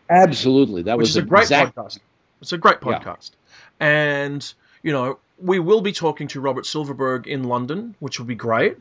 Absolutely, 0.10 0.82
that 0.84 0.98
was 0.98 1.15
a 1.15 1.22
great 1.22 1.43
exact- 1.43 1.76
podcast. 1.76 2.00
It's 2.41 2.52
a 2.52 2.58
great 2.58 2.78
Yeah. 2.86 3.00
podcast, 3.00 3.32
and 3.80 4.54
you 4.82 4.91
know 4.91 5.19
we 5.39 5.60
will 5.60 5.82
be 5.82 5.93
talking 5.93 6.28
to 6.30 6.41
Robert 6.41 6.65
Silverberg 6.65 7.28
in 7.28 7.43
London, 7.46 7.96
which 8.00 8.19
will 8.19 8.26
be 8.28 8.36
great, 8.36 8.78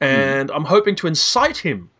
and 0.00 0.50
I'm 0.50 0.64
hoping 0.64 0.96
to 0.96 1.06
incite 1.06 1.56
him 1.56 1.90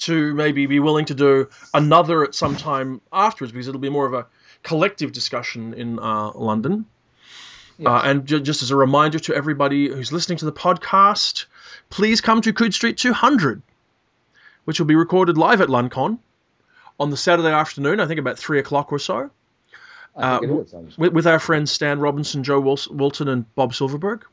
to 0.00 0.34
maybe 0.34 0.66
be 0.66 0.80
willing 0.80 1.04
to 1.06 1.14
do 1.14 1.48
another 1.74 2.24
at 2.24 2.34
some 2.34 2.56
time 2.56 3.00
afterwards 3.12 3.52
because 3.52 3.68
it'll 3.68 3.80
be 3.80 3.90
more 3.90 4.06
of 4.06 4.14
a 4.14 4.26
collective 4.62 5.12
discussion 5.12 5.74
in 5.74 5.98
uh, 5.98 6.32
London. 6.32 6.86
Uh, 7.84 8.02
and 8.04 8.26
ju- 8.26 8.40
just 8.40 8.62
as 8.62 8.70
a 8.70 8.76
reminder 8.76 9.18
to 9.18 9.34
everybody 9.34 9.88
who's 9.88 10.12
listening 10.12 10.36
to 10.38 10.44
the 10.44 10.52
podcast, 10.52 11.46
please 11.88 12.20
come 12.20 12.42
to 12.42 12.52
Coode 12.52 12.74
Street 12.74 12.98
200, 12.98 13.62
which 14.64 14.78
will 14.78 14.86
be 14.86 14.96
recorded 14.96 15.38
live 15.38 15.62
at 15.62 15.70
Loncon 15.70 16.18
on 16.98 17.08
the 17.08 17.16
Saturday 17.16 17.48
afternoon, 17.48 17.98
I 17.98 18.06
think 18.06 18.20
about 18.20 18.38
3 18.38 18.58
o'clock 18.58 18.92
or 18.92 18.98
so, 18.98 19.30
uh, 20.14 20.40
it 20.42 20.50
is, 20.50 20.74
honestly. 20.74 20.94
with, 21.02 21.12
with 21.14 21.26
our 21.26 21.38
friends 21.38 21.70
Stan 21.72 21.98
Robinson, 21.98 22.44
Jo 22.44 22.60
Wils- 22.60 22.90
Walton, 22.90 23.28
and 23.28 23.54
Bob 23.54 23.72
Silverberg. 23.72 24.24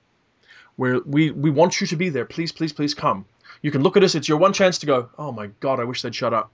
Where 0.77 0.99
we, 1.05 1.31
we 1.31 1.49
want 1.49 1.81
you 1.81 1.87
to 1.87 1.95
be 1.95 2.09
there. 2.09 2.25
Please, 2.25 2.51
please, 2.51 2.71
please 2.71 2.93
come. 2.93 3.25
You 3.61 3.71
can 3.71 3.83
look 3.83 3.97
at 3.97 4.03
us. 4.03 4.15
It's 4.15 4.29
your 4.29 4.37
one 4.37 4.53
chance 4.53 4.77
to 4.79 4.85
go, 4.85 5.09
oh 5.17 5.31
my 5.31 5.47
God, 5.59 5.79
I 5.79 5.83
wish 5.83 6.01
they'd 6.01 6.15
shut 6.15 6.33
up. 6.33 6.51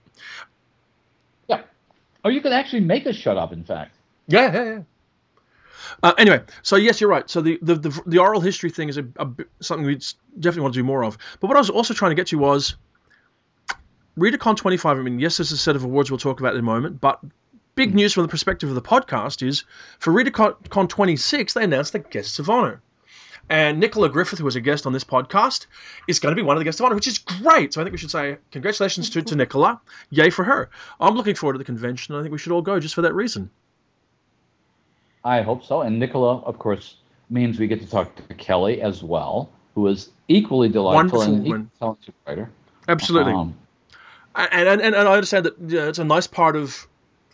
Yeah. 1.47 1.61
Or 2.23 2.31
you 2.31 2.41
could 2.41 2.53
actually 2.53 2.81
make 2.81 3.05
us 3.05 3.15
shut 3.15 3.37
up, 3.37 3.53
in 3.53 3.63
fact. 3.63 3.95
Yeah, 4.27 4.53
yeah, 4.53 4.63
yeah. 4.63 4.81
Uh, 6.01 6.13
anyway, 6.17 6.41
so 6.61 6.75
yes, 6.75 6.99
you're 7.01 7.09
right. 7.09 7.29
So 7.29 7.41
the 7.41 7.59
the, 7.61 7.75
the, 7.75 8.01
the 8.05 8.17
oral 8.19 8.41
history 8.41 8.69
thing 8.69 8.89
is 8.89 8.97
a, 8.97 9.05
a 9.17 9.29
something 9.59 9.85
we 9.85 9.99
definitely 10.39 10.61
want 10.61 10.73
to 10.73 10.79
do 10.79 10.83
more 10.83 11.03
of. 11.03 11.17
But 11.39 11.47
what 11.47 11.57
I 11.57 11.59
was 11.59 11.69
also 11.69 11.93
trying 11.93 12.11
to 12.11 12.15
get 12.15 12.27
to 12.27 12.37
was 12.37 12.75
ReaderCon 14.17 14.55
25. 14.55 14.97
I 14.97 15.01
mean, 15.01 15.19
yes, 15.19 15.37
there's 15.37 15.51
a 15.51 15.57
set 15.57 15.75
of 15.75 15.83
awards 15.83 16.09
we'll 16.09 16.17
talk 16.17 16.39
about 16.39 16.53
in 16.53 16.59
a 16.59 16.63
moment, 16.63 17.01
but 17.01 17.19
big 17.75 17.93
news 17.95 18.13
from 18.13 18.23
the 18.23 18.29
perspective 18.29 18.69
of 18.69 18.75
the 18.75 18.81
podcast 18.81 19.45
is 19.45 19.63
for 19.99 20.13
ReaderCon 20.13 20.89
26, 20.89 21.53
they 21.53 21.63
announced 21.63 21.93
the 21.93 21.99
guests 21.99 22.39
of 22.39 22.49
honor. 22.49 22.81
And 23.49 23.79
Nicola 23.79 24.09
Griffith, 24.09 24.39
who 24.39 24.45
was 24.45 24.55
a 24.55 24.61
guest 24.61 24.85
on 24.85 24.93
this 24.93 25.03
podcast, 25.03 25.67
is 26.07 26.19
going 26.19 26.31
to 26.31 26.35
be 26.35 26.45
one 26.45 26.55
of 26.55 26.59
the 26.59 26.63
guests 26.63 26.79
of 26.79 26.85
honor, 26.85 26.95
which 26.95 27.07
is 27.07 27.17
great. 27.17 27.73
So 27.73 27.81
I 27.81 27.83
think 27.83 27.91
we 27.91 27.97
should 27.97 28.11
say 28.11 28.37
congratulations 28.51 29.09
to, 29.11 29.21
to 29.21 29.35
Nicola. 29.35 29.81
Yay 30.09 30.29
for 30.29 30.43
her. 30.43 30.69
I'm 30.99 31.15
looking 31.15 31.35
forward 31.35 31.53
to 31.53 31.57
the 31.57 31.65
convention. 31.65 32.15
I 32.15 32.21
think 32.21 32.31
we 32.31 32.37
should 32.37 32.51
all 32.51 32.61
go 32.61 32.79
just 32.79 32.95
for 32.95 33.01
that 33.01 33.13
reason. 33.13 33.49
I 35.23 35.41
hope 35.41 35.63
so. 35.63 35.81
And 35.81 35.99
Nicola, 35.99 36.39
of 36.39 36.57
course, 36.57 36.97
means 37.29 37.59
we 37.59 37.67
get 37.67 37.81
to 37.81 37.89
talk 37.89 38.15
to 38.15 38.33
Kelley 38.35 38.81
as 38.81 39.03
well, 39.03 39.49
who 39.75 39.87
is 39.87 40.09
equally 40.27 40.69
delightful 40.69 41.19
Wonderful 41.19 41.21
and 41.21 41.43
woman. 41.43 41.71
talented 41.79 42.13
writer. 42.25 42.49
Absolutely. 42.87 43.33
Um, 43.33 43.55
and, 44.35 44.67
and, 44.67 44.81
and 44.81 44.95
I 44.95 45.13
understand 45.13 45.45
that 45.45 45.55
yeah, 45.67 45.87
it's 45.87 45.99
a 45.99 46.03
nice 46.03 46.27
part 46.27 46.55
of 46.55 46.87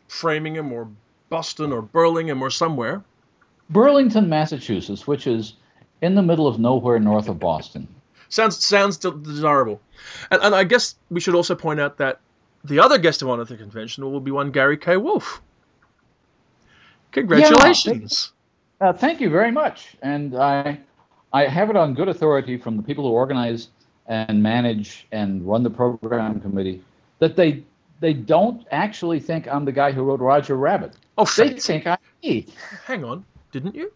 Framingham 0.08 0.72
or 0.72 0.90
Boston 1.30 1.72
or 1.72 1.82
Burlingame 1.82 2.42
or 2.42 2.50
somewhere. 2.50 3.04
Burlington, 3.70 4.30
Massachusetts, 4.30 5.08
which 5.08 5.28
is 5.28 5.54
in 6.02 6.16
the 6.16 6.22
middle 6.22 6.48
of 6.48 6.60
nowhere 6.60 7.00
north 7.00 7.28
of 7.30 7.40
Boston. 7.40 7.88
Sounds 8.30 8.64
sounds 8.64 8.98
desirable. 8.98 9.82
And, 10.32 10.42
and 10.42 10.56
I 10.56 10.64
guess 10.64 10.96
we 11.10 11.20
should 11.20 11.36
also 11.36 11.56
point 11.56 11.80
out 11.80 11.98
that 11.98 12.20
the 12.64 12.80
other 12.80 12.98
guest 12.98 13.22
of 13.22 13.30
honor 13.30 13.42
at 13.44 13.48
the 13.48 13.58
convention 13.58 14.10
will 14.10 14.20
be 14.20 14.32
one 14.32 14.52
Gary 14.52 14.78
K. 14.78 14.98
Wolfe. 14.98 15.42
Congratulations. 17.12 18.32
Uh, 18.80 18.94
thank 18.94 19.20
you 19.20 19.30
very 19.30 19.52
much. 19.52 19.96
And 20.02 20.36
I, 20.36 20.80
I 21.34 21.48
have 21.48 21.70
it 21.70 21.76
on 21.76 21.94
good 21.94 22.08
authority 22.08 22.58
from 22.58 22.78
the 22.78 22.84
people 22.84 23.04
who 23.06 23.12
organize 23.12 23.70
and 24.08 24.42
manage 24.42 25.08
and 25.12 25.46
run 25.48 25.64
the 25.64 25.70
program 25.70 26.40
committee 26.42 26.82
that 27.20 27.36
they 27.36 27.64
they 28.00 28.14
don't 28.14 28.66
actually 28.72 29.20
think 29.20 29.48
I'm 29.48 29.66
the 29.66 29.72
guy 29.72 29.92
who 29.92 30.04
wrote 30.04 30.22
Roger 30.22 30.56
Rabbit. 30.56 30.96
Oh, 31.18 31.26
They 31.26 31.52
think 31.60 31.86
I'm 31.86 31.98
me. 32.24 32.48
hang 32.86 33.04
on, 33.04 33.26
didn't 33.52 33.76
you? 33.76 33.92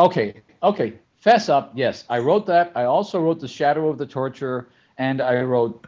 Okay, 0.00 0.40
okay. 0.62 0.94
Fess 1.18 1.48
up. 1.50 1.72
Yes, 1.74 2.04
I 2.08 2.18
wrote 2.20 2.46
that. 2.46 2.72
I 2.74 2.84
also 2.84 3.20
wrote 3.20 3.40
The 3.40 3.48
Shadow 3.48 3.88
of 3.90 3.98
the 3.98 4.06
Torturer, 4.06 4.68
and 4.96 5.20
I 5.20 5.42
wrote 5.42 5.86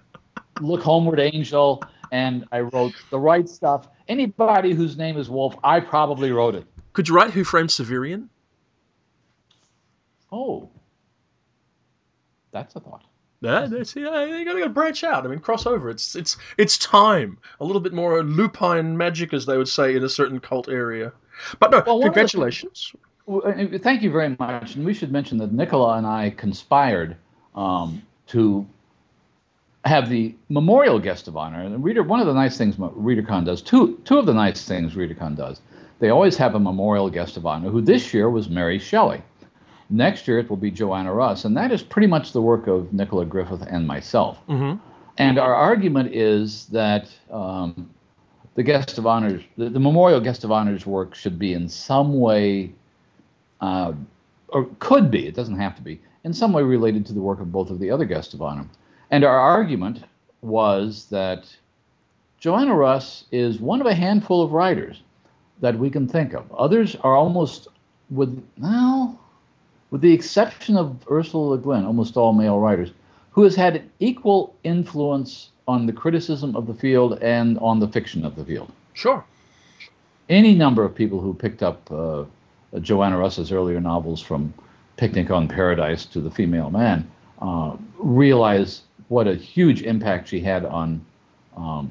Look 0.61 0.83
Homeward 0.83 1.19
Angel, 1.21 1.83
and 2.11 2.45
I 2.53 2.61
wrote 2.61 2.93
The 3.11 3.19
Right 3.19 3.49
Stuff. 3.49 3.89
Anybody 4.09 4.75
whose 4.75 4.99
name 4.99 5.17
is 5.17 5.31
Wolf, 5.31 5.57
I 5.65 5.81
probably 5.81 6.31
wrote 6.33 6.55
it. 6.55 6.67
Could 6.93 7.09
you 7.09 7.15
write 7.15 7.31
Who 7.31 7.45
Framed 7.45 7.71
Severian? 7.71 8.29
Oh, 10.31 10.69
that's 12.51 12.77
a 12.77 12.81
thought. 12.81 13.05
Yeah, 13.41 13.67
that's, 13.71 13.97
yeah, 13.97 14.25
you 14.25 14.45
gotta, 14.45 14.61
gotta 14.61 14.71
branch 14.71 15.03
out. 15.05 15.25
I 15.25 15.29
mean, 15.29 15.41
cross 15.41 15.67
over. 15.67 15.89
It's 15.91 16.15
it's 16.15 16.37
it's 16.59 16.77
time. 16.79 17.39
A 17.61 17.65
little 17.65 17.81
bit 17.81 17.93
more 17.93 18.23
lupine 18.23 18.97
magic, 18.97 19.33
as 19.33 19.47
they 19.47 19.57
would 19.57 19.69
say 19.69 19.97
in 19.97 20.05
a 20.05 20.09
certain 20.09 20.39
cult 20.39 20.69
area. 20.69 21.13
But 21.59 21.71
no, 21.71 21.83
Well, 21.85 21.99
one 21.99 22.09
of 22.09 22.15
the- 22.15 22.21
congratulations. 22.21 22.93
Thank 23.27 24.03
you 24.03 24.11
very 24.11 24.37
much. 24.39 24.75
And 24.75 24.85
we 24.85 24.95
should 24.95 25.13
mention 25.13 25.39
that 25.39 25.53
Nicola 25.53 25.97
and 25.97 26.07
I 26.07 26.31
conspired 26.31 27.17
um, 27.55 28.03
to 28.29 28.67
have 29.85 30.09
the 30.09 30.35
memorial 30.49 30.99
guest 30.99 31.29
of 31.29 31.37
honor. 31.37 31.61
And 31.61 31.83
reader, 31.83 32.03
one 32.03 32.21
of 32.21 32.27
the 32.27 32.35
nice 32.35 32.57
things 32.57 32.77
ReaderCon 32.77 33.45
does, 33.45 33.63
two 33.63 33.99
two 34.05 34.19
of 34.19 34.27
the 34.27 34.35
nice 34.35 34.65
things 34.65 34.95
ReaderCon 34.95 35.37
does, 35.37 35.61
they 35.99 36.11
always 36.11 36.37
have 36.37 36.55
a 36.55 36.61
memorial 36.61 37.11
guest 37.11 37.37
of 37.37 37.47
honor. 37.47 37.71
Who 37.71 37.81
this 37.81 38.13
year 38.13 38.31
was 38.31 38.49
Mary 38.49 38.79
Shelley. 38.79 39.23
Next 39.91 40.27
year 40.27 40.39
it 40.39 40.49
will 40.49 40.57
be 40.57 40.71
Joanna 40.71 41.13
Russ, 41.13 41.45
and 41.45 41.57
that 41.57 41.71
is 41.71 41.83
pretty 41.83 42.07
much 42.07 42.33
the 42.33 42.41
work 42.41 42.67
of 42.67 42.93
Nicola 42.93 43.27
Griffith 43.27 43.63
and 43.69 43.87
myself. 43.87 44.39
hmm 44.47 44.75
And 45.19 45.39
our 45.39 45.55
argument 45.55 46.15
is 46.15 46.67
that 46.67 47.09
um, 47.31 47.91
the 48.55 48.63
guest 48.63 48.99
of 48.99 49.07
honors, 49.07 49.43
the, 49.57 49.69
the 49.69 49.81
memorial 49.81 50.21
guest 50.21 50.45
of 50.45 50.51
honors 50.51 50.87
work 50.87 51.15
should 51.15 51.39
be 51.39 51.53
in 51.53 51.69
some 51.69 52.19
way, 52.21 52.73
uh, 53.63 53.93
or 54.49 54.69
could 54.81 55.11
be, 55.11 55.27
it 55.27 55.35
doesn't 55.35 55.59
have 55.59 55.75
to 55.77 55.83
be, 55.83 56.01
in 56.25 56.35
some 56.35 56.53
way 56.53 56.63
related 56.63 57.07
to 57.07 57.15
the 57.15 57.21
work 57.21 57.41
of 57.41 57.51
both 57.51 57.71
of 57.71 57.79
the 57.79 57.91
other 57.91 58.05
guests 58.05 58.35
of 58.35 58.43
honor. 58.43 58.67
And 59.11 59.25
our 59.25 59.39
argument 59.39 60.05
was 60.43 61.07
that 61.07 61.45
Joanna 62.39 62.75
Russ 62.75 63.25
is 63.33 63.61
one 63.61 63.81
of 63.81 63.87
a 63.87 63.95
handful 63.95 64.43
of 64.43 64.53
writers 64.53 65.03
that 65.61 65.79
we 65.79 65.91
can 65.91 66.09
think 66.09 66.35
of. 66.35 66.53
Others 66.53 66.97
are 66.97 67.15
almost, 67.15 67.69
with, 68.11 68.45
well, 68.59 69.19
with 69.91 70.01
the 70.01 70.13
exception 70.13 70.77
of 70.77 70.97
Ursula 71.11 71.51
Le 71.51 71.59
Guin, 71.59 71.85
almost 71.85 72.17
all 72.17 72.33
male 72.33 72.59
writers, 72.59 72.91
who 73.31 73.45
has 73.45 73.55
had 73.55 73.89
equal 74.01 74.55
influence 74.65 75.51
on 75.69 75.87
the 75.87 75.93
criticism 75.93 76.57
of 76.57 76.67
the 76.67 76.75
field 76.75 77.19
and 77.23 77.59
on 77.59 77.79
the 77.79 77.89
fiction 77.89 78.25
of 78.25 78.35
the 78.35 78.45
field. 78.45 78.73
Sure. 78.95 79.25
Any 80.29 80.55
number 80.55 80.85
of 80.85 80.95
people 80.95 81.21
who 81.21 81.33
picked 81.33 81.63
up 81.63 81.91
uh, 81.93 82.25
Joanna 82.81 83.19
Russ's 83.19 83.53
earlier 83.53 83.81
novels, 83.81 84.21
from 84.21 84.55
Picnic 84.97 85.31
on 85.31 85.49
Paradise 85.49 86.07
to 86.07 86.21
The 86.21 86.31
Female 86.31 86.71
Man, 86.71 87.11
uh, 87.41 87.77
realize 87.99 88.83
what 89.09 89.27
a 89.29 89.35
huge 89.35 89.83
impact 89.83 90.29
she 90.29 90.41
had 90.41 90.65
on 90.65 91.05
um, 91.57 91.91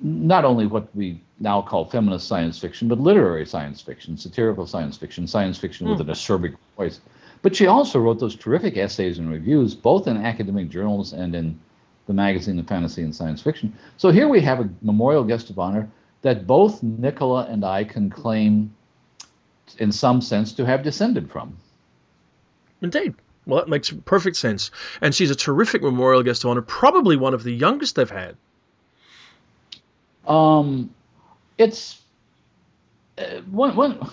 not 0.00 0.44
only 0.44 0.66
what 0.66 0.94
we 0.94 1.20
now 1.38 1.60
call 1.60 1.84
feminist 1.84 2.26
science 2.26 2.58
fiction, 2.58 2.88
but 2.88 2.98
literary 2.98 3.46
science 3.46 3.80
fiction, 3.80 4.16
satirical 4.16 4.66
science 4.66 4.96
fiction, 4.96 5.26
science 5.26 5.58
fiction 5.58 5.88
with 5.88 6.00
an 6.00 6.06
acerbic 6.06 6.56
voice. 6.76 7.00
But 7.42 7.56
she 7.56 7.66
also 7.66 7.98
wrote 7.98 8.18
those 8.20 8.36
terrific 8.36 8.76
essays 8.76 9.18
and 9.18 9.30
reviews, 9.30 9.74
both 9.74 10.06
in 10.06 10.16
academic 10.18 10.68
journals 10.68 11.12
and 11.12 11.34
in 11.34 11.58
the 12.06 12.12
magazine 12.12 12.58
of 12.58 12.66
fantasy 12.66 13.02
and 13.02 13.14
science 13.14 13.40
fiction. 13.40 13.76
So 13.96 14.10
here 14.10 14.28
we 14.28 14.40
have 14.42 14.60
a 14.60 14.68
memorial 14.82 15.24
guest 15.24 15.48
of 15.48 15.58
honor 15.58 15.88
that 16.22 16.46
both 16.46 16.82
Nicola 16.82 17.46
and 17.48 17.64
I 17.64 17.84
can 17.84 18.10
claim, 18.10 18.74
in 19.78 19.92
some 19.92 20.20
sense, 20.20 20.52
to 20.54 20.66
have 20.66 20.82
descended 20.82 21.30
from. 21.30 21.56
Indeed. 22.82 23.14
Well, 23.46 23.60
that 23.60 23.68
makes 23.68 23.90
perfect 23.90 24.36
sense. 24.36 24.70
And 25.00 25.14
she's 25.14 25.30
a 25.30 25.34
terrific 25.34 25.82
memorial 25.82 26.22
guest 26.22 26.44
of 26.44 26.50
honor, 26.50 26.62
probably 26.62 27.16
one 27.16 27.34
of 27.34 27.42
the 27.42 27.52
youngest 27.52 27.96
they've 27.96 28.10
had. 28.10 28.36
Um, 30.26 30.94
it's 31.58 32.00
uh, 33.18 33.40
one, 33.50 33.74
one, 33.76 34.10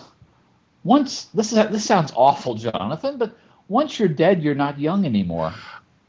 once 0.84 1.26
this 1.34 1.52
is 1.52 1.58
this 1.70 1.86
sounds 1.86 2.12
awful, 2.16 2.56
Jonathan, 2.56 3.18
but 3.18 3.38
once 3.68 4.00
you're 4.00 4.08
dead, 4.08 4.42
you're 4.42 4.56
not 4.56 4.80
young 4.80 5.06
anymore. 5.06 5.54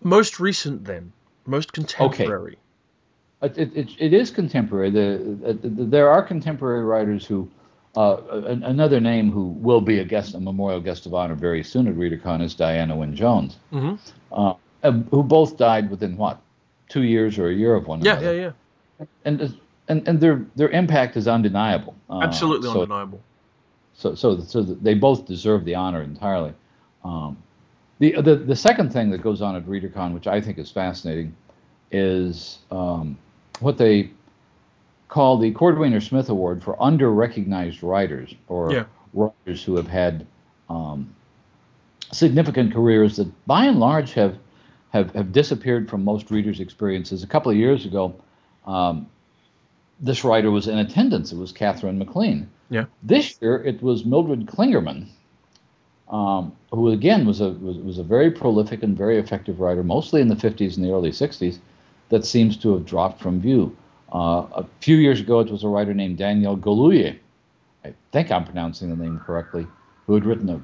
Most 0.01 0.39
recent, 0.39 0.85
then. 0.85 1.13
Most 1.45 1.73
contemporary. 1.73 2.59
It, 3.43 3.59
it, 3.59 3.77
it, 3.77 3.89
it 3.99 4.13
is 4.13 4.31
contemporary. 4.31 4.91
The, 4.91 5.39
uh, 5.45 5.53
the, 5.61 5.85
there 5.85 6.11
are 6.11 6.23
contemporary 6.23 6.85
writers 6.85 7.27
who, 7.27 7.51
uh, 7.97 8.17
an, 8.47 8.63
another 8.65 9.01
name 9.01 9.31
who 9.31 9.49
will 9.49 9.81
be 9.81 9.99
a 9.99 10.05
guest, 10.05 10.35
a 10.35 10.41
memorial 10.41 10.81
guest 10.81 11.07
of 11.07 11.15
honor 11.15 11.35
very 11.35 11.63
soon 11.65 11.89
at 11.89 11.95
ReaderCon 11.95 12.43
is 12.43 12.55
Diana 12.55 12.97
Wynne 12.97 13.15
Jones, 13.17 13.57
hmm 13.71 13.95
uh, 14.33 14.55
uh, 14.83 14.93
who 15.11 15.23
both 15.23 15.57
died 15.57 15.91
within 15.91 16.17
what, 16.17 16.41
two 16.89 17.03
years 17.03 17.39
or 17.39 17.49
a 17.49 17.55
year 17.55 17.75
of 17.75 17.87
one 17.87 18.03
Yeah, 18.03 18.19
another. 18.21 18.35
yeah, 18.35 18.53
yeah. 19.01 19.07
And 19.25 19.59
and 19.89 20.09
and 20.09 20.21
their 20.21 20.45
their 20.57 20.69
impact 20.71 21.17
is 21.17 21.27
undeniable. 21.29 21.95
Uh, 22.11 22.21
Absolutely 22.23 22.69
so, 22.69 22.83
undeniable. 22.83 23.21
so 23.95 24.15
so 24.15 24.41
so 24.41 24.63
they 24.63 24.95
both 24.95 25.27
deserve 25.27 25.65
the 25.65 25.75
honor 25.75 26.03
entirely. 26.03 26.53
Um, 27.05 27.37
the, 28.01 28.21
the 28.21 28.37
the 28.37 28.57
second 28.57 28.93
thing 28.93 29.11
that 29.11 29.23
goes 29.23 29.43
on 29.43 29.57
at 29.57 29.65
ReaderCon, 29.67 30.15
which 30.15 30.27
I 30.27 30.41
think 30.41 30.59
is 30.59 30.71
fascinating, 30.71 31.35
is 31.91 32.59
um, 32.71 33.17
what 33.61 33.79
they 33.79 34.11
call 35.09 35.39
the 35.39 35.53
Cordwainer 35.53 36.03
Smith 36.07 36.29
Award 36.29 36.63
for 36.63 36.81
under-recognized 36.83 37.83
writers 37.83 38.35
or 38.47 38.73
Yeah. 38.73 38.85
writers 39.15 39.65
who 39.65 39.77
have 39.77 39.89
had 39.89 40.27
um, 40.69 41.09
significant 42.13 42.73
careers 42.75 43.17
that, 43.17 43.29
by 43.47 43.65
and 43.67 43.81
large, 43.81 44.13
have 44.15 44.37
have 44.91 45.15
have 45.15 45.33
disappeared 45.33 45.89
from 45.89 46.03
most 46.03 46.31
readers' 46.31 46.61
experiences. 46.61 47.23
A 47.23 47.27
couple 47.27 47.51
of 47.51 47.57
years 47.59 47.85
ago, 47.85 48.15
um, 48.67 49.07
this 50.01 50.25
writer 50.25 50.51
was 50.51 50.67
in 50.69 50.79
attendance. 50.79 51.33
It 51.33 51.39
was 51.39 51.53
Katherine 51.53 51.99
MacLean. 51.99 52.49
Yeah. 52.71 52.85
This 53.03 53.39
year 53.41 53.57
it 53.63 53.83
was 53.83 54.05
Mildred 54.05 54.47
Clingerman, 54.47 55.07
um, 56.11 56.53
who 56.71 56.89
again 56.91 57.27
was 57.27 57.41
a 57.41 57.51
was, 57.51 57.77
was 57.79 57.99
a 57.99 58.03
very 58.03 58.31
prolific 58.31 58.83
and 58.83 58.97
very 58.97 59.19
effective 59.19 59.61
writer, 59.61 59.83
mostly 59.83 60.21
in 60.21 60.29
the 60.29 60.37
50s 60.37 60.77
and 60.77 60.85
the 60.85 60.91
early 60.93 61.11
60s, 61.11 61.59
that 62.11 62.25
seems 62.25 62.57
to 62.59 62.73
have 62.75 62.87
dropped 62.87 63.21
from 63.21 63.41
view. 63.41 63.77
Uh, 64.13 64.47
a 64.53 64.67
few 64.81 64.97
years 64.97 65.21
ago, 65.21 65.41
it 65.41 65.51
was 65.51 65.65
a 65.65 65.69
writer 65.69 65.93
named 65.95 66.17
Daniel 66.19 66.57
Galouye. 66.57 67.19
I 67.85 67.93
think 68.13 68.31
I'm 68.31 68.45
pronouncing 68.45 68.91
the 68.91 68.97
name 68.97 69.19
correctly, 69.19 69.67
who 70.07 70.15
had 70.15 70.25
written 70.25 70.49
a 70.51 70.61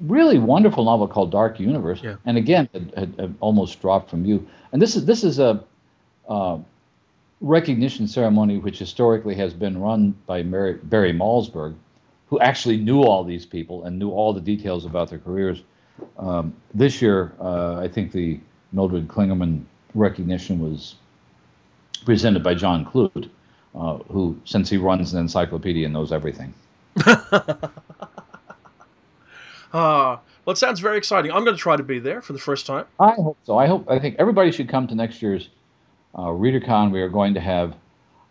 really 0.00 0.38
wonderful 0.38 0.84
novel 0.84 1.06
called 1.06 1.30
Dark 1.30 1.60
Universe, 1.60 2.00
Yeah. 2.02 2.16
and 2.24 2.36
again 2.36 2.68
had, 2.72 2.92
had, 2.96 3.14
had 3.18 3.34
almost 3.40 3.80
dropped 3.80 4.10
from 4.10 4.24
you. 4.24 4.46
And 4.72 4.80
this 4.82 4.96
is 4.96 5.04
this 5.04 5.24
is 5.24 5.38
a 5.38 5.62
uh, 6.28 6.58
recognition 7.40 8.06
ceremony 8.08 8.58
which 8.58 8.78
historically 8.78 9.34
has 9.36 9.52
been 9.54 9.80
run 9.80 10.14
by 10.26 10.42
Mary, 10.42 10.74
Barry 10.82 11.12
Malzberg, 11.12 11.74
who 12.28 12.40
actually 12.40 12.76
knew 12.76 13.02
all 13.02 13.24
these 13.24 13.46
people 13.46 13.84
and 13.84 13.98
knew 13.98 14.10
all 14.10 14.32
the 14.32 14.40
details 14.40 14.84
about 14.84 15.10
their 15.10 15.18
careers. 15.18 15.62
Um, 16.18 16.54
this 16.74 17.00
year, 17.02 17.32
uh, 17.40 17.76
I 17.76 17.88
think 17.88 18.12
the 18.12 18.40
Mildred 18.72 19.08
Clingerman 19.08 19.64
recognition 19.94 20.60
was 20.60 20.94
presented 22.04 22.42
by 22.42 22.54
John 22.54 22.84
Clute, 22.84 23.28
uh, 23.74 23.98
who, 24.10 24.38
since 24.44 24.68
he 24.70 24.76
runs 24.76 25.12
an 25.12 25.20
encyclopedia, 25.20 25.88
knows 25.88 26.12
everything. 26.12 26.54
Ah, 29.72 30.20
well, 30.44 30.52
it 30.52 30.56
sounds 30.58 30.80
very 30.80 30.98
exciting. 30.98 31.30
I'm 31.30 31.44
going 31.44 31.54
to 31.56 31.62
try 31.62 31.76
to 31.76 31.82
be 31.82 32.00
there 32.00 32.20
for 32.22 32.32
the 32.32 32.38
first 32.38 32.66
time. 32.66 32.86
I 32.98 33.12
hope 33.12 33.38
so. 33.44 33.56
I 33.56 33.66
hope. 33.66 33.88
I 33.88 33.98
think 34.00 34.16
everybody 34.18 34.50
should 34.50 34.68
come 34.68 34.88
to 34.88 34.94
next 34.96 35.22
year's 35.22 35.48
uh, 36.14 36.22
ReaderCon. 36.22 36.90
We 36.90 37.00
are 37.02 37.08
going 37.08 37.34
to 37.34 37.40
have. 37.40 37.76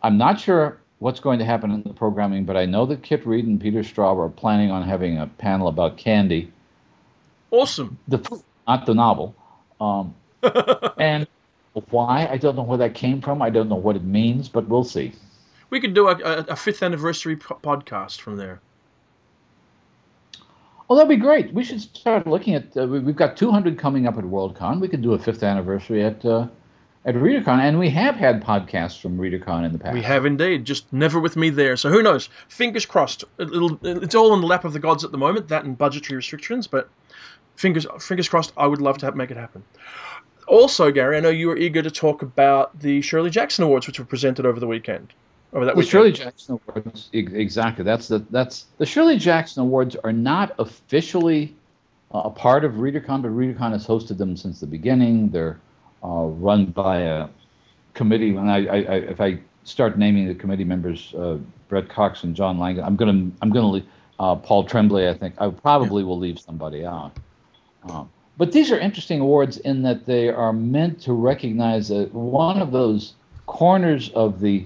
I'm 0.03 0.17
not 0.17 0.39
sure 0.39 0.79
what's 0.99 1.21
going 1.21 1.39
to 1.39 1.45
happen 1.45 1.71
in 1.71 1.83
the 1.83 1.93
programming, 1.93 2.43
but 2.43 2.57
I 2.57 2.65
know 2.65 2.85
that 2.87 3.03
Kit 3.03 3.25
Reed 3.25 3.47
and 3.47 3.59
Peter 3.59 3.79
Straub 3.83 4.17
are 4.17 4.27
planning 4.29 4.69
on 4.69 4.83
having 4.83 5.17
a 5.17 5.27
panel 5.27 5.69
about 5.69 5.95
candy, 5.97 6.51
Awesome. 7.51 7.97
the 8.09 8.41
not 8.67 8.85
the 8.85 8.93
novel. 8.95 9.33
Um, 9.79 10.13
and 10.97 11.25
why 11.89 12.27
I 12.29 12.37
don't 12.37 12.55
know 12.55 12.63
where 12.63 12.77
that 12.79 12.93
came 12.95 13.21
from. 13.21 13.41
I 13.41 13.49
don't 13.49 13.69
know 13.69 13.75
what 13.75 13.95
it 13.95 14.03
means, 14.03 14.49
but 14.49 14.67
we'll 14.67 14.83
see. 14.83 15.13
we 15.69 15.79
could 15.79 15.93
do 15.93 16.07
a, 16.07 16.15
a, 16.15 16.37
a 16.49 16.55
fifth 16.55 16.81
anniversary 16.83 17.35
po- 17.37 17.59
podcast 17.61 18.19
from 18.21 18.37
there. 18.37 18.59
Well, 20.87 20.97
that'd 20.97 21.09
be 21.09 21.17
great. 21.17 21.53
We 21.53 21.63
should 21.63 21.81
start 21.81 22.25
looking 22.25 22.55
at. 22.55 22.75
Uh, 22.75 22.87
we- 22.87 22.99
we've 22.99 23.15
got 23.15 23.37
200 23.37 23.77
coming 23.77 24.07
up 24.07 24.17
at 24.17 24.23
WorldCon. 24.23 24.79
We 24.79 24.87
could 24.87 25.01
do 25.03 25.13
a 25.13 25.19
fifth 25.19 25.43
anniversary 25.43 26.03
at 26.03 26.25
uh, 26.25 26.47
at 27.05 27.15
ReaderCon, 27.15 27.59
and 27.59 27.77
we 27.79 27.89
have 27.91 28.15
had 28.15 28.43
podcasts 28.43 28.99
from 28.99 29.17
ReaderCon 29.17 29.65
in 29.65 29.71
the 29.71 29.77
past. 29.79 29.93
We 29.93 30.01
have 30.01 30.25
indeed, 30.25 30.65
just 30.65 30.91
never 30.91 31.19
with 31.19 31.37
me 31.37 31.49
there. 31.51 31.77
So 31.77 31.89
who 31.89 32.01
knows? 32.01 32.29
Fingers 32.49 32.85
crossed. 32.85 33.23
It'll, 33.37 33.79
it's 33.83 34.15
all 34.15 34.33
in 34.33 34.41
the 34.41 34.47
lap 34.47 34.65
of 34.65 34.73
the 34.73 34.79
gods 34.79 35.03
at 35.03 35.11
the 35.11 35.17
moment, 35.17 35.47
that 35.49 35.63
and 35.63 35.77
budgetary 35.77 36.17
restrictions. 36.17 36.65
But 36.67 36.89
fingers 37.55 37.85
fingers 37.99 38.27
crossed. 38.27 38.51
I 38.57 38.65
would 38.65 38.81
love 38.81 38.97
to 38.99 39.05
have, 39.05 39.15
make 39.15 39.29
it 39.31 39.37
happen. 39.37 39.63
Also, 40.49 40.91
Gary, 40.91 41.17
I 41.17 41.19
know 41.19 41.29
you 41.29 41.47
were 41.47 41.57
eager 41.57 41.83
to 41.83 41.91
talk 41.91 42.23
about 42.23 42.77
the 42.79 43.01
Shirley 43.01 43.29
Jackson 43.29 43.63
Awards, 43.63 43.85
which 43.85 43.99
were 43.99 44.05
presented 44.05 44.47
over 44.47 44.59
the 44.59 44.65
weekend. 44.65 45.13
Over 45.53 45.65
that 45.65 45.75
the 45.75 45.77
weekend. 45.77 45.91
Shirley 45.91 46.11
Jackson 46.11 46.59
Awards, 46.67 47.09
exactly. 47.13 47.83
That's 47.83 48.07
the 48.07 48.25
that's 48.31 48.65
the 48.79 48.85
Shirley 48.85 49.17
Jackson 49.17 49.61
Awards 49.61 49.95
are 50.03 50.11
not 50.11 50.55
officially 50.57 51.55
uh, 52.13 52.23
a 52.25 52.29
part 52.31 52.65
of 52.65 52.73
ReaderCon, 52.73 53.21
but 53.21 53.29
ReaderCon 53.29 53.73
has 53.73 53.85
hosted 53.85 54.17
them 54.17 54.35
since 54.35 54.59
the 54.59 54.65
beginning. 54.65 55.29
They're 55.29 55.59
uh, 56.03 56.07
run 56.07 56.65
by 56.65 57.01
a 57.01 57.27
committee. 57.93 58.35
And 58.35 58.49
I, 58.49 58.65
I, 58.65 58.77
I, 58.77 58.95
if 58.95 59.21
I 59.21 59.39
start 59.65 59.99
naming 59.99 60.27
the 60.27 60.35
committee 60.35 60.63
members, 60.63 61.13
uh, 61.13 61.37
Brett 61.67 61.89
Cox 61.89 62.23
and 62.23 62.35
John 62.35 62.57
Langan, 62.57 62.83
I'm 62.83 62.95
gonna 62.95 63.29
I'm 63.43 63.51
gonna 63.51 63.69
leave, 63.69 63.85
uh, 64.19 64.35
Paul 64.35 64.63
Tremblay. 64.63 65.09
I 65.09 65.13
think 65.13 65.35
I 65.39 65.49
probably 65.49 66.03
will 66.03 66.17
leave 66.17 66.39
somebody 66.39 66.85
out. 66.85 67.11
Um, 67.83 68.09
but 68.39 68.53
these 68.53 68.71
are 68.71 68.79
interesting 68.79 69.19
awards 69.19 69.57
in 69.57 69.81
that 69.83 70.05
they 70.05 70.29
are 70.29 70.53
meant 70.53 71.01
to 71.01 71.11
recognize 71.11 71.89
that 71.89 72.13
one 72.13 72.61
of 72.61 72.71
those 72.71 73.13
corners 73.47 74.09
of 74.11 74.39
the 74.39 74.65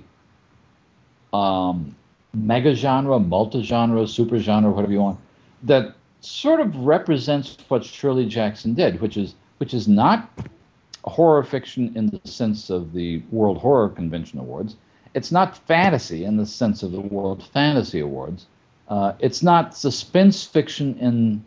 um, 1.34 1.96
mega 2.36 2.76
genre, 2.76 3.18
multi 3.18 3.64
genre, 3.64 4.08
super 4.08 4.38
genre, 4.38 4.70
whatever 4.70 4.94
you 4.94 5.00
want, 5.00 5.20
that 5.64 5.96
sort 6.22 6.60
of 6.60 6.76
represents 6.76 7.58
what 7.68 7.84
Shirley 7.84 8.28
Jackson 8.28 8.76
did, 8.76 9.02
which 9.02 9.18
is 9.18 9.34
which 9.58 9.74
is 9.74 9.88
not 9.88 10.30
horror 11.04 11.44
fiction 11.44 11.92
in 11.96 12.06
the 12.08 12.22
sense 12.30 12.70
of 12.70 12.94
the 12.94 13.24
World 13.32 13.58
Horror 13.58 13.90
Convention 13.90 14.38
Awards. 14.38 14.76
It's 15.16 15.32
not 15.32 15.58
fantasy 15.58 16.26
in 16.26 16.38
the 16.38 16.46
sense 16.46 16.84
of 16.84 16.92
the 16.92 17.02
World 17.02 17.44
Fantasy 17.52 18.02
Awards. 18.02 18.46
Uh, 18.88 19.14
it's 19.18 19.42
not 19.42 19.76
suspense 19.76 20.44
fiction 20.44 20.96
in 21.00 21.44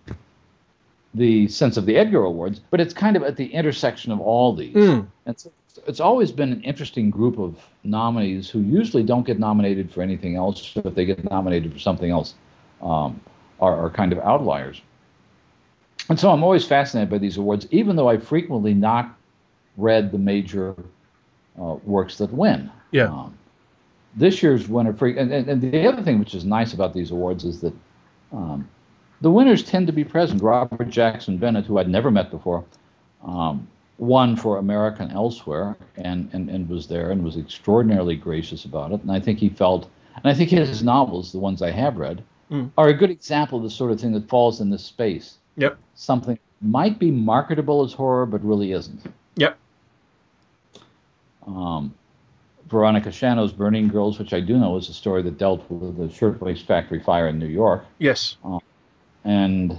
the 1.16 1.48
sense 1.48 1.76
of 1.76 1.87
the 1.87 1.96
Edgar 1.96 2.22
Awards, 2.22 2.61
but 2.70 2.81
it's 2.81 2.92
kind 2.92 3.16
of 3.16 3.22
at 3.22 3.37
the 3.37 3.46
intersection 3.46 4.12
of 4.12 4.20
all 4.20 4.55
these. 4.55 4.74
Mm. 4.74 5.07
And 5.24 5.38
so 5.38 5.50
it's 5.87 6.00
always 6.00 6.31
been 6.31 6.52
an 6.52 6.62
interesting 6.62 7.11
group 7.11 7.38
of 7.38 7.57
nominees 7.85 8.50
who 8.50 8.61
usually 8.61 9.02
don't 9.02 9.26
get 9.26 9.38
nominated 9.38 9.90
for 9.90 10.02
anything 10.02 10.37
else. 10.37 10.72
If 10.76 10.94
they 10.94 11.05
get 11.05 11.29
nominated 11.31 11.72
for 11.72 11.79
something 11.79 12.11
else, 12.11 12.35
um, 12.83 13.20
are, 13.61 13.87
are 13.87 13.90
kind 13.90 14.12
of 14.12 14.18
outliers. 14.18 14.83
And 16.09 16.20
so 16.20 16.31
I'm 16.31 16.44
always 16.44 16.64
fascinated 16.64 17.11
by 17.11 17.18
these 17.18 17.37
awards, 17.37 17.66
even 17.70 17.96
though 17.96 18.09
I 18.09 18.18
frequently 18.18 18.74
not 18.74 19.16
read 19.76 20.12
the 20.12 20.18
major 20.18 20.74
uh, 21.59 21.76
works 21.85 22.18
that 22.18 22.33
win. 22.33 22.70
Yeah. 22.92 23.07
Um, 23.07 23.37
this 24.14 24.42
year's 24.42 24.68
winner, 24.68 24.96
and, 25.00 25.33
and, 25.33 25.48
and, 25.48 25.61
the 25.61 25.87
other 25.87 26.02
thing 26.02 26.18
which 26.18 26.35
is 26.35 26.44
nice 26.44 26.72
about 26.72 26.94
these 26.94 27.11
awards 27.11 27.44
is 27.44 27.61
that 27.61 27.74
um, 28.33 28.68
the 29.20 29.31
winners 29.31 29.62
tend 29.62 29.87
to 29.87 29.92
be 29.92 30.05
present. 30.05 30.42
Robert 30.42 30.88
Jackson 30.90 31.38
Bennett, 31.38 31.64
who 31.66 31.79
I'd 31.79 31.88
never 31.88 32.11
met 32.11 32.31
before, 32.31 32.64
um, 33.24 33.66
won 33.98 34.37
for 34.37 34.59
American 34.59 35.11
Elsewhere 35.11 35.76
and, 35.96 36.29
and, 36.33 36.50
and 36.50 36.68
was 36.68 36.87
there 36.87 37.11
and 37.11 37.24
was 37.24 37.37
extraordinarily 37.37 38.16
gracious 38.16 38.64
about 38.64 38.92
it. 38.92 39.00
And 39.02 39.11
I 39.11 39.20
think 39.20 39.38
he 39.38 39.48
felt, 39.48 39.88
and 40.16 40.26
I 40.26 40.35
think 40.35 40.50
his 40.50 40.83
novels, 40.83 41.33
the 41.33 41.38
ones 41.38 41.62
I 41.62 41.70
have 41.70 41.96
read, 41.96 42.22
Mm. 42.48 42.70
are 42.79 42.87
a 42.87 42.94
good 42.94 43.11
example 43.11 43.59
of 43.59 43.64
the 43.64 43.70
sort 43.70 43.90
of 43.90 44.00
thing 44.00 44.12
that 44.12 44.29
falls 44.29 44.61
in 44.61 44.70
this 44.70 44.85
space. 44.85 45.38
Yep. 45.57 45.79
Something 45.96 46.38
might 46.62 46.96
be 46.96 47.11
marketable 47.11 47.83
as 47.83 47.92
horror, 47.92 48.24
but 48.24 48.40
really 48.44 48.70
isn't. 48.70 49.00
Yep. 49.35 49.59
Um, 51.44 51.92
Veronica 52.68 53.09
Schanoes' 53.11 53.57
Burning 53.57 53.88
Girls, 53.88 54.20
which 54.20 54.33
I 54.33 54.38
do 54.38 54.59
know 54.59 54.76
is 54.76 54.88
a 54.88 54.92
story 54.92 55.22
that 55.22 55.38
dealt 55.38 55.68
with 55.68 55.96
the 55.96 56.09
shirtwaist 56.09 56.66
factory 56.66 57.00
fire 57.00 57.26
in 57.26 57.38
New 57.40 57.46
York, 57.48 57.85
Yes. 57.98 58.37
And 59.27 59.77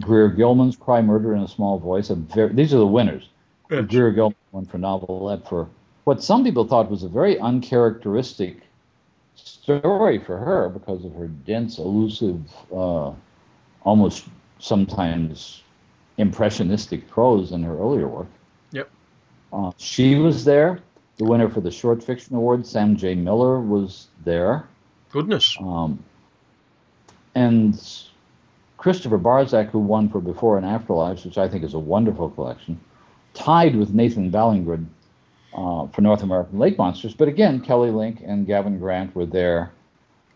Greer 0.00 0.28
Gilman's 0.28 0.76
Cry 0.76 1.00
Murder 1.00 1.34
in 1.34 1.42
a 1.42 1.48
Small 1.48 1.78
Voice. 1.78 2.10
A 2.10 2.16
very, 2.16 2.52
these 2.52 2.74
are 2.74 2.78
the 2.78 2.86
winners. 2.86 3.30
Yes. 3.70 3.86
Greer 3.88 4.10
Gilman 4.10 4.36
won 4.52 4.66
for 4.66 4.78
novelette 4.78 5.48
for 5.48 5.68
what 6.04 6.22
some 6.22 6.44
people 6.44 6.66
thought 6.66 6.90
was 6.90 7.04
a 7.04 7.08
very 7.08 7.38
uncharacteristic 7.38 8.58
story 9.36 10.18
for 10.18 10.36
her 10.38 10.68
because 10.68 11.04
of 11.04 11.14
her 11.14 11.28
dense, 11.28 11.78
elusive, 11.78 12.40
uh, 12.72 13.12
almost 13.84 14.26
sometimes 14.58 15.62
impressionistic 16.18 17.08
prose 17.08 17.52
in 17.52 17.62
her 17.62 17.78
earlier 17.78 18.08
work. 18.08 18.28
Yep. 18.72 18.90
Uh, 19.52 19.72
she 19.76 20.16
was 20.16 20.44
there. 20.44 20.80
The 21.18 21.24
winner 21.24 21.48
for 21.48 21.60
the 21.60 21.70
Short 21.70 22.02
Fiction 22.02 22.36
Award, 22.36 22.66
Sam 22.66 22.96
J. 22.96 23.14
Miller, 23.14 23.60
was 23.60 24.08
there. 24.24 24.66
Goodness. 25.10 25.56
Um, 25.60 26.02
and 27.34 27.80
Christopher 28.86 29.18
Barzak, 29.18 29.70
who 29.70 29.80
won 29.80 30.08
for 30.08 30.20
Before 30.20 30.56
and 30.56 30.64
Afterlives, 30.64 31.24
which 31.24 31.38
I 31.38 31.48
think 31.48 31.64
is 31.64 31.74
a 31.74 31.78
wonderful 31.80 32.30
collection, 32.30 32.78
tied 33.34 33.74
with 33.74 33.92
Nathan 33.92 34.30
Ballingrud 34.30 34.86
uh, 35.54 35.88
for 35.88 36.02
North 36.02 36.22
American 36.22 36.60
Lake 36.60 36.78
Monsters. 36.78 37.12
But 37.12 37.26
again, 37.26 37.60
Kelly 37.60 37.90
Link 37.90 38.22
and 38.24 38.46
Gavin 38.46 38.78
Grant 38.78 39.12
were 39.16 39.26
there 39.26 39.72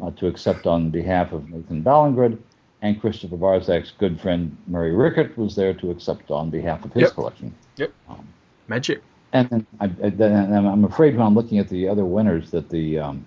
uh, 0.02 0.10
to 0.16 0.26
accept 0.26 0.66
on 0.66 0.90
behalf 0.90 1.30
of 1.30 1.48
Nathan 1.48 1.84
Ballingrud, 1.84 2.38
and 2.82 3.00
Christopher 3.00 3.36
Barzak's 3.36 3.92
good 3.92 4.20
friend 4.20 4.56
Murray 4.66 4.96
Rickett 4.96 5.38
was 5.38 5.54
there 5.54 5.72
to 5.74 5.92
accept 5.92 6.32
on 6.32 6.50
behalf 6.50 6.84
of 6.84 6.92
his 6.92 7.12
collection. 7.12 7.54
Yep. 7.76 7.92
collection. 8.06 8.28
Magic. 8.66 9.00
And 9.32 9.48
then 9.48 9.64
I, 9.78 10.72
I'm 10.72 10.84
afraid 10.84 11.16
when 11.16 11.24
I'm 11.24 11.36
looking 11.36 11.60
at 11.60 11.68
the 11.68 11.86
other 11.86 12.04
winners 12.04 12.50
that 12.50 12.68
the 12.68 12.98
um, 12.98 13.24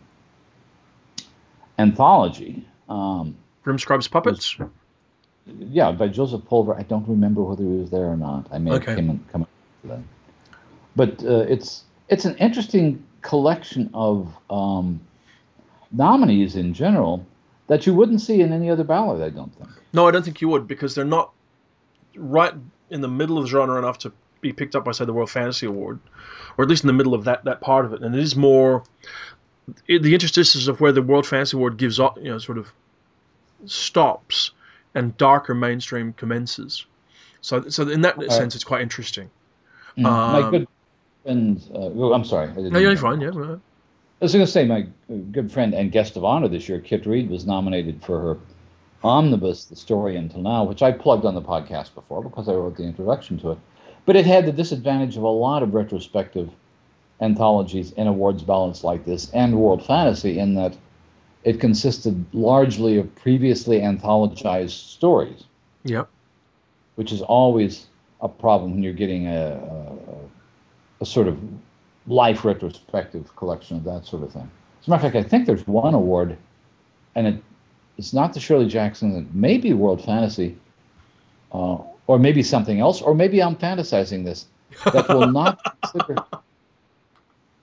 anthology, 1.79 2.67
um, 2.89 3.37
Grimscribe's 3.63 4.09
Puppets. 4.09 4.57
Yeah, 5.45 5.91
by 5.91 6.07
Joseph 6.07 6.45
Pulver. 6.45 6.73
I 6.75 6.83
don't 6.83 7.07
remember 7.07 7.41
whether 7.43 7.63
he 7.63 7.69
was 7.77 7.89
there 7.89 8.07
or 8.07 8.17
not. 8.17 8.47
I 8.51 8.57
may 8.59 8.71
Okay. 8.71 8.91
have 8.91 8.95
come 8.95 9.09
in, 9.09 9.25
come 9.31 9.47
that. 9.85 9.99
But 10.95 11.23
uh, 11.23 11.45
it's 11.49 11.83
it's 12.09 12.25
an 12.25 12.35
interesting 12.37 13.03
collection 13.21 13.89
of 13.93 14.33
um, 14.49 14.99
nominees 15.91 16.55
in 16.55 16.73
general 16.73 17.25
that 17.67 17.87
you 17.87 17.93
wouldn't 17.93 18.21
see 18.21 18.41
in 18.41 18.53
any 18.53 18.69
other 18.69 18.83
ballot. 18.83 19.21
I 19.21 19.29
don't 19.29 19.53
think. 19.55 19.69
No, 19.93 20.07
I 20.07 20.11
don't 20.11 20.23
think 20.23 20.41
you 20.41 20.49
would 20.49 20.67
because 20.67 20.95
they're 20.95 21.05
not 21.05 21.31
right 22.15 22.53
in 22.89 23.01
the 23.01 23.07
middle 23.07 23.37
of 23.37 23.45
the 23.45 23.49
genre 23.49 23.77
enough 23.79 23.99
to 23.99 24.11
be 24.41 24.53
picked 24.53 24.75
up 24.75 24.83
by, 24.85 24.91
say, 24.91 25.05
the 25.05 25.13
World 25.13 25.31
Fantasy 25.31 25.65
Award, 25.65 25.99
or 26.57 26.63
at 26.63 26.69
least 26.69 26.83
in 26.83 26.87
the 26.87 26.93
middle 26.93 27.13
of 27.13 27.23
that, 27.23 27.45
that 27.45 27.61
part 27.61 27.85
of 27.85 27.93
it. 27.93 28.01
And 28.01 28.13
it 28.13 28.21
is 28.21 28.35
more 28.35 28.83
it, 29.87 30.03
the 30.03 30.13
interstices 30.13 30.67
of 30.67 30.81
where 30.81 30.91
the 30.91 31.01
World 31.01 31.25
Fantasy 31.25 31.55
Award 31.57 31.77
gives 31.77 31.99
up, 31.99 32.17
you 32.17 32.25
know, 32.25 32.37
sort 32.37 32.57
of 32.57 32.71
stops 33.65 34.51
and 34.95 35.15
darker 35.17 35.53
mainstream 35.53 36.13
commences. 36.13 36.85
So, 37.41 37.69
so 37.69 37.87
in 37.89 38.01
that 38.01 38.21
sense, 38.31 38.55
it's 38.55 38.63
quite 38.63 38.81
interesting. 38.81 39.29
Mm. 39.97 40.03
my 40.03 40.41
Um, 40.41 40.51
good 40.51 40.67
friend. 41.23 41.63
Uh, 41.73 41.77
oh, 41.77 42.13
I'm 42.13 42.25
sorry. 42.25 42.51
No, 42.53 42.79
you're 42.79 42.95
fine. 42.97 43.21
Yeah. 43.21 43.31
well, 43.31 43.61
I 44.21 44.25
was 44.25 44.33
going 44.33 44.45
to 44.45 44.51
say 44.51 44.65
my 44.65 44.87
good 45.31 45.51
friend 45.51 45.73
and 45.73 45.91
guest 45.91 46.15
of 46.15 46.23
honor 46.23 46.47
this 46.47 46.69
year, 46.69 46.79
Kit 46.79 47.05
Reed, 47.05 47.29
was 47.29 47.45
nominated 47.45 48.01
for 48.03 48.21
her 48.21 48.39
omnibus, 49.03 49.65
The 49.65 49.75
Story 49.75 50.15
Until 50.15 50.41
Now, 50.41 50.63
which 50.63 50.81
I 50.81 50.91
plugged 50.91 51.25
on 51.25 51.35
the 51.35 51.41
podcast 51.41 51.93
before 51.93 52.23
because 52.23 52.47
I 52.47 52.53
wrote 52.53 52.77
the 52.77 52.83
introduction 52.83 53.37
to 53.39 53.51
it. 53.51 53.57
But 54.05 54.15
it 54.15 54.25
had 54.25 54.45
the 54.45 54.51
disadvantage 54.51 55.17
of 55.17 55.23
a 55.23 55.27
lot 55.27 55.63
of 55.63 55.73
retrospective 55.73 56.49
anthologies 57.21 57.93
and 57.93 58.07
awards 58.07 58.43
ballots 58.43 58.83
like 58.83 59.05
this 59.05 59.29
and 59.31 59.57
World 59.57 59.85
Fantasy 59.85 60.39
in 60.39 60.55
that 60.55 60.77
it 61.43 61.59
consisted 61.59 62.25
largely 62.33 62.97
of 62.97 63.13
previously 63.15 63.79
anthologized 63.79 64.71
stories, 64.95 65.43
Yep. 65.83 66.07
which 66.95 67.11
is 67.11 67.21
always 67.21 67.87
a 68.21 68.29
problem 68.29 68.71
when 68.71 68.83
you're 68.83 68.93
getting 68.93 69.27
a, 69.27 69.59
a, 70.99 71.01
a 71.01 71.05
sort 71.05 71.27
of 71.27 71.37
life 72.07 72.45
retrospective 72.45 73.35
collection 73.35 73.77
of 73.77 73.83
that 73.83 74.05
sort 74.05 74.23
of 74.23 74.31
thing. 74.31 74.49
As 74.81 74.87
a 74.87 74.91
matter 74.91 75.07
of 75.07 75.13
fact, 75.13 75.25
I 75.25 75.29
think 75.29 75.45
there's 75.45 75.67
one 75.67 75.93
award, 75.93 76.37
and 77.15 77.27
it, 77.27 77.43
it's 77.97 78.13
not 78.13 78.33
the 78.33 78.39
Shirley 78.39 78.67
Jackson, 78.67 79.15
it 79.15 79.33
may 79.33 79.57
be 79.57 79.73
World 79.73 80.03
Fantasy, 80.03 80.57
uh, 81.51 81.77
or 82.07 82.19
maybe 82.19 82.41
something 82.43 82.79
else, 82.79 83.01
or 83.01 83.13
maybe 83.13 83.41
I'm 83.43 83.55
fantasizing 83.55 84.23
this, 84.23 84.45
that 84.85 85.07
will 85.09 85.27
not 85.31 85.59
consider. 85.81 86.15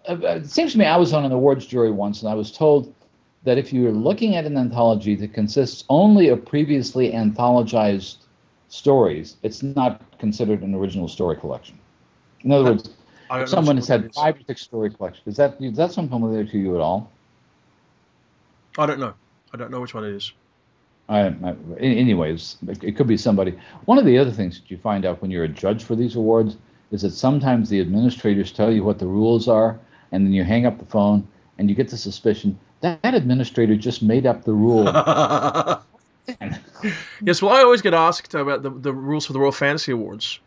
Uh, 0.09 0.13
uh, 0.13 0.17
It 0.37 0.47
seems 0.51 0.73
to 0.73 0.79
me 0.79 0.85
I 0.85 0.97
was 0.97 1.13
on 1.13 1.25
an 1.25 1.33
awards 1.33 1.67
jury 1.67 1.91
once, 1.91 2.23
and 2.23 2.31
I 2.31 2.35
was 2.35 2.53
told 2.53 2.95
that 3.45 3.59
if 3.59 3.73
you're 3.73 3.93
looking 3.93 4.37
at 4.37 4.45
an 4.45 4.57
anthology 4.57 5.15
that 5.17 5.33
consists 5.33 5.85
only 5.89 6.29
of 6.29 6.45
previously 6.45 7.13
anthologized 7.13 8.17
stories, 8.69 9.37
it's 9.43 9.63
not 9.63 10.19
considered 10.19 10.63
an 10.63 10.75
original 10.75 11.09
story 11.09 11.37
collection. 11.37 11.79
In 12.43 12.53
other 12.53 12.65
words, 12.65 12.91
if 13.33 13.49
someone 13.49 13.77
has 13.77 13.89
had 13.89 14.13
five 14.15 14.37
or 14.37 14.41
six 14.47 14.63
story 14.63 14.91
collections, 14.91 15.27
is 15.27 15.37
that 15.37 15.57
is 15.61 15.77
that 15.77 15.93
something 15.93 16.11
familiar 16.11 16.45
to 16.45 16.59
you 16.59 16.75
at 16.75 16.81
all? 16.81 17.11
I 18.79 18.87
don't 18.87 19.01
know. 19.01 19.15
I 19.53 19.57
don't 19.57 19.71
know 19.71 19.81
which 19.81 19.95
one 19.95 20.05
it 20.05 20.15
is. 20.15 20.33
I, 21.09 21.27
I, 21.27 21.55
anyways, 21.79 22.59
it 22.69 22.85
it 22.85 22.97
could 22.97 23.09
be 23.09 23.17
somebody. 23.17 23.59
One 23.87 23.99
of 23.99 24.05
the 24.05 24.19
other 24.19 24.31
things 24.31 24.61
that 24.61 24.71
you 24.71 24.77
find 24.77 25.05
out 25.05 25.21
when 25.23 25.31
you're 25.31 25.45
a 25.45 25.49
judge 25.49 25.83
for 25.83 25.97
these 25.97 26.15
awards 26.15 26.57
is 26.93 27.03
that 27.03 27.13
sometimes 27.13 27.69
the 27.69 27.81
administrators 27.81 28.53
tell 28.53 28.73
you 28.73 28.85
what 28.85 28.99
the 28.99 29.07
rules 29.07 29.49
are, 29.49 29.79
and 30.13 30.25
then 30.25 30.33
you 30.33 30.45
hang 30.45 30.67
up 30.67 30.79
the 30.79 30.85
phone 30.85 31.27
and 31.59 31.69
you 31.69 31.77
get 31.77 31.89
the 31.89 31.97
suspicion 31.97 32.59
that, 32.81 33.15
administrator 33.15 33.77
just 33.77 34.03
made 34.03 34.27
up 34.27 34.45
the 34.45 34.53
rule. 34.53 34.85
yes, 37.23 37.43
well, 37.43 37.53
I 37.53 37.63
always 37.63 37.83
get 37.83 37.95
asked 37.95 38.35
about 38.35 38.63
the, 38.63 38.71
the 38.71 38.93
rules 38.93 39.27
for 39.27 39.33
the 39.33 39.39
World 39.39 39.57
Fantasy 39.57 39.93
Awards. 39.93 40.41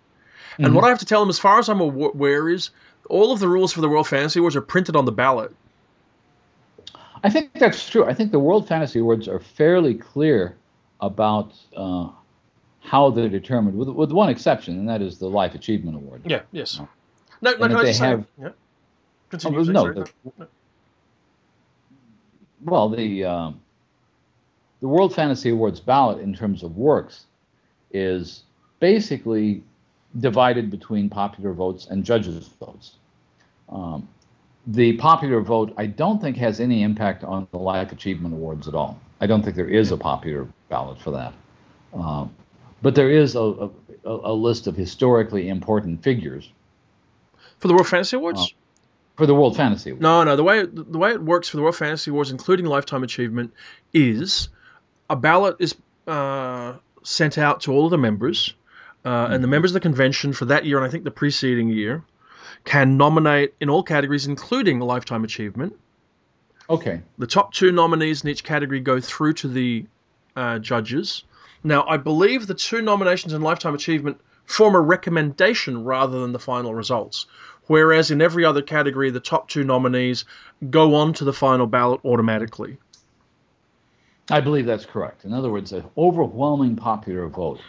And 0.58 0.67
mm-hmm. 0.67 0.76
what 0.76 0.86
I 0.86 0.89
have 0.89 1.00
to 1.00 1.06
tell 1.06 1.19
them, 1.19 1.30
as 1.30 1.39
far 1.39 1.60
as 1.60 1.69
I'm 1.69 1.82
aware, 1.82 2.50
is 2.50 2.69
all 3.10 3.32
of 3.32 3.39
the 3.39 3.48
rules 3.48 3.74
for 3.74 3.82
the 3.82 3.89
World 3.89 4.08
Fantasy 4.08 4.39
Awards 4.39 4.56
are 4.56 4.62
printed 4.62 4.96
on 4.96 5.06
the 5.06 5.12
ballot. 5.12 5.54
I 7.24 7.30
think 7.30 7.54
that's 7.54 7.89
true. 7.89 8.06
I 8.06 8.13
think 8.13 8.32
the 8.32 8.39
World 8.39 8.67
Fantasy 8.67 9.00
Awards 9.00 9.28
are 9.28 9.39
fairly 9.39 9.96
clear 9.96 10.56
about 11.00 11.54
uh, 11.76 12.10
how 12.82 13.10
they're 13.12 13.30
determined, 13.30 13.78
with, 13.78 13.89
with 13.89 14.12
one 14.12 14.30
exception, 14.30 14.78
and 14.78 14.89
that 14.89 15.02
is 15.02 15.19
the 15.19 15.28
Life 15.28 15.56
Achievement 15.56 15.98
Award. 15.98 16.22
Yeah. 16.26 16.41
Yes. 16.52 16.80
No, 17.41 17.54
no, 17.54 17.67
no 17.67 17.84
they 17.84 17.93
have. 17.93 18.26
Yeah. 18.41 18.50
Continue, 19.30 19.60
oh, 19.60 19.63
no, 19.63 19.93
the, 19.93 20.12
no. 20.38 20.48
Well, 22.63 22.89
the 22.89 23.26
um, 23.26 23.62
the 24.82 24.88
World 24.88 25.13
Fantasy 25.15 25.49
Awards 25.49 25.80
ballot 25.80 26.19
in 26.19 26.34
terms 26.34 26.63
of 26.63 26.78
works 26.78 27.26
is 27.91 28.43
basically 28.80 29.63
divided 30.19 30.69
between 30.69 31.10
popular 31.10 31.54
votes 31.54 31.88
and 31.89 32.04
judges' 32.04 32.49
votes. 32.60 32.95
Um, 33.69 34.08
the 34.67 34.93
popular 34.93 35.41
vote, 35.41 35.73
I 35.78 35.88
don't 35.88 36.21
think, 36.21 36.38
has 36.38 36.60
any 36.60 36.84
impact 36.84 37.23
on 37.23 37.47
the 37.52 37.58
Life 37.58 37.91
Achievement 37.91 38.34
Awards 38.34 38.67
at 38.67 38.76
all. 38.76 38.99
I 39.19 39.28
don't 39.28 39.43
think 39.43 39.56
there 39.56 39.67
is 39.67 39.91
a 39.91 39.97
popular 39.97 40.47
ballot 40.69 40.99
for 40.99 41.12
that. 41.12 41.34
Um, 41.93 42.34
but 42.82 42.95
there 42.95 43.10
is 43.10 43.36
a, 43.36 43.39
a, 43.39 43.69
a, 44.06 44.34
list 44.34 44.67
of 44.67 44.76
historically 44.76 45.47
important 45.47 46.04
figures. 46.04 46.52
For 47.60 47.67
the 47.67 47.73
World 47.73 47.88
Fantasy 47.88 48.17
Awards? 48.17 48.41
Uh, 48.41 48.45
for 49.15 49.26
the 49.26 49.36
World 49.36 49.56
Fantasy 49.56 49.91
Awards. 49.91 50.02
No, 50.02 50.23
no. 50.23 50.36
The 50.36 50.43
way 50.43 50.65
the 50.65 50.97
way 50.97 51.12
it 51.12 51.21
works 51.21 51.49
for 51.49 51.58
the 51.58 51.63
World 51.63 51.76
Fantasy 51.76 52.12
Awards, 52.12 52.32
including 52.32 52.65
Lifetime 52.65 53.04
Achievement, 53.04 53.54
is 53.93 54.49
a 55.10 55.15
ballot 55.15 55.58
is 55.60 55.76
uh, 56.08 56.73
sent 57.04 57.38
out 57.38 57.62
to 57.62 57.71
all 57.71 57.86
of 57.86 57.91
the 57.91 57.97
members, 57.97 58.56
uh, 59.06 59.10
mm-hmm. 59.10 59.34
and 59.34 59.43
the 59.43 59.45
mm-hmm. 59.45 59.52
members 59.52 59.71
of 59.71 59.76
the 59.76 59.80
convention 59.82 60.34
for 60.34 60.45
that 60.45 60.65
year 60.65 60.78
and 60.78 60.86
I 60.86 60.89
think 60.89 61.04
the 61.04 61.12
preceding 61.12 61.69
year 61.69 62.04
can 62.65 62.97
nominate 62.97 63.54
in 63.60 63.69
all 63.69 63.84
categories, 63.84 64.26
including 64.26 64.80
lifetime 64.80 65.23
achievement. 65.23 65.78
Okay. 66.69 67.02
The 67.17 67.28
top 67.28 67.54
two 67.54 67.71
nominees 67.71 68.23
in 68.23 68.30
each 68.30 68.43
category 68.43 68.80
go 68.80 69.02
through 69.02 69.34
to 69.34 69.47
the 69.47 69.86
uh, 70.36 70.60
judges. 70.60 71.23
Now, 71.63 71.86
I 71.88 71.97
believe 71.97 72.47
the 72.47 72.54
two 72.54 72.82
nominations 72.82 73.34
in 73.34 73.41
lifetime 73.41 73.76
achievement 73.76 74.19
form 74.45 74.76
a 74.76 74.82
recommendation 74.82 75.84
rather 75.84 76.21
than 76.21 76.32
the 76.32 76.39
final 76.39 76.73
results. 76.73 77.26
Whereas 77.67 78.12
in 78.12 78.21
every 78.21 78.45
other 78.45 78.62
category, 78.62 79.10
the 79.10 79.19
top 79.19 79.47
two 79.47 79.63
nominees 79.63 80.26
go 80.69 80.95
on 80.95 81.13
to 81.13 81.23
the 81.23 81.34
final 81.34 81.67
ballot 81.67 82.02
automatically. 82.04 82.78
I 84.30 84.41
believe 84.41 84.65
that's 84.65 84.86
correct. 84.86 85.26
In 85.26 85.34
other 85.34 85.49
words, 85.49 85.71
an 85.73 85.84
overwhelming 85.97 86.76
popular 86.76 87.28
vote 87.28 87.60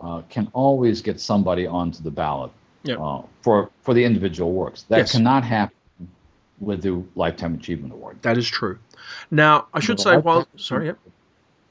uh, 0.00 0.22
can 0.28 0.48
always 0.52 1.02
get 1.02 1.20
somebody 1.20 1.66
onto 1.66 2.02
the 2.02 2.10
ballot 2.10 2.50
yep. 2.82 2.98
uh, 3.00 3.22
for 3.42 3.70
for 3.82 3.94
the 3.94 4.04
individual 4.04 4.52
works. 4.52 4.82
That 4.88 4.98
yes. 4.98 5.12
cannot 5.12 5.44
happen 5.44 5.74
with 6.60 6.82
the 6.82 7.02
Lifetime 7.14 7.54
Achievement 7.54 7.92
Award. 7.92 8.18
That 8.22 8.38
is 8.38 8.48
true. 8.48 8.78
Now, 9.30 9.68
I 9.72 9.80
should 9.80 10.00
say, 10.00 10.16
while 10.16 10.46
sorry, 10.56 10.86
yep. 10.86 10.98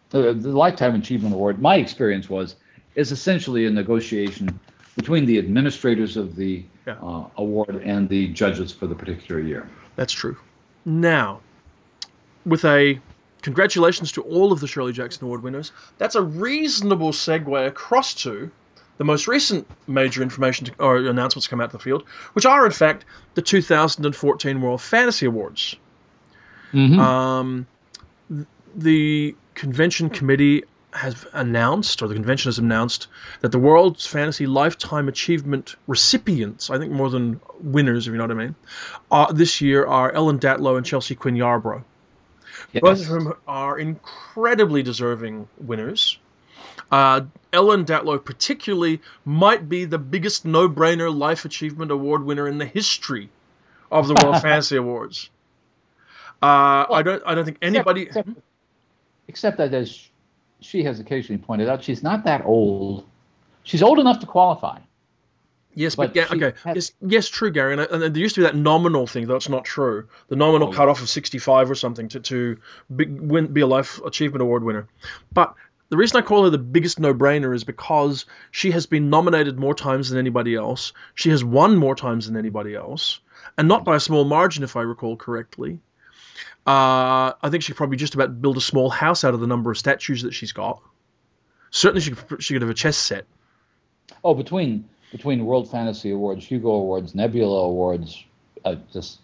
the, 0.10 0.34
the 0.34 0.50
Lifetime 0.50 0.96
Achievement 0.96 1.34
Award, 1.34 1.62
my 1.62 1.76
experience 1.76 2.30
was, 2.30 2.56
is 2.96 3.12
essentially 3.12 3.66
a 3.66 3.70
negotiation 3.70 4.60
between 4.98 5.26
the 5.26 5.38
administrators 5.38 6.18
of 6.18 6.36
the 6.36 6.66
yeah. 6.86 6.96
uh, 7.02 7.28
award 7.38 7.82
and 7.86 8.10
the 8.10 8.28
judges 8.30 8.74
for 8.74 8.88
the 8.88 8.96
particular 8.96 9.40
year. 9.40 9.70
That's 9.96 10.12
true. 10.12 10.38
Now, 10.84 11.40
with 12.46 12.66
a 12.66 13.00
congratulations 13.42 14.12
to 14.14 14.22
all 14.24 14.52
of 14.52 14.60
the 14.60 14.68
Shirley 14.68 14.92
Jackson 14.92 15.24
Award 15.24 15.42
winners. 15.42 15.72
That's 15.98 16.16
a 16.16 16.22
reasonable 16.22 17.12
segue 17.12 17.68
across 17.68 18.14
to 18.24 18.52
the 18.98 19.04
most 19.04 19.28
recent 19.28 19.68
major 19.88 20.24
information 20.24 20.66
to, 20.66 20.74
or 20.80 20.98
announcements 20.98 21.46
to 21.46 21.50
come 21.50 21.62
out 21.62 21.66
of 21.66 21.72
the 21.72 21.80
field, 21.80 22.04
which 22.34 22.46
are 22.46 22.66
in 22.66 22.72
fact 22.72 23.06
the 23.36 23.42
2014 23.42 24.62
World 24.62 24.82
Fantasy 24.82 25.28
Awards. 25.28 25.76
Mm-hmm. 26.74 27.00
Um, 27.00 27.68
the 28.76 29.36
convention 29.54 30.10
committee 30.10 30.64
has 30.94 31.26
announced, 31.34 32.02
or 32.02 32.08
the 32.08 32.14
convention 32.14 32.50
has 32.50 32.60
announced, 32.60 33.08
that 33.42 33.52
the 33.52 33.60
World's 33.60 34.06
Fantasy 34.06 34.48
Lifetime 34.48 35.08
Achievement 35.08 35.76
recipients, 35.86 36.70
I 36.70 36.78
think 36.78 36.92
more 36.92 37.10
than 37.10 37.40
winners, 37.62 38.08
if 38.08 38.12
you 38.12 38.18
know 38.18 38.24
what 38.24 38.32
I 38.32 38.36
mean, 38.36 38.56
uh, 39.12 39.32
this 39.32 39.62
year 39.62 39.86
are 39.86 40.12
Ellen 40.12 40.40
Datlow 40.40 40.78
and 40.78 40.86
Chelsea 40.86 41.16
Quinn 41.16 41.36
Yarbrough. 41.36 41.84
Yes. 42.74 42.82
Both 42.82 43.02
of 43.02 43.06
whom 43.08 43.34
are 43.48 43.78
incredibly 43.78 44.84
deserving 44.84 45.48
winners. 45.58 46.18
Uh, 46.92 47.22
Ellen 47.52 47.86
Datlow, 47.86 48.24
particularly, 48.24 49.02
might 49.26 49.68
be 49.68 49.86
the 49.86 49.98
biggest 49.98 50.46
no 50.46 50.70
brainer 50.70 51.16
Life 51.16 51.46
Achievement 51.46 51.92
Award 51.92 52.24
winner 52.24 52.48
in 52.48 52.58
the 52.58 52.66
history 52.66 53.30
of 53.92 54.08
the 54.08 54.16
World 54.24 54.42
Fantasy 54.42 54.78
Awards. 54.78 55.30
Uh, 56.42 56.86
well, 56.90 57.00
I 57.00 57.04
don't. 57.04 57.24
I 57.26 57.36
don't 57.36 57.46
think 57.46 57.58
anybody. 57.62 58.04
Except, 58.04 58.28
except, 58.28 58.40
except, 59.28 59.58
that, 59.58 59.74
as 59.74 60.08
she 60.60 60.84
has 60.84 61.00
occasionally 61.00 61.42
pointed 61.42 61.70
out, 61.70 61.84
she's 61.84 62.04
not 62.04 62.24
that 62.26 62.46
old. 62.46 63.06
She's 63.64 63.84
old 63.84 64.00
enough 64.00 64.20
to 64.20 64.26
qualify. 64.26 64.80
Yes, 65.78 65.96
but, 65.96 66.12
but 66.16 66.32
okay, 66.32 66.54
yes, 66.74 66.92
yes, 67.02 67.30
true, 67.30 67.52
Gary. 67.52 67.74
And, 67.74 67.82
and, 67.82 68.16
there 68.16 68.22
used 68.22 68.34
to 68.34 68.42
be 68.42 68.46
that 68.46 68.56
nominal 68.56 69.06
thing, 69.06 69.28
though 69.28 69.36
it's 69.36 69.48
not 69.48 69.64
true. 69.64 70.08
The 70.28 70.36
nominal 70.36 70.70
oh, 70.70 70.72
cutoff 70.72 71.04
of 71.04 71.10
65 71.10 71.70
or 71.70 71.76
something 71.76 72.08
to 72.10 72.20
to 72.20 72.58
be, 72.96 73.06
win, 73.06 73.54
be 73.54 73.62
a 73.62 73.68
life 73.68 74.02
achievement 74.04 74.42
award 74.42 74.64
winner. 74.64 74.88
But 75.32 75.54
the 75.90 75.98
reason 75.98 76.18
I 76.18 76.26
call 76.26 76.46
her 76.46 76.50
the 76.50 76.58
biggest 76.58 77.00
no-brainer 77.00 77.54
is 77.54 77.64
because 77.64 78.26
she 78.50 78.72
has 78.72 78.88
been 78.88 79.12
nominated 79.12 79.60
more 79.60 79.76
times 79.76 80.10
than 80.10 80.18
anybody 80.18 80.56
else. 80.56 80.94
She 81.14 81.30
has 81.30 81.44
won 81.44 81.78
more 81.78 81.96
times 81.96 82.26
than 82.26 82.38
anybody 82.38 82.74
else, 82.74 83.20
and 83.56 83.68
not 83.68 83.86
by 83.86 83.98
a 83.98 84.00
small 84.00 84.26
margin, 84.26 84.64
if 84.64 84.76
I 84.76 84.82
recall 84.82 85.16
correctly. 85.16 85.80
Uh, 86.66 87.34
I 87.42 87.50
think 87.50 87.64
she 87.64 87.72
could 87.72 87.78
probably 87.78 87.98
just 87.98 88.16
about 88.16 88.42
build 88.42 88.58
a 88.58 88.62
small 88.62 88.90
house 88.90 89.24
out 89.24 89.34
of 89.34 89.40
the 89.40 89.48
number 89.48 89.72
of 89.72 89.78
statues 89.78 90.24
that 90.24 90.34
she's 90.34 90.52
got. 90.52 90.82
Certainly, 91.72 92.02
she 92.02 92.12
could, 92.12 92.44
she 92.44 92.54
could 92.54 92.62
have 92.62 92.72
a 92.72 92.76
chess 92.76 92.98
set. 92.98 93.26
Oh, 94.24 94.34
between 94.34 94.88
between 95.12 95.46
World 95.46 95.70
Fantasy 95.70 96.12
Awards, 96.12 96.46
Hugo 96.46 96.70
Awards, 96.70 97.16
Nebula 97.16 97.64
Awards, 97.64 98.24
uh, 98.66 98.76
just 98.92 99.20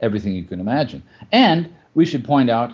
everything 0.00 0.34
you 0.34 0.44
can 0.44 0.60
imagine. 0.60 1.02
And 1.32 1.74
we 1.94 2.06
should 2.06 2.24
point 2.24 2.50
out, 2.50 2.72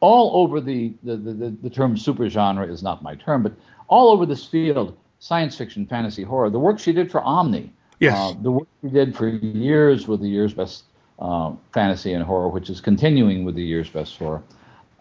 all 0.00 0.42
over 0.42 0.60
the 0.60 0.92
the, 1.02 1.16
the, 1.16 1.56
the 1.62 1.70
term 1.70 1.96
supergenre 1.96 2.70
is 2.70 2.82
not 2.82 3.02
my 3.02 3.14
term, 3.14 3.42
but 3.42 3.52
all 3.88 4.10
over 4.10 4.26
this 4.26 4.44
field, 4.44 4.96
science 5.18 5.56
fiction, 5.56 5.86
fantasy, 5.86 6.22
horror, 6.22 6.50
the 6.50 6.58
work 6.58 6.78
she 6.78 6.92
did 6.92 7.10
for 7.10 7.22
Omni, 7.22 7.72
yes. 7.98 8.16
Uh, 8.16 8.34
the 8.42 8.50
work 8.50 8.68
she 8.82 8.90
did 8.90 9.16
for 9.16 9.28
years 9.28 10.06
with 10.06 10.20
the 10.20 10.28
year's 10.28 10.54
best 10.54 10.84
uh, 11.18 11.52
fantasy 11.72 12.12
and 12.12 12.24
horror, 12.24 12.48
which 12.48 12.70
is 12.70 12.80
continuing 12.80 13.44
with 13.44 13.54
the 13.54 13.62
year's 13.62 13.88
best 13.88 14.16
horror. 14.18 14.42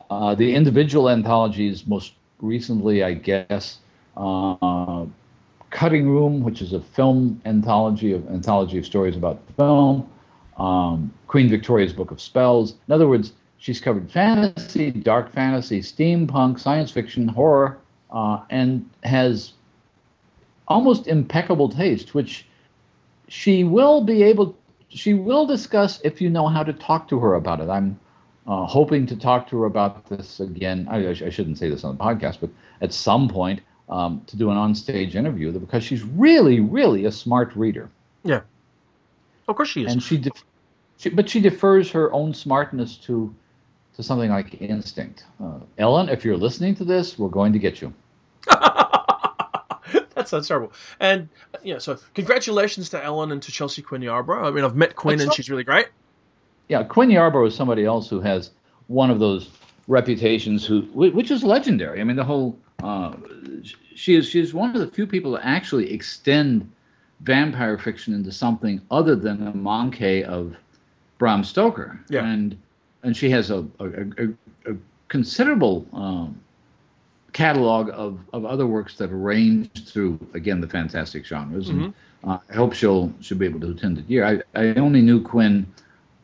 Uh, 0.10 0.36
the 0.36 0.54
individual 0.54 1.10
anthologies, 1.10 1.88
most 1.88 2.14
recently, 2.40 3.04
I 3.04 3.14
guess, 3.14 3.80
uh, 4.16 5.06
Cutting 5.72 6.08
Room, 6.10 6.42
which 6.44 6.62
is 6.62 6.74
a 6.74 6.80
film 6.80 7.42
anthology 7.46 8.14
of 8.14 8.26
anthology 8.30 8.78
of 8.78 8.86
stories 8.86 9.18
about 9.18 9.42
film. 9.58 10.10
Um, 10.58 11.14
Queen 11.28 11.50
Victoria's 11.50 11.92
Book 11.92 12.12
of 12.12 12.22
Spells. 12.22 12.76
In 12.88 12.94
other 12.94 13.10
words, 13.10 13.34
she's 13.58 13.82
covered 13.82 14.10
fantasy, 14.10 14.92
dark 14.92 15.34
fantasy, 15.34 15.82
steampunk, 15.82 16.60
science 16.60 16.92
fiction, 16.92 17.28
horror, 17.28 17.78
uh, 18.12 18.40
and 18.50 18.90
has 19.04 19.54
almost 20.68 21.08
impeccable 21.08 21.68
taste, 21.68 22.14
which 22.14 22.46
she 23.28 23.64
will 23.64 24.02
be 24.02 24.24
able. 24.24 24.56
She 24.90 25.14
will 25.14 25.46
discuss 25.46 26.00
if 26.04 26.22
you 26.22 26.30
know 26.30 26.48
how 26.48 26.64
to 26.64 26.74
talk 26.74 27.08
to 27.10 27.20
her 27.20 27.36
about 27.36 27.60
it. 27.60 27.70
I'm 27.70 28.00
uh, 28.48 28.66
hoping 28.66 29.06
to 29.08 29.16
talk 29.16 29.50
to 29.50 29.60
her 29.62 29.66
about 29.66 30.06
this 30.08 30.40
again. 30.40 30.88
I, 30.90 31.10
I, 31.10 31.14
shouldn't 31.14 31.58
say 31.58 31.70
this 31.70 31.84
on 31.84 31.98
the 31.98 32.04
podcast, 32.04 32.38
but 32.40 32.50
at 32.82 32.94
some 32.94 33.28
point 33.28 33.62
um, 33.90 34.22
to 34.28 34.38
do 34.38 34.52
an 34.52 34.58
on-stage 34.58 35.16
interview 35.16 35.52
because 35.52 35.84
she's 35.84 36.04
really, 36.04 36.60
really 36.60 37.06
a 37.06 37.12
smart 37.12 37.56
reader. 37.56 37.90
Yeah, 38.24 38.42
of 39.48 39.56
course 39.56 39.70
she 39.70 39.86
is. 39.86 39.92
And 39.92 40.02
she, 40.02 40.18
def- 40.18 40.46
she 40.98 41.10
but 41.10 41.30
she 41.30 41.40
defers 41.40 41.92
her 41.92 42.12
own 42.14 42.34
smartness 42.34 42.98
to 42.98 43.34
to 43.96 44.04
something 44.04 44.30
like 44.30 44.62
instinct. 44.62 45.26
Uh, 45.42 45.60
Ellen, 45.78 46.10
if 46.10 46.26
you're 46.26 46.38
listening 46.38 46.76
to 46.76 46.86
this, 46.86 47.18
we're 47.18 47.30
going 47.30 47.54
to 47.54 47.60
get 47.60 47.82
you. 47.82 47.94
that 50.26 50.30
sounds 50.30 50.48
terrible. 50.48 50.74
And 51.00 51.30
yeah, 51.64 51.78
so 51.78 51.98
congratulations 52.14 52.90
to 52.90 53.04
Ellen 53.04 53.32
and 53.32 53.42
to 53.44 53.52
Chelsea 53.52 53.82
Quinn 53.82 54.02
Yarbrough. 54.02 54.44
I 54.44 54.52
mean, 54.52 54.64
I've 54.64 54.76
met 54.76 54.96
Quinn 54.96 55.18
That's 55.18 55.28
and 55.28 55.36
she's 55.36 55.50
really 55.50 55.64
great. 55.64 55.88
Yeah, 56.68 56.84
Quinn 56.84 57.10
Yarbrough 57.10 57.48
is 57.48 57.56
somebody 57.56 57.86
else 57.86 58.10
who 58.10 58.20
has 58.22 58.52
one 58.88 59.12
of 59.12 59.20
those 59.20 59.50
reputations 59.88 60.66
who, 60.66 60.82
which 60.94 61.30
is 61.30 61.44
legendary. 61.44 62.02
I 62.02 62.04
mean, 62.04 62.16
the 62.16 62.24
whole 62.24 62.58
uh, 62.84 63.14
she 63.96 64.16
is 64.16 64.28
she's 64.28 64.54
one 64.54 64.76
of 64.76 64.82
the 64.82 64.88
few 64.88 65.08
people 65.08 65.36
to 65.36 65.46
actually 65.46 65.92
extend 65.94 66.70
vampire 67.22 67.78
fiction 67.78 68.14
into 68.14 68.32
something 68.32 68.82
other 68.92 69.16
than 69.16 69.48
a 69.48 69.54
manqué 69.54 70.24
of 70.24 70.56
Bram 71.18 71.44
Stoker. 71.44 72.00
Yeah. 72.10 72.26
And 72.26 72.58
and 73.04 73.16
she 73.16 73.30
has 73.30 73.52
a 73.52 73.66
a, 73.80 73.86
a, 73.86 74.72
a 74.72 74.76
considerable 75.08 75.86
um, 75.94 76.42
catalog 77.36 77.90
of, 77.92 78.18
of 78.32 78.46
other 78.46 78.66
works 78.66 78.96
that 78.96 79.10
range 79.10 79.92
through 79.92 80.18
again 80.34 80.62
the 80.62 80.68
fantastic 80.70 81.26
genres. 81.26 81.68
And 81.68 81.94
uh, 82.24 82.38
I 82.50 82.54
hope 82.54 82.74
she'll 82.74 83.14
she'll 83.20 83.38
be 83.38 83.46
able 83.46 83.60
to 83.60 83.72
attend 83.72 83.98
it 83.98 84.06
here. 84.08 84.26
I, 84.26 84.60
I 84.60 84.68
only 84.76 85.02
knew 85.02 85.22
Quinn 85.22 85.68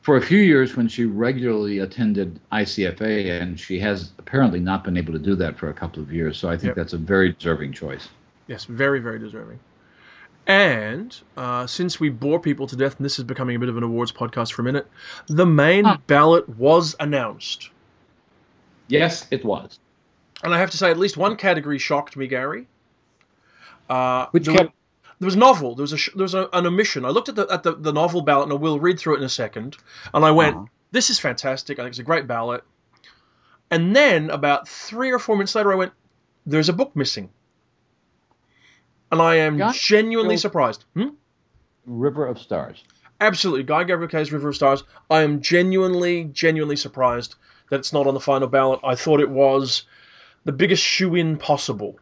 for 0.02 0.16
a 0.16 0.22
few 0.22 0.40
years 0.40 0.78
when 0.78 0.88
she 0.88 1.04
regularly 1.04 1.80
attended 1.80 2.40
ICFA, 2.54 3.42
and 3.42 3.60
she 3.60 3.78
has 3.80 4.14
apparently 4.20 4.62
not 4.62 4.86
been 4.86 4.96
able 4.96 5.12
to 5.12 5.20
do 5.20 5.36
that 5.36 5.60
for 5.60 5.70
a 5.70 5.74
couple 5.74 6.02
of 6.02 6.14
years. 6.14 6.38
So 6.38 6.50
I 6.50 6.56
think 6.56 6.70
Yep. 6.70 6.76
that's 6.78 6.94
a 6.94 6.98
very 6.98 7.34
deserving 7.34 7.74
choice. 7.74 8.08
Yes, 8.48 8.64
very, 8.64 9.00
very 9.02 9.20
deserving. 9.20 9.60
And 10.48 11.16
uh, 11.36 11.68
since 11.68 12.00
we 12.00 12.10
bore 12.10 12.40
people 12.40 12.68
to 12.68 12.76
death, 12.78 12.96
and 12.98 13.06
this 13.06 13.20
is 13.20 13.26
becoming 13.26 13.58
a 13.58 13.60
bit 13.60 13.68
of 13.70 13.76
an 13.76 13.84
awards 13.84 14.14
podcast 14.14 14.54
for 14.54 14.62
a 14.62 14.66
minute, 14.66 14.88
the 15.28 15.46
main 15.46 15.86
ballot 16.08 16.48
was 16.48 16.96
announced. 17.02 17.70
Yes, 18.88 19.28
it 19.30 19.44
was. 19.44 19.78
And 20.44 20.54
I 20.54 20.60
have 20.60 20.72
to 20.72 20.78
say, 20.78 20.90
at 20.90 20.98
least 20.98 21.18
one 21.18 21.36
category 21.36 21.78
shocked 21.78 22.18
me, 22.18 22.28
Gary. 22.28 22.68
Uh, 23.90 24.28
Which 24.32 24.46
there, 24.46 24.56
there 24.56 24.72
was 25.20 25.36
novel. 25.36 25.76
There 25.76 25.84
was 25.84 25.94
a 25.94 25.98
sh- 25.98 26.10
there 26.16 26.24
was 26.24 26.34
a, 26.34 26.50
an 26.54 26.66
omission. 26.66 27.06
I 27.06 27.10
looked 27.10 27.30
at 27.30 27.36
the 27.36 27.48
at 27.52 27.64
the, 27.64 27.76
the 27.76 27.92
novel 27.94 28.22
ballot, 28.22 28.46
and 28.46 28.54
I 28.54 28.56
will 28.56 28.80
read 28.80 29.00
through 29.00 29.16
it 29.16 29.18
in 29.20 29.24
a 29.24 29.30
second. 29.30 29.78
And 30.14 30.24
I 30.26 30.32
went, 30.32 30.56
Uh-huh. 30.56 30.66
"This 30.92 31.10
is 31.10 31.20
fantastic. 31.20 31.78
I 31.78 31.84
think 31.84 31.92
it's 31.92 32.00
a 32.00 32.04
great 32.04 32.26
ballot." 32.28 32.64
And 33.70 33.96
then 33.96 34.30
about 34.30 34.68
three 34.68 35.12
or 35.12 35.20
four 35.20 35.36
minutes 35.36 35.54
later, 35.56 35.72
I 35.72 35.76
went, 35.76 35.94
"There's 36.46 36.70
a 36.70 36.74
book 36.74 36.96
missing." 36.96 37.30
And 39.12 39.22
I 39.22 39.36
am 39.36 39.58
genuinely 39.74 40.38
surprised. 40.38 40.86
Hmm? 40.96 41.10
River 41.86 42.26
of 42.26 42.40
Stars. 42.40 42.84
Absolutely, 43.20 43.64
Guy 43.64 43.84
Gavriel 43.84 44.10
Kay's 44.10 44.32
River 44.32 44.50
of 44.50 44.56
Stars. 44.56 44.84
I 45.10 45.22
am 45.22 45.42
genuinely, 45.42 46.26
genuinely 46.26 46.78
surprised 46.78 47.36
that 47.70 47.80
it's 47.80 47.92
not 47.94 48.08
on 48.08 48.14
the 48.14 48.20
final 48.20 48.48
ballot. 48.48 48.80
I 48.84 48.96
thought 48.96 49.20
it 49.20 49.30
was 49.30 49.84
the 50.46 50.52
biggest 50.52 50.84
shoe 50.84 51.16
in 51.16 51.38
possible. 51.38 51.98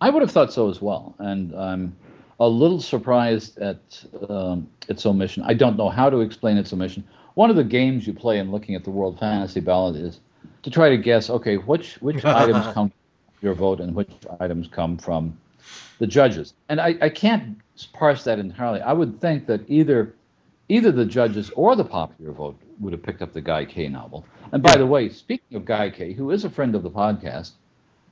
I 0.00 0.10
would 0.10 0.22
have 0.22 0.30
thought 0.30 0.52
so 0.52 0.68
as 0.68 0.80
well, 0.82 1.14
and 1.18 1.54
I'm 1.54 1.96
a 2.38 2.48
little 2.48 2.80
surprised 2.80 3.58
at 3.58 4.04
um, 4.28 4.68
its 4.88 5.06
omission. 5.06 5.42
I 5.46 5.54
don't 5.54 5.76
know 5.76 5.88
how 5.88 6.10
to 6.10 6.20
explain 6.20 6.58
its 6.58 6.72
omission. 6.72 7.04
One 7.34 7.50
of 7.50 7.56
the 7.56 7.64
games 7.64 8.06
you 8.06 8.12
play 8.12 8.38
in 8.38 8.50
looking 8.50 8.74
at 8.74 8.84
the 8.84 8.90
World 8.90 9.18
Fantasy 9.18 9.60
Ballot 9.60 9.96
is 9.96 10.20
to 10.62 10.70
try 10.70 10.90
to 10.90 10.96
guess, 10.96 11.30
okay, 11.30 11.56
which 11.56 11.94
which 12.02 12.24
items 12.24 12.64
come 12.74 12.90
from 12.90 12.92
your 13.40 13.54
vote 13.54 13.80
and 13.80 13.94
which 13.94 14.10
items 14.40 14.68
come 14.68 14.98
from 14.98 15.38
the 15.98 16.06
judges. 16.06 16.54
And 16.68 16.80
I, 16.80 16.96
I 17.00 17.08
can't 17.08 17.58
parse 17.92 18.24
that 18.24 18.38
entirely. 18.38 18.80
I 18.80 18.92
would 18.92 19.20
think 19.20 19.46
that 19.46 19.62
either 19.68 20.14
either 20.68 20.90
the 20.92 21.04
judges 21.04 21.50
or 21.50 21.76
the 21.76 21.84
popular 21.84 22.32
vote 22.32 22.60
would 22.80 22.92
have 22.92 23.02
picked 23.02 23.22
up 23.22 23.32
the 23.32 23.40
Guy 23.40 23.64
Kay 23.64 23.88
novel. 23.88 24.24
And 24.52 24.62
by 24.62 24.72
Yeah. 24.72 24.78
the 24.78 24.86
way, 24.86 25.08
speaking 25.08 25.56
of 25.56 25.64
Guy 25.64 25.90
Kay, 25.90 26.12
who 26.12 26.30
is 26.30 26.44
a 26.44 26.50
friend 26.50 26.74
of 26.74 26.82
the 26.82 26.90
podcast, 26.90 27.52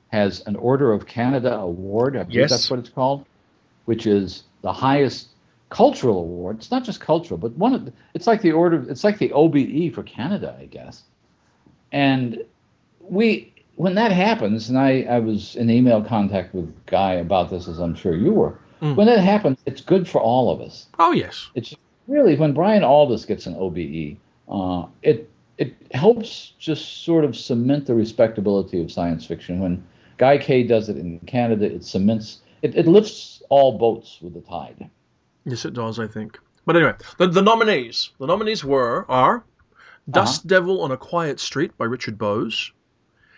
has 0.09 0.41
an 0.47 0.55
Order 0.55 0.93
of 0.93 1.05
Canada 1.05 1.57
award. 1.57 2.15
I 2.15 2.23
believe 2.23 2.35
Yes. 2.41 2.49
that's 2.51 2.69
what 2.69 2.79
it's 2.79 2.89
called, 2.89 3.25
which 3.85 4.07
is 4.07 4.43
the 4.61 4.71
highest 4.73 5.29
cultural 5.69 6.19
award. 6.19 6.57
It's 6.57 6.71
not 6.71 6.83
just 6.83 7.01
cultural, 7.01 7.37
but 7.37 7.51
one 7.57 7.73
of 7.73 7.85
the, 7.85 7.93
it's 8.13 8.27
like 8.27 8.41
the 8.41 8.51
order. 8.53 8.85
It's 8.89 9.03
like 9.03 9.17
the 9.17 9.31
OBE 9.33 9.89
for 9.93 10.03
Canada, 10.03 10.55
I 10.59 10.65
guess. 10.65 11.03
And 11.91 12.43
we, 13.01 13.53
when 13.75 13.95
that 13.95 14.11
happens, 14.11 14.69
and 14.69 14.77
I, 14.77 15.01
I 15.09 15.19
was 15.19 15.55
in 15.55 15.69
email 15.69 16.01
contact 16.03 16.53
with 16.53 16.73
Guy 16.85 17.13
about 17.13 17.49
this, 17.49 17.67
as 17.67 17.79
I'm 17.79 17.95
sure 17.95 18.15
you 18.15 18.31
were. 18.33 18.57
Mm. 18.81 18.95
When 18.95 19.07
that 19.07 19.19
happens, 19.19 19.59
it's 19.65 19.81
good 19.81 20.07
for 20.07 20.19
all 20.21 20.51
of 20.51 20.59
us 20.61 20.87
Oh 20.99 21.11
yes, 21.13 21.49
it's 21.55 21.73
really 22.07 22.35
when 22.35 22.53
Brian 22.53 22.83
Aldiss 22.83 23.25
gets 23.27 23.45
an 23.47 23.55
OBE, 23.55 24.17
uh, 24.49 24.87
it 25.01 25.29
it 25.57 25.73
helps 25.91 26.53
just 26.59 27.03
sort 27.05 27.23
of 27.23 27.35
cement 27.35 27.85
the 27.87 27.95
respectability 27.95 28.81
of 28.81 28.91
science 28.91 29.25
fiction. 29.25 29.59
When 29.59 29.83
Guy 30.17 30.37
Kay 30.37 30.63
does 30.63 30.89
it 30.89 30.97
in 30.97 31.19
Canada, 31.21 31.65
it 31.65 31.83
cements 31.83 32.39
it, 32.61 32.75
it 32.75 32.87
lifts 32.87 33.41
all 33.49 33.77
boats 33.77 34.19
with 34.21 34.33
the 34.33 34.41
tide. 34.41 34.89
yes 35.45 35.65
it 35.65 35.73
does. 35.73 35.99
I 35.99 36.07
think. 36.07 36.39
But 36.65 36.75
anyway, 36.77 36.93
the, 37.19 37.27
the 37.27 37.41
nominees. 37.41 38.09
The 38.19 38.25
nominees 38.27 38.63
were 38.65 39.05
are 39.09 39.43
Dust 40.09 40.47
Devil 40.47 40.81
on 40.81 40.91
a 40.91 40.97
Quiet 40.97 41.39
Street 41.39 41.77
by 41.77 41.85
Richard 41.85 42.17
Bowes, 42.17 42.71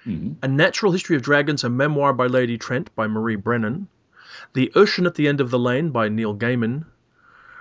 Mhm. 0.05 0.35
A 0.41 0.47
Natural 0.47 0.91
History 0.93 1.17
of 1.17 1.21
Dragons, 1.21 1.63
a 1.65 1.69
memoir 1.69 2.13
by 2.13 2.27
Lady 2.27 2.57
Trent 2.57 2.93
by 2.95 3.07
Marie 3.07 3.35
Brennan, 3.35 3.87
The 4.53 4.71
Ocean 4.75 5.05
at 5.05 5.15
the 5.15 5.27
End 5.27 5.41
of 5.41 5.49
the 5.51 5.59
Lane 5.59 5.89
by 5.89 6.07
Neil 6.07 6.33
Gaiman, 6.33 6.85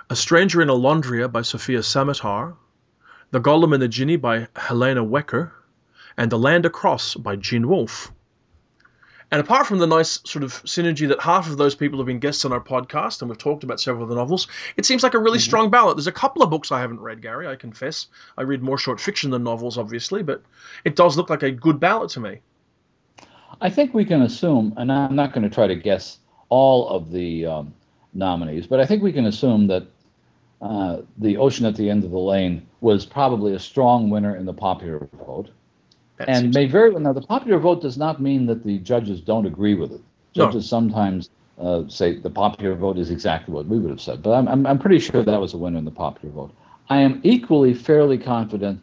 A 0.08 0.14
Stranger 0.14 0.62
in 0.62 0.70
a 0.70 0.72
Olondria 0.72 1.30
by 1.30 1.42
Sofia 1.42 1.80
Samatar, 1.80 2.54
The 3.32 3.40
Golem 3.40 3.74
and 3.74 3.82
the 3.82 3.88
Jinni 3.88 4.20
by 4.20 4.46
Helene 4.54 5.10
Wecker, 5.10 5.50
and 6.16 6.30
The 6.30 6.38
Land 6.38 6.64
Across 6.64 7.16
by 7.16 7.34
Gene 7.34 7.66
Wolfe. 7.66 8.12
And 9.32 9.40
apart 9.40 9.66
from 9.66 9.78
the 9.78 9.86
nice 9.88 10.20
sort 10.24 10.44
of 10.44 10.52
synergy 10.62 11.08
that 11.08 11.20
half 11.20 11.50
of 11.50 11.56
those 11.56 11.74
people 11.74 11.98
have 11.98 12.06
been 12.06 12.20
guests 12.20 12.44
on 12.44 12.52
our 12.52 12.60
podcast, 12.60 13.20
and 13.20 13.28
we've 13.28 13.36
talked 13.36 13.64
about 13.64 13.80
several 13.80 14.04
of 14.04 14.08
the 14.08 14.14
novels, 14.14 14.46
it 14.76 14.86
seems 14.86 15.02
like 15.02 15.14
a 15.14 15.18
really 15.18 15.40
strong 15.40 15.70
ballot. 15.70 15.96
There's 15.96 16.06
a 16.06 16.12
couple 16.12 16.44
of 16.44 16.50
books 16.50 16.70
I 16.70 16.78
haven't 16.78 17.00
read, 17.00 17.20
Gary, 17.20 17.48
I 17.48 17.56
confess. 17.56 18.06
I 18.38 18.42
read 18.42 18.62
more 18.62 18.78
short 18.78 19.00
fiction 19.00 19.30
than 19.30 19.42
novels, 19.42 19.76
obviously, 19.76 20.22
but 20.22 20.40
it 20.84 20.94
does 20.94 21.16
look 21.16 21.30
like 21.30 21.42
a 21.42 21.50
good 21.50 21.80
ballot 21.80 22.10
to 22.10 22.20
me. 22.20 22.38
I 23.60 23.70
think 23.70 23.92
we 23.92 24.04
can 24.04 24.22
assume, 24.22 24.72
and 24.76 24.92
I'm 24.92 25.16
not 25.16 25.32
going 25.32 25.42
to 25.42 25.52
try 25.52 25.66
to 25.66 25.74
guess 25.74 26.18
all 26.48 26.88
of 26.90 27.10
the 27.10 27.46
um, 27.46 27.74
nominees, 28.14 28.68
but 28.68 28.78
I 28.78 28.86
think 28.86 29.02
we 29.02 29.12
can 29.12 29.26
assume 29.26 29.66
that 29.66 29.88
uh, 30.66 31.02
the 31.18 31.36
Ocean 31.36 31.66
at 31.66 31.76
the 31.76 31.88
End 31.90 32.04
of 32.04 32.10
the 32.10 32.18
Lane 32.18 32.66
was 32.80 33.06
probably 33.06 33.54
a 33.54 33.58
strong 33.58 34.10
winner 34.10 34.36
in 34.36 34.44
the 34.46 34.52
popular 34.52 35.08
vote. 35.26 35.50
That 36.18 36.28
and 36.28 36.54
may 36.54 36.66
very 36.66 36.90
well 36.90 37.00
now 37.00 37.12
the 37.12 37.20
popular 37.22 37.58
vote 37.58 37.82
does 37.82 37.96
not 37.98 38.20
mean 38.20 38.46
that 38.46 38.64
the 38.64 38.78
judges 38.78 39.20
don't 39.20 39.46
agree 39.46 39.74
with 39.74 39.92
it. 39.92 40.00
No. 40.34 40.46
Judges 40.46 40.68
sometimes 40.68 41.30
uh, 41.60 41.82
say 41.88 42.18
the 42.18 42.30
popular 42.30 42.74
vote 42.74 42.98
is 42.98 43.10
exactly 43.10 43.54
what 43.54 43.66
we 43.66 43.78
would 43.78 43.90
have 43.90 44.00
said, 44.00 44.22
but 44.22 44.32
I'm, 44.32 44.48
I'm 44.48 44.66
I'm 44.66 44.78
pretty 44.78 44.98
sure 44.98 45.22
that 45.22 45.40
was 45.40 45.54
a 45.54 45.58
winner 45.58 45.78
in 45.78 45.84
the 45.84 45.90
popular 45.90 46.34
vote. 46.34 46.52
I 46.88 46.98
am 47.00 47.20
equally 47.22 47.74
fairly 47.74 48.18
confident 48.18 48.80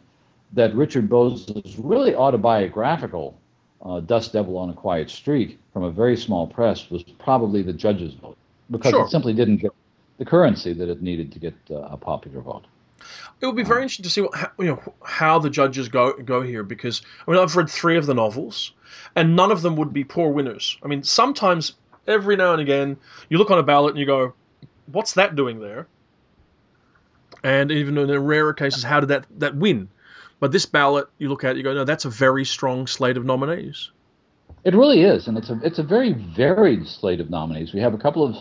that 0.52 0.74
Richard 0.74 1.08
Bowes's 1.08 1.78
really 1.78 2.14
autobiographical 2.14 3.36
uh, 3.84 4.00
Dust 4.00 4.32
Devil 4.32 4.56
on 4.56 4.70
a 4.70 4.72
Quiet 4.74 5.10
Street 5.10 5.58
from 5.72 5.82
a 5.82 5.90
very 5.90 6.16
small 6.16 6.46
press 6.46 6.90
was 6.90 7.02
probably 7.02 7.62
the 7.62 7.72
judges' 7.72 8.14
vote 8.14 8.36
because 8.70 8.92
Sure. 8.92 9.04
it 9.04 9.10
simply 9.10 9.32
didn't 9.32 9.56
get 9.58 9.72
the 10.18 10.24
currency 10.24 10.72
that 10.72 10.88
it 10.88 11.02
needed 11.02 11.32
to 11.32 11.38
get 11.38 11.54
uh, 11.70 11.76
a 11.76 11.96
popular 11.96 12.40
vote. 12.40 12.66
It 13.40 13.46
would 13.46 13.56
be 13.56 13.64
very 13.64 13.82
interesting 13.82 14.04
to 14.04 14.10
see 14.10 14.20
what, 14.22 14.34
how, 14.34 14.50
you 14.58 14.66
know 14.66 14.94
how 15.02 15.38
the 15.38 15.50
judges 15.50 15.88
go 15.88 16.14
go 16.14 16.40
here 16.40 16.62
because 16.62 17.02
I 17.26 17.30
mean 17.30 17.40
I've 17.40 17.54
read 17.56 17.68
three 17.68 17.98
of 17.98 18.06
the 18.06 18.14
novels, 18.14 18.72
and 19.14 19.36
none 19.36 19.50
of 19.50 19.60
them 19.62 19.76
would 19.76 19.92
be 19.92 20.04
poor 20.04 20.30
winners. 20.30 20.78
I 20.82 20.88
mean 20.88 21.02
sometimes 21.02 21.74
every 22.06 22.36
now 22.36 22.52
and 22.52 22.62
again 22.62 22.96
you 23.28 23.38
look 23.38 23.50
on 23.50 23.58
a 23.58 23.62
ballot 23.62 23.90
and 23.90 23.98
you 23.98 24.06
go, 24.06 24.34
"What's 24.86 25.14
that 25.14 25.36
doing 25.36 25.60
there?" 25.60 25.86
And 27.42 27.70
even 27.70 27.98
in 27.98 28.06
the 28.06 28.18
rarer 28.18 28.54
cases, 28.54 28.82
how 28.82 29.00
did 29.00 29.10
that 29.10 29.26
that 29.38 29.54
win? 29.54 29.88
But 30.40 30.52
this 30.52 30.66
ballot, 30.66 31.08
you 31.18 31.28
look 31.28 31.44
at 31.44 31.52
it, 31.52 31.56
you 31.58 31.62
go, 31.62 31.74
"No, 31.74 31.84
that's 31.84 32.06
a 32.06 32.10
very 32.10 32.44
strong 32.44 32.86
slate 32.86 33.18
of 33.18 33.24
nominees." 33.24 33.90
It 34.64 34.74
really 34.74 35.02
is, 35.02 35.28
and 35.28 35.36
it's 35.36 35.50
a 35.50 35.60
it's 35.62 35.78
a 35.78 35.82
very 35.82 36.12
varied 36.12 36.86
slate 36.86 37.20
of 37.20 37.28
nominees. 37.28 37.74
We 37.74 37.80
have 37.80 37.92
a 37.92 37.98
couple 37.98 38.24
of 38.24 38.36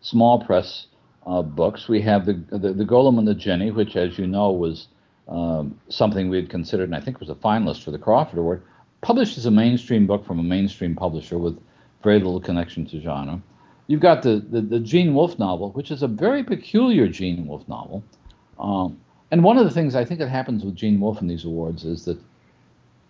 small 0.00 0.42
press 0.42 0.86
uh, 1.26 1.42
books. 1.42 1.88
We 1.88 2.00
have 2.02 2.26
the, 2.26 2.34
the 2.50 2.72
the 2.72 2.84
Golem 2.84 3.18
and 3.18 3.26
the 3.26 3.34
Jinni, 3.34 3.74
which, 3.74 3.96
as 3.96 4.18
you 4.18 4.26
know, 4.26 4.50
was 4.52 4.88
um, 5.28 5.78
something 5.88 6.28
we 6.28 6.36
had 6.36 6.48
considered, 6.48 6.84
and 6.84 6.96
I 6.96 7.00
think 7.00 7.20
was 7.20 7.30
a 7.30 7.34
finalist 7.34 7.82
for 7.82 7.90
the 7.90 7.98
Crawford 7.98 8.38
Award. 8.38 8.62
Published 9.00 9.36
as 9.38 9.46
a 9.46 9.50
mainstream 9.50 10.06
book 10.06 10.24
from 10.24 10.38
a 10.38 10.42
mainstream 10.42 10.94
publisher 10.94 11.38
with 11.38 11.58
very 12.02 12.18
little 12.18 12.40
connection 12.40 12.86
to 12.86 13.00
genre. 13.00 13.40
You've 13.88 14.00
got 14.00 14.22
the 14.22 14.44
the, 14.50 14.60
the 14.60 14.80
Gene 14.80 15.14
Wolfe 15.14 15.38
novel, 15.38 15.70
which 15.72 15.90
is 15.90 16.02
a 16.02 16.08
very 16.08 16.42
peculiar 16.44 17.08
Gene 17.08 17.46
Wolfe 17.46 17.68
novel. 17.68 18.02
Um, 18.58 18.98
and 19.30 19.42
one 19.42 19.58
of 19.58 19.64
the 19.64 19.70
things 19.70 19.94
I 19.94 20.04
think 20.04 20.20
that 20.20 20.28
happens 20.28 20.64
with 20.64 20.76
Gene 20.76 21.00
Wolfe 21.00 21.20
in 21.20 21.26
these 21.26 21.44
awards 21.44 21.84
is 21.84 22.04
that 22.04 22.18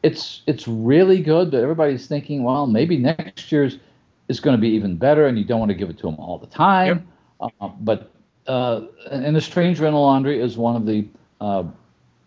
it's 0.03 0.43
it's 0.47 0.67
really 0.67 1.21
good, 1.21 1.51
but 1.51 1.63
everybody's 1.63 2.07
thinking, 2.07 2.43
well, 2.43 2.67
maybe 2.67 2.97
next 2.97 3.53
year's 3.53 3.79
is 4.29 4.41
going 4.41 4.57
to 4.57 4.61
be 4.61 4.71
even 4.71 4.97
better, 4.97 5.27
and 5.27 5.39
you 5.39 5.45
don't 5.45 5.61
want 5.61 5.71
to 5.71 5.75
give 5.75 5.91
it 5.91 5.99
to 5.99 6.03
them 6.03 6.17
all 6.17 6.39
the 6.39 6.47
time. 6.47 7.07
Uh, 7.41 7.49
but 7.81 8.11
uh, 8.47 8.83
and 9.11 9.35
The 9.35 9.41
Stranger 9.41 9.87
in 9.87 9.95
Olondria 9.95 10.41
is 10.43 10.57
one 10.57 10.77
of 10.77 10.87
the 10.87 11.07
uh, 11.41 11.65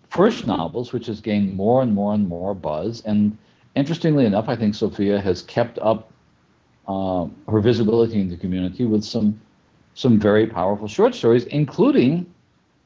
first 0.09 0.45
novels 0.45 0.91
which 0.93 1.07
has 1.07 1.21
gained 1.21 1.55
more 1.55 1.81
and 1.81 1.93
more 1.93 2.13
and 2.13 2.27
more 2.27 2.53
buzz. 2.53 3.01
And 3.05 3.37
interestingly 3.75 4.25
enough, 4.25 4.49
I 4.49 4.55
think 4.55 4.75
Sofia 4.75 5.19
has 5.21 5.41
kept 5.43 5.79
up 5.79 6.11
uh, 6.87 7.27
her 7.49 7.59
visibility 7.61 8.19
in 8.19 8.29
the 8.29 8.37
community 8.37 8.85
with 8.85 9.03
some 9.03 9.39
some 9.93 10.19
very 10.19 10.47
powerful 10.47 10.87
short 10.87 11.13
stories, 11.13 11.45
including 11.45 12.25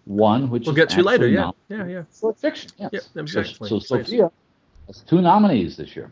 one 0.06 0.50
which 0.50 0.66
We'll 0.66 0.76
get 0.76 0.90
to 0.90 1.04
later. 1.04 1.28
Yeah, 1.28 1.52
yeah, 1.70 1.86
yeah. 1.86 2.04
short 2.20 2.40
fiction. 2.40 2.72
Yes. 2.78 2.90
Yep, 2.92 3.02
So- 3.04 3.20
exactly. 3.22 3.70
So, 3.70 3.76
Yes. 3.76 3.88
Sofia 3.88 4.32
has 4.88 5.00
two 5.02 5.22
nominees 5.22 5.78
this 5.78 5.96
year. 5.96 6.12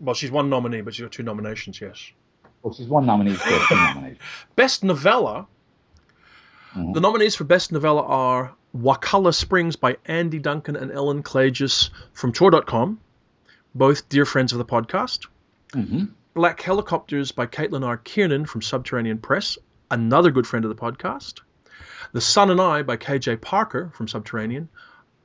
Well, 0.00 0.14
she's 0.14 0.30
one 0.30 0.48
nominee, 0.48 0.80
but 0.80 0.94
she's 0.94 1.02
got 1.02 1.12
two 1.12 1.22
nominations. 1.22 1.80
Yes. 1.80 2.12
Oh, 2.66 2.72
she's 2.72 2.88
one 2.88 3.06
nominee 3.06 3.34
for 3.34 3.48
two 3.68 3.74
nominations. 3.76 4.18
Best 4.56 4.82
novella. 4.82 5.46
Mhm. 6.74 6.94
The 6.94 7.00
nominees 7.00 7.36
for 7.36 7.44
best 7.44 7.70
novella 7.72 8.02
are 8.02 8.52
Wakulla 8.74 9.32
Springs 9.32 9.76
by 9.76 9.96
Andy 10.04 10.38
Duncan 10.40 10.74
and 10.76 10.90
Ellen 10.90 11.22
Klages 11.22 11.90
from 12.12 12.32
Tor.com, 12.32 12.98
both 13.74 14.08
dear 14.08 14.24
friends 14.26 14.52
of 14.52 14.58
the 14.58 14.64
podcast. 14.64 15.26
hmm 15.72 16.06
Black 16.34 16.60
Helicopters 16.60 17.32
by 17.32 17.46
Caitlin 17.46 17.82
R. 17.86 17.96
Kiernan 17.96 18.44
from 18.44 18.60
Subterranean 18.60 19.18
Press, 19.18 19.56
another 19.90 20.30
good 20.30 20.46
friend 20.46 20.64
of 20.66 20.68
the 20.68 20.74
podcast. 20.82 21.40
The 22.12 22.20
Sun 22.20 22.50
and 22.50 22.60
I 22.60 22.82
by 22.82 22.96
KJ 22.98 23.40
Parker 23.40 23.90
from 23.94 24.06
Subterranean. 24.08 24.68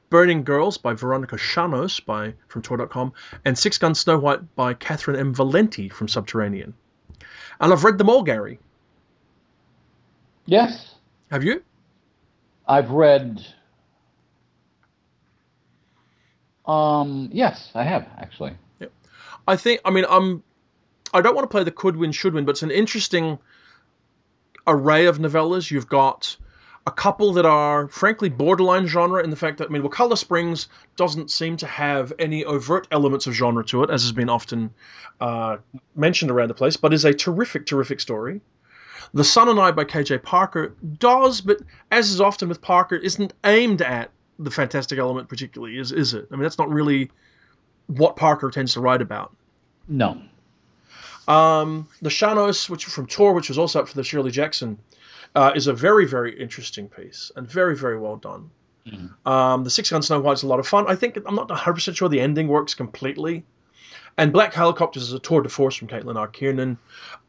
Burning 0.10 0.44
Girls 0.44 0.78
by 0.78 0.94
Veronica 0.94 1.38
Schanoes 1.38 2.06
by 2.06 2.36
from 2.48 2.62
Tor.com, 2.62 3.14
and 3.44 3.58
Six 3.58 3.78
Gun 3.78 3.96
Snow 3.96 4.20
White 4.20 4.56
by 4.56 4.74
Catherynne 4.74 5.18
M. 5.20 5.34
Valente 5.34 5.92
from 5.92 6.08
Subterranean. 6.08 6.74
And 7.62 7.72
I've 7.72 7.84
read 7.84 8.00
them 8.00 8.10
all, 8.10 8.24
Gary. 8.24 8.60
Yes, 10.48 10.96
Have 11.30 11.44
you? 11.44 11.64
I've 12.68 12.90
read. 12.90 13.46
Um, 16.66 17.30
yes, 17.32 17.72
I 17.76 17.84
have 17.84 18.08
actually. 18.18 18.54
I 19.48 19.56
think. 19.56 19.82
I 19.86 19.92
mean, 19.92 20.06
I'm. 20.10 20.44
I 21.14 21.22
don't 21.22 21.36
want 21.36 21.44
to 21.44 21.52
play 21.54 21.64
the 21.64 21.72
could 21.72 21.96
win, 21.96 22.12
should 22.12 22.34
win, 22.34 22.46
but 22.46 22.52
it's 22.52 22.64
an 22.64 22.72
interesting 22.72 23.40
array 24.66 25.06
of 25.06 25.20
novellas. 25.20 25.70
You've 25.70 25.88
got 25.88 26.36
a 26.86 26.92
couple 26.92 27.34
that 27.34 27.46
are, 27.46 27.88
frankly, 27.88 28.30
borderline 28.30 28.88
genre 28.88 29.24
in 29.24 29.30
the 29.30 29.36
fact 29.36 29.60
that, 29.60 29.68
I 29.68 29.72
mean, 29.72 29.84
Wakulla 29.84 30.18
Springs 30.18 30.68
doesn't 30.96 31.30
seem 31.30 31.58
to 31.58 31.68
have 31.68 32.12
any 32.18 32.44
overt 32.44 32.88
elements 32.92 33.28
of 33.28 33.34
genre 33.34 33.64
to 33.66 33.84
it, 33.84 33.90
as 33.92 34.02
has 34.02 34.12
been 34.12 34.30
often 34.30 34.74
uh, 35.20 35.58
mentioned 35.96 36.32
around 36.32 36.48
the 36.48 36.56
place, 36.56 36.78
but 36.78 36.94
is 36.94 37.06
a 37.06 37.14
terrific, 37.14 37.68
terrific 37.68 38.00
story. 38.00 38.42
The 39.14 39.24
Sun 39.24 39.50
and 39.50 39.60
I 39.60 39.72
by 39.72 39.84
KJ 39.84 40.24
Parker 40.24 40.74
does, 40.98 41.42
but 41.42 41.60
as 41.92 42.10
is 42.10 42.22
often 42.22 42.50
with 42.50 42.62
Parker, 42.62 42.96
isn't 42.96 43.34
aimed 43.44 43.82
at 43.82 44.10
the 44.40 44.52
fantastic 44.52 44.98
element 44.98 45.30
particularly, 45.30 45.78
is, 45.78 45.92
is 45.92 46.14
it? 46.14 46.28
I 46.32 46.36
mean, 46.36 46.44
that's 46.44 46.58
not 46.58 46.70
really 46.70 47.12
what 47.88 48.16
Parker 48.16 48.50
tends 48.50 48.74
to 48.74 48.82
write 48.82 49.02
about. 49.02 49.36
No. 49.88 50.22
Um, 51.28 51.88
the 52.02 52.10
Schanoes, 52.10 52.70
which 52.70 52.86
from 52.86 53.06
Tor, 53.06 53.34
which 53.34 53.50
was 53.50 53.60
also 53.60 53.82
up 53.82 53.90
for 53.90 53.96
the 53.96 54.04
Shirley 54.04 54.32
Jackson, 54.32 54.80
uh, 55.36 55.52
is 55.56 55.68
a 55.68 55.74
very, 55.74 56.06
very 56.06 56.40
interesting 56.40 56.90
piece 56.90 57.32
and 57.36 57.48
very, 57.48 57.76
very 57.76 58.00
well 58.00 58.18
done. 58.18 58.52
Um, 59.26 59.64
the 59.64 59.70
Six 59.70 59.90
Gun 59.92 60.02
Snow 60.02 60.20
White's 60.20 60.44
a 60.44 60.48
lot 60.48 60.60
of 60.60 60.68
fun. 60.68 60.86
I 60.88 60.96
think 60.96 61.18
I'm 61.26 61.36
not 61.36 61.50
100 61.50 61.74
percent 61.74 61.98
sure 61.98 62.10
the 62.10 62.20
ending 62.20 62.48
works 62.48 62.74
completely. 62.74 63.44
And 64.18 64.34
Black 64.34 64.54
Helicopters 64.54 65.04
is 65.04 65.14
a 65.14 65.20
tour 65.20 65.42
de 65.42 65.50
force 65.50 65.76
from 65.76 65.88
Caitlin 65.88 66.18
R. 66.18 66.28
Kiernan, 66.28 66.78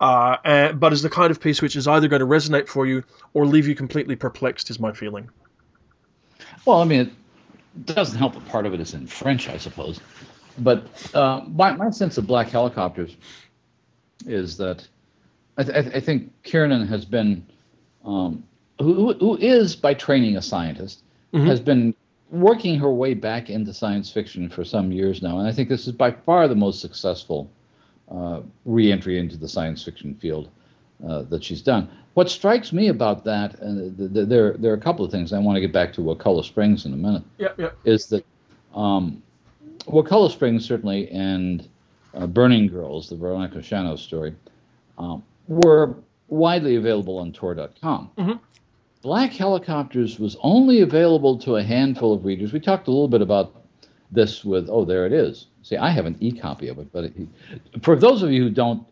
uh, 0.01 0.37
and, 0.45 0.81
but 0.81 0.93
is 0.93 1.03
the 1.03 1.11
kind 1.11 1.31
of 1.31 1.41
piece 1.41 1.63
which 1.63 1.77
is 1.77 1.87
either 1.87 2.09
going 2.09 2.21
to 2.21 2.27
resonate 2.27 2.67
for 2.67 2.87
you 2.87 3.05
or 3.35 3.47
leave 3.47 3.69
you 3.69 3.77
completely 3.77 4.17
perplexed. 4.17 4.69
Is 4.71 4.81
my 4.81 4.93
feeling. 4.93 5.31
Well, 6.65 6.81
I 6.81 6.85
mean, 6.85 7.01
it 7.01 7.15
doesn't 7.87 8.19
help 8.19 8.35
that 8.35 8.47
part 8.49 8.67
of 8.67 8.75
it 8.75 8.81
is 8.81 8.95
in 8.95 9.07
French, 9.07 9.49
I 9.49 9.59
suppose. 9.59 10.01
But 10.59 10.85
uh, 11.15 11.43
my, 11.49 11.73
my 11.73 11.91
sense 11.91 12.19
of 12.19 12.27
Black 12.27 12.49
Helicopters 12.49 13.17
is 14.27 14.57
that 14.59 14.87
I, 15.57 15.65
th- 15.65 15.95
I 15.95 16.01
think 16.01 16.33
Kiernan 16.43 16.87
has 16.87 17.05
been, 17.05 17.47
um, 18.05 18.43
who, 18.81 19.13
who- 19.15 19.37
is 19.39 19.77
by 19.77 19.95
training 19.95 20.37
a 20.37 20.43
scientist, 20.43 21.03
Mhm. 21.33 21.47
has 21.47 21.61
been 21.61 21.95
working 22.31 22.79
her 22.79 22.91
way 22.93 23.15
back 23.15 23.49
into 23.51 23.73
science 23.73 24.11
fiction 24.11 24.49
for 24.49 24.65
some 24.65 24.91
years 24.93 25.23
now. 25.23 25.39
And 25.39 25.47
I 25.49 25.53
think 25.53 25.69
this 25.69 25.87
is 25.87 25.93
by 25.93 26.11
far 26.11 26.49
the 26.49 26.55
most 26.55 26.81
successful 26.81 27.51
uh, 28.11 28.41
re 28.67 28.93
entry 28.93 29.19
into 29.19 29.37
the 29.39 29.49
science 29.49 29.83
fiction 29.83 30.15
field 30.17 30.49
uh, 31.07 31.23
that 31.23 31.43
she's 31.43 31.63
done. 31.63 31.89
What 32.15 32.29
strikes 32.29 32.71
me 32.73 32.89
about 32.89 33.25
that, 33.25 33.59
and 33.61 33.97
th- 33.97 34.13
th- 34.13 34.29
there, 34.29 34.53
there 34.59 34.71
are 34.73 34.77
a 34.77 34.81
couple 34.81 35.03
of 35.05 35.11
things. 35.11 35.33
I 35.33 35.39
want 35.39 35.57
to 35.57 35.61
get 35.63 35.73
back 35.73 35.93
to 35.95 36.03
Wakulla 36.03 36.45
Springs 36.45 36.85
in 36.85 36.93
a 36.93 36.97
minute 36.97 37.23
Yep, 37.39 37.59
yep. 37.59 37.79
is 37.85 38.07
that 38.09 38.25
um, 38.75 39.23
Wakulla 39.87 40.31
Springs 40.31 40.67
certainly 40.67 41.09
and 41.11 41.67
uh, 42.15 42.27
Burning 42.27 42.67
Girls, 42.69 43.09
the 43.09 43.17
Veronica 43.17 43.59
Schanoes 43.59 44.01
story, 44.01 44.35
um, 44.99 45.23
were 45.49 45.95
widely 46.33 46.77
available 46.77 47.19
on 47.19 47.31
Tor.com. 47.33 48.11
Mhm. 48.17 48.41
Black 49.03 49.33
Helicopters 49.33 50.19
was 50.19 50.37
only 50.43 50.81
available 50.81 51.37
to 51.39 51.57
a 51.57 51.63
handful 51.63 52.13
of 52.13 52.25
readers. 52.25 52.53
We 52.53 52.61
talked 52.61 52.89
a 52.89 52.91
little 52.91 53.09
bit 53.09 53.21
about 53.21 53.63
this 54.11 54.45
with, 54.45 54.69
oh, 54.71 54.85
there 54.85 55.05
it 55.07 55.13
is. 55.13 55.49
See, 55.63 55.77
I 55.77 55.91
have 55.91 56.07
an 56.07 56.17
e 56.21 56.33
copy 56.33 56.69
of 56.69 56.79
it, 56.79 56.89
but 56.93 57.05
it, 57.05 57.13
for 57.83 57.97
those 57.97 58.23
of 58.23 58.31
you 58.31 58.45
who 58.45 58.51
don't 58.51 58.85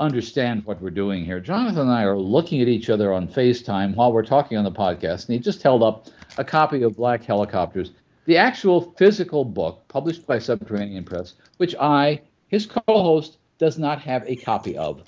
understand 0.00 0.64
what 0.64 0.80
we're 0.80 0.90
doing 0.90 1.24
here, 1.24 1.40
Jonathan 1.40 1.82
and 1.82 1.90
I 1.90 2.04
are 2.04 2.16
looking 2.16 2.60
at 2.62 2.68
each 2.68 2.90
other 2.90 3.12
on 3.12 3.28
FaceTime 3.28 3.94
while 3.94 4.12
we're 4.12 4.24
talking 4.24 4.56
on 4.58 4.64
the 4.64 4.72
podcast, 4.72 5.26
and 5.26 5.34
he 5.34 5.38
just 5.38 5.62
held 5.62 5.82
up 5.82 6.08
a 6.38 6.44
copy 6.44 6.82
of 6.82 6.96
Black 6.96 7.22
Helicopters, 7.22 7.92
the 8.24 8.36
actual 8.36 8.92
physical 8.96 9.44
book 9.44 9.82
published 9.88 10.26
by 10.26 10.38
Subterranean 10.38 11.04
Press, 11.04 11.34
which 11.58 11.74
I, 11.76 12.22
his 12.48 12.66
co 12.66 12.80
host, 12.86 13.38
does 13.58 13.78
not 13.78 14.00
have 14.00 14.24
a 14.26 14.36
copy 14.36 14.76
of. 14.76 15.02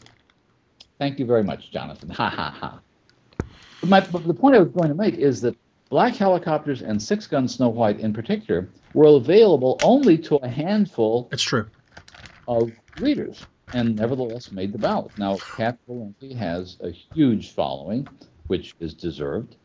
Thank 1.02 1.18
you 1.18 1.26
very 1.26 1.42
much, 1.42 1.72
Jonathan. 1.72 2.10
Ha 2.10 2.30
ha 2.30 2.56
ha. 2.60 2.80
But 3.80 3.88
my, 3.88 4.00
but 4.02 4.24
the 4.24 4.32
point 4.32 4.54
I 4.54 4.60
was 4.60 4.68
going 4.68 4.88
to 4.88 4.94
make 4.94 5.14
is 5.16 5.40
that 5.40 5.56
Black 5.90 6.14
Helicopters 6.14 6.80
and 6.80 7.02
Six 7.02 7.26
Gun 7.26 7.48
Snow 7.48 7.70
White 7.70 7.98
in 7.98 8.12
particular 8.12 8.68
were 8.94 9.16
available 9.16 9.80
only 9.82 10.16
to 10.18 10.36
a 10.36 10.48
handful 10.48 11.28
It's 11.32 11.42
true. 11.42 11.66
of 12.46 12.70
readers 13.00 13.44
and 13.74 13.96
nevertheless 13.96 14.52
made 14.52 14.72
the 14.72 14.78
ballot. 14.78 15.10
Now, 15.18 15.38
Cat 15.56 15.76
Valente 15.88 16.36
has 16.36 16.76
a 16.80 16.90
huge 16.92 17.50
following, 17.50 18.06
which 18.46 18.76
is 18.78 18.94
deserved. 18.94 19.56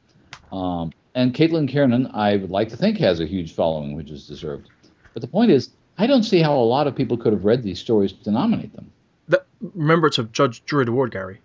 Um, 0.52 0.92
and 1.14 1.36
Caitlin 1.36 1.70
Kiernan, 1.70 2.10
I 2.16 2.38
would 2.38 2.50
like 2.50 2.70
to 2.70 2.78
think, 2.78 2.98
has 2.98 3.20
a 3.20 3.28
huge 3.28 3.54
following, 3.54 3.96
which 3.96 4.10
is 4.10 4.28
deserved. 4.28 4.72
But 5.14 5.22
the 5.22 5.28
point 5.28 5.52
is, 5.52 5.70
I 6.00 6.08
don't 6.08 6.24
see 6.24 6.42
how 6.42 6.56
a 6.58 6.66
lot 6.66 6.88
of 6.88 6.96
people 6.96 7.16
could 7.16 7.34
have 7.34 7.46
read 7.46 7.62
these 7.62 7.78
stories 7.78 8.12
to 8.24 8.32
nominate 8.32 8.76
them. 8.76 8.92
That, 9.28 9.46
remember, 9.74 10.08
it's 10.08 10.20
a 10.20 10.24
judge 10.24 10.64
jury 10.66 10.86
award, 10.88 11.12
Gary. 11.12 11.42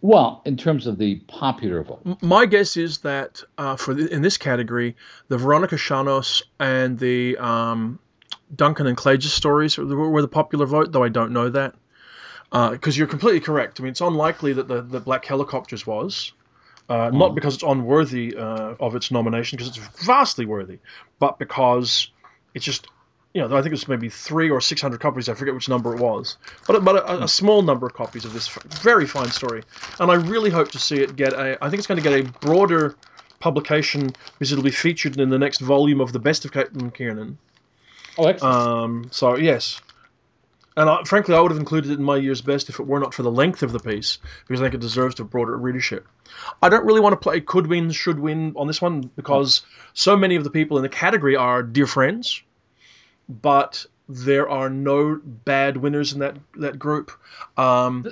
Well, 0.00 0.42
in 0.44 0.56
terms 0.58 0.86
of 0.86 0.98
the 0.98 1.16
popular 1.28 1.82
vote. 1.82 2.22
My 2.22 2.44
guess 2.44 2.76
is 2.76 2.98
that 2.98 3.42
uh, 3.56 3.76
for 3.76 3.94
the, 3.94 4.12
in 4.12 4.20
this 4.20 4.36
category, 4.36 4.96
the 5.28 5.38
Veronica 5.38 5.76
Schanoes 5.76 6.42
and 6.60 6.98
the 6.98 7.38
um, 7.38 7.98
Duncan 8.54 8.86
and 8.86 8.98
Klages 8.98 9.30
stories 9.30 9.78
were, 9.78 10.20
the 10.20 10.28
popular 10.28 10.66
vote, 10.66 10.92
though 10.92 11.02
I 11.02 11.08
don't 11.08 11.32
know 11.32 11.48
that. 11.48 11.74
Because 12.52 12.96
you're 12.96 13.08
completely 13.08 13.40
correct. 13.40 13.80
I 13.80 13.82
mean, 13.82 13.92
it's 13.92 14.02
unlikely 14.02 14.52
that 14.52 14.68
the, 14.68 14.82
the 14.82 15.00
Black 15.00 15.24
Helicopters 15.24 15.86
was. 15.86 16.32
Uh, 16.86 17.10
Not 17.10 17.34
because 17.34 17.54
it's 17.54 17.62
unworthy 17.62 18.36
uh, 18.36 18.74
of 18.78 18.94
its 18.94 19.10
nomination, 19.10 19.56
because 19.56 19.74
it's 19.74 20.04
vastly 20.04 20.44
worthy, 20.44 20.80
but 21.18 21.38
because 21.38 22.10
it's 22.52 22.64
just, 22.64 22.86
you 23.34 23.46
know, 23.46 23.56
I 23.56 23.62
think 23.62 23.74
it's 23.74 23.88
maybe 23.88 24.08
three 24.08 24.48
or 24.48 24.60
six 24.60 24.80
hundred 24.80 25.00
copies. 25.00 25.28
I 25.28 25.34
forget 25.34 25.54
which 25.54 25.68
number 25.68 25.94
it 25.94 26.00
was, 26.00 26.36
but 26.68 26.84
but 26.84 26.96
a, 26.96 27.24
a 27.24 27.28
small 27.28 27.62
number 27.62 27.86
of 27.86 27.92
copies 27.92 28.24
of 28.24 28.32
this 28.32 28.48
very 28.80 29.06
fine 29.06 29.30
story, 29.30 29.62
and 29.98 30.10
I 30.10 30.14
really 30.14 30.50
hope 30.50 30.70
to 30.70 30.78
see 30.78 31.02
it 31.02 31.16
get 31.16 31.32
a. 31.32 31.58
I 31.62 31.68
think 31.68 31.78
it's 31.78 31.88
going 31.88 32.02
to 32.02 32.08
get 32.08 32.20
a 32.20 32.22
broader 32.38 32.94
publication 33.40 34.14
because 34.38 34.52
it'll 34.52 34.64
be 34.64 34.70
featured 34.70 35.18
in 35.18 35.30
the 35.30 35.38
next 35.38 35.58
volume 35.60 36.00
of 36.00 36.12
the 36.12 36.20
Best 36.20 36.44
of 36.44 36.52
Caitlin 36.52 36.94
Kiernan. 36.94 37.36
Oh, 38.16 38.26
excellent. 38.26 38.54
Um, 38.54 39.08
so 39.10 39.36
yes, 39.36 39.80
and 40.76 40.88
I, 40.88 41.02
frankly, 41.02 41.34
I 41.34 41.40
would 41.40 41.50
have 41.50 41.58
included 41.58 41.90
it 41.90 41.98
in 41.98 42.04
my 42.04 42.16
year's 42.16 42.40
best 42.40 42.68
if 42.68 42.78
it 42.78 42.86
were 42.86 43.00
not 43.00 43.14
for 43.14 43.24
the 43.24 43.32
length 43.32 43.64
of 43.64 43.72
the 43.72 43.80
piece, 43.80 44.18
because 44.46 44.60
I 44.60 44.66
think 44.66 44.74
it 44.74 44.80
deserves 44.80 45.18
a 45.18 45.24
broader 45.24 45.56
readership. 45.56 46.06
I 46.62 46.68
don't 46.68 46.86
really 46.86 47.00
want 47.00 47.14
to 47.14 47.16
play 47.16 47.40
could 47.40 47.66
win, 47.66 47.90
should 47.90 48.20
win 48.20 48.54
on 48.54 48.68
this 48.68 48.80
one 48.80 49.10
because 49.16 49.62
so 49.92 50.16
many 50.16 50.36
of 50.36 50.44
the 50.44 50.50
people 50.50 50.76
in 50.76 50.84
the 50.84 50.88
category 50.88 51.34
are 51.34 51.64
dear 51.64 51.88
friends, 51.88 52.40
but 53.28 53.86
there 54.08 54.48
are 54.48 54.68
no 54.68 55.20
bad 55.24 55.76
winners 55.76 56.12
in 56.12 56.20
that 56.20 56.36
that 56.56 56.78
group. 56.78 57.10
Um, 57.56 58.10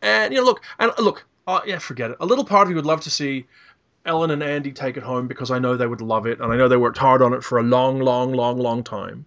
and 0.00 0.32
you 0.32 0.40
know, 0.40 0.44
look, 0.44 0.62
and 0.78 0.92
look, 0.98 1.24
uh, 1.46 1.60
yeah, 1.66 1.78
forget 1.78 2.10
it. 2.10 2.16
A 2.20 2.26
little 2.26 2.44
part 2.44 2.62
of 2.62 2.68
me 2.70 2.74
would 2.74 2.86
love 2.86 3.02
to 3.02 3.10
see 3.10 3.46
Ellen 4.04 4.30
and 4.30 4.42
Andy 4.42 4.72
take 4.72 4.96
it 4.96 5.02
home 5.02 5.28
because 5.28 5.50
I 5.50 5.58
know 5.58 5.76
they 5.76 5.86
would 5.86 6.00
love 6.00 6.26
it, 6.26 6.40
and 6.40 6.52
I 6.52 6.56
know 6.56 6.68
they 6.68 6.76
worked 6.76 6.98
hard 6.98 7.22
on 7.22 7.32
it 7.34 7.44
for 7.44 7.58
a 7.58 7.62
long, 7.62 8.00
long, 8.00 8.32
long, 8.32 8.58
long 8.58 8.82
time. 8.82 9.24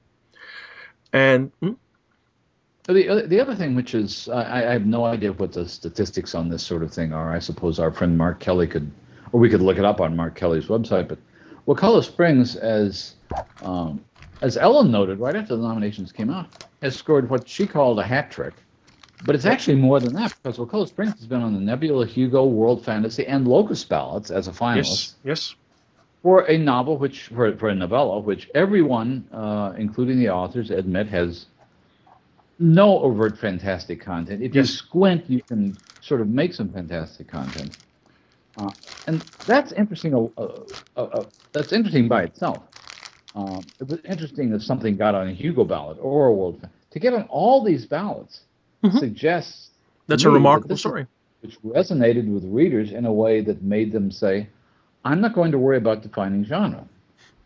And 1.14 1.52
hmm? 1.62 1.74
The 2.88 3.10
other, 3.10 3.26
the 3.26 3.40
other 3.40 3.56
thing, 3.56 3.74
which 3.74 3.96
is, 3.96 4.30
I, 4.30 4.70
I 4.70 4.74
have 4.74 4.86
no 4.86 5.06
idea 5.06 5.32
what 5.32 5.54
the 5.54 5.68
statistics 5.68 6.36
on 6.36 6.50
this 6.50 6.62
sort 6.62 6.84
of 6.84 6.94
thing 6.94 7.14
are. 7.14 7.34
I 7.34 7.40
suppose 7.40 7.80
our 7.80 7.92
friend 7.92 8.16
Mark 8.16 8.40
Kelly 8.40 8.68
could, 8.68 8.92
or 9.32 9.40
we 9.40 9.50
could 9.50 9.62
look 9.62 9.80
it 9.80 9.86
up 9.86 10.02
on 10.02 10.16
Mark 10.16 10.36
Kelly's 10.36 10.66
website. 10.66 11.08
But 11.08 11.18
Wakulla 11.66 12.04
Springs, 12.04 12.56
as 12.56 13.16
um, 13.64 14.04
as 14.42 14.58
Ellen 14.58 14.92
noted 14.92 15.20
right 15.20 15.36
after 15.36 15.56
the 15.56 15.62
nominations 15.62 16.12
came 16.12 16.30
out, 16.30 16.48
has 16.82 16.96
scored 16.96 17.30
what 17.30 17.48
she 17.48 17.66
called 17.66 18.00
a 18.00 18.04
hat 18.04 18.32
trick. 18.32 18.54
But 19.24 19.34
it's 19.36 19.46
actually 19.46 19.76
more 19.78 20.00
than 20.00 20.14
that 20.14 20.34
because 20.44 20.60
Wakulla 20.60 20.88
Springs 20.88 21.18
has 21.18 21.26
been 21.26 21.42
on 21.42 21.54
the 21.54 21.60
Nebula, 21.60 22.06
Hugo, 22.06 22.46
World 22.46 22.84
Fantasy, 22.84 23.26
and 23.26 23.48
Locus 23.48 23.84
ballots 23.84 24.30
as 24.30 24.48
a 24.48 24.52
finalist 24.52 24.78
yes, 24.78 25.16
yes, 25.24 25.56
for 26.22 26.42
a 26.50 26.58
novel, 26.58 26.98
which 26.98 27.24
for, 27.28 27.56
for 27.58 27.70
a 27.70 27.76
novella, 27.76 28.20
which 28.20 28.50
everyone, 28.54 29.28
uh, 29.32 29.74
including 29.78 30.20
the 30.20 30.30
authors, 30.30 30.70
admit 30.70 31.08
has 31.08 31.48
no 32.60 33.00
overt 33.00 33.38
fantastic 33.38 34.02
content. 34.02 34.44
If 34.44 34.54
Yes. 34.54 34.70
you 34.70 34.76
squint, 34.78 35.30
you 35.30 35.42
can 35.50 35.78
sort 36.02 36.22
of 36.22 36.28
make 36.28 36.54
some 36.54 36.70
fantastic 36.70 37.28
content, 37.28 37.74
uh, 38.58 38.72
and 39.08 39.24
that's 39.46 39.72
interesting. 39.72 40.14
Uh, 40.14 40.28
uh, 40.38 40.50
uh, 40.98 41.02
uh, 41.02 41.26
that's 41.54 41.74
interesting 41.74 42.08
by 42.08 42.24
itself. 42.24 42.64
Um, 43.36 43.62
it 43.80 43.88
was 43.90 44.00
interesting 44.06 44.50
that 44.52 44.62
something 44.62 44.96
got 44.96 45.14
on 45.14 45.28
a 45.28 45.34
Hugo 45.34 45.66
ballot 45.66 45.98
or 46.02 46.28
a 46.28 46.34
World 46.34 46.68
to 46.92 47.00
get 47.00 47.14
on 47.14 47.24
all 47.24 47.64
these 47.64 47.86
ballots 47.86 48.42
Mhm. 48.84 49.00
suggests 49.00 49.72
That's 50.08 50.24
a 50.24 50.28
me 50.28 50.32
that 50.32 50.36
remarkable 50.36 50.78
story. 50.78 51.08
which 51.42 51.62
resonated 51.62 52.32
with 52.34 52.46
readers 52.46 52.92
in 52.92 53.06
a 53.06 53.12
way 53.14 53.42
that 53.42 53.62
made 53.62 53.92
them 53.92 54.10
say, 54.10 54.48
"I'm 55.04 55.20
not 55.22 55.34
going 55.34 55.52
to 55.52 55.60
worry 55.60 55.78
about 55.78 56.02
defining 56.02 56.46
genre." 56.46 56.86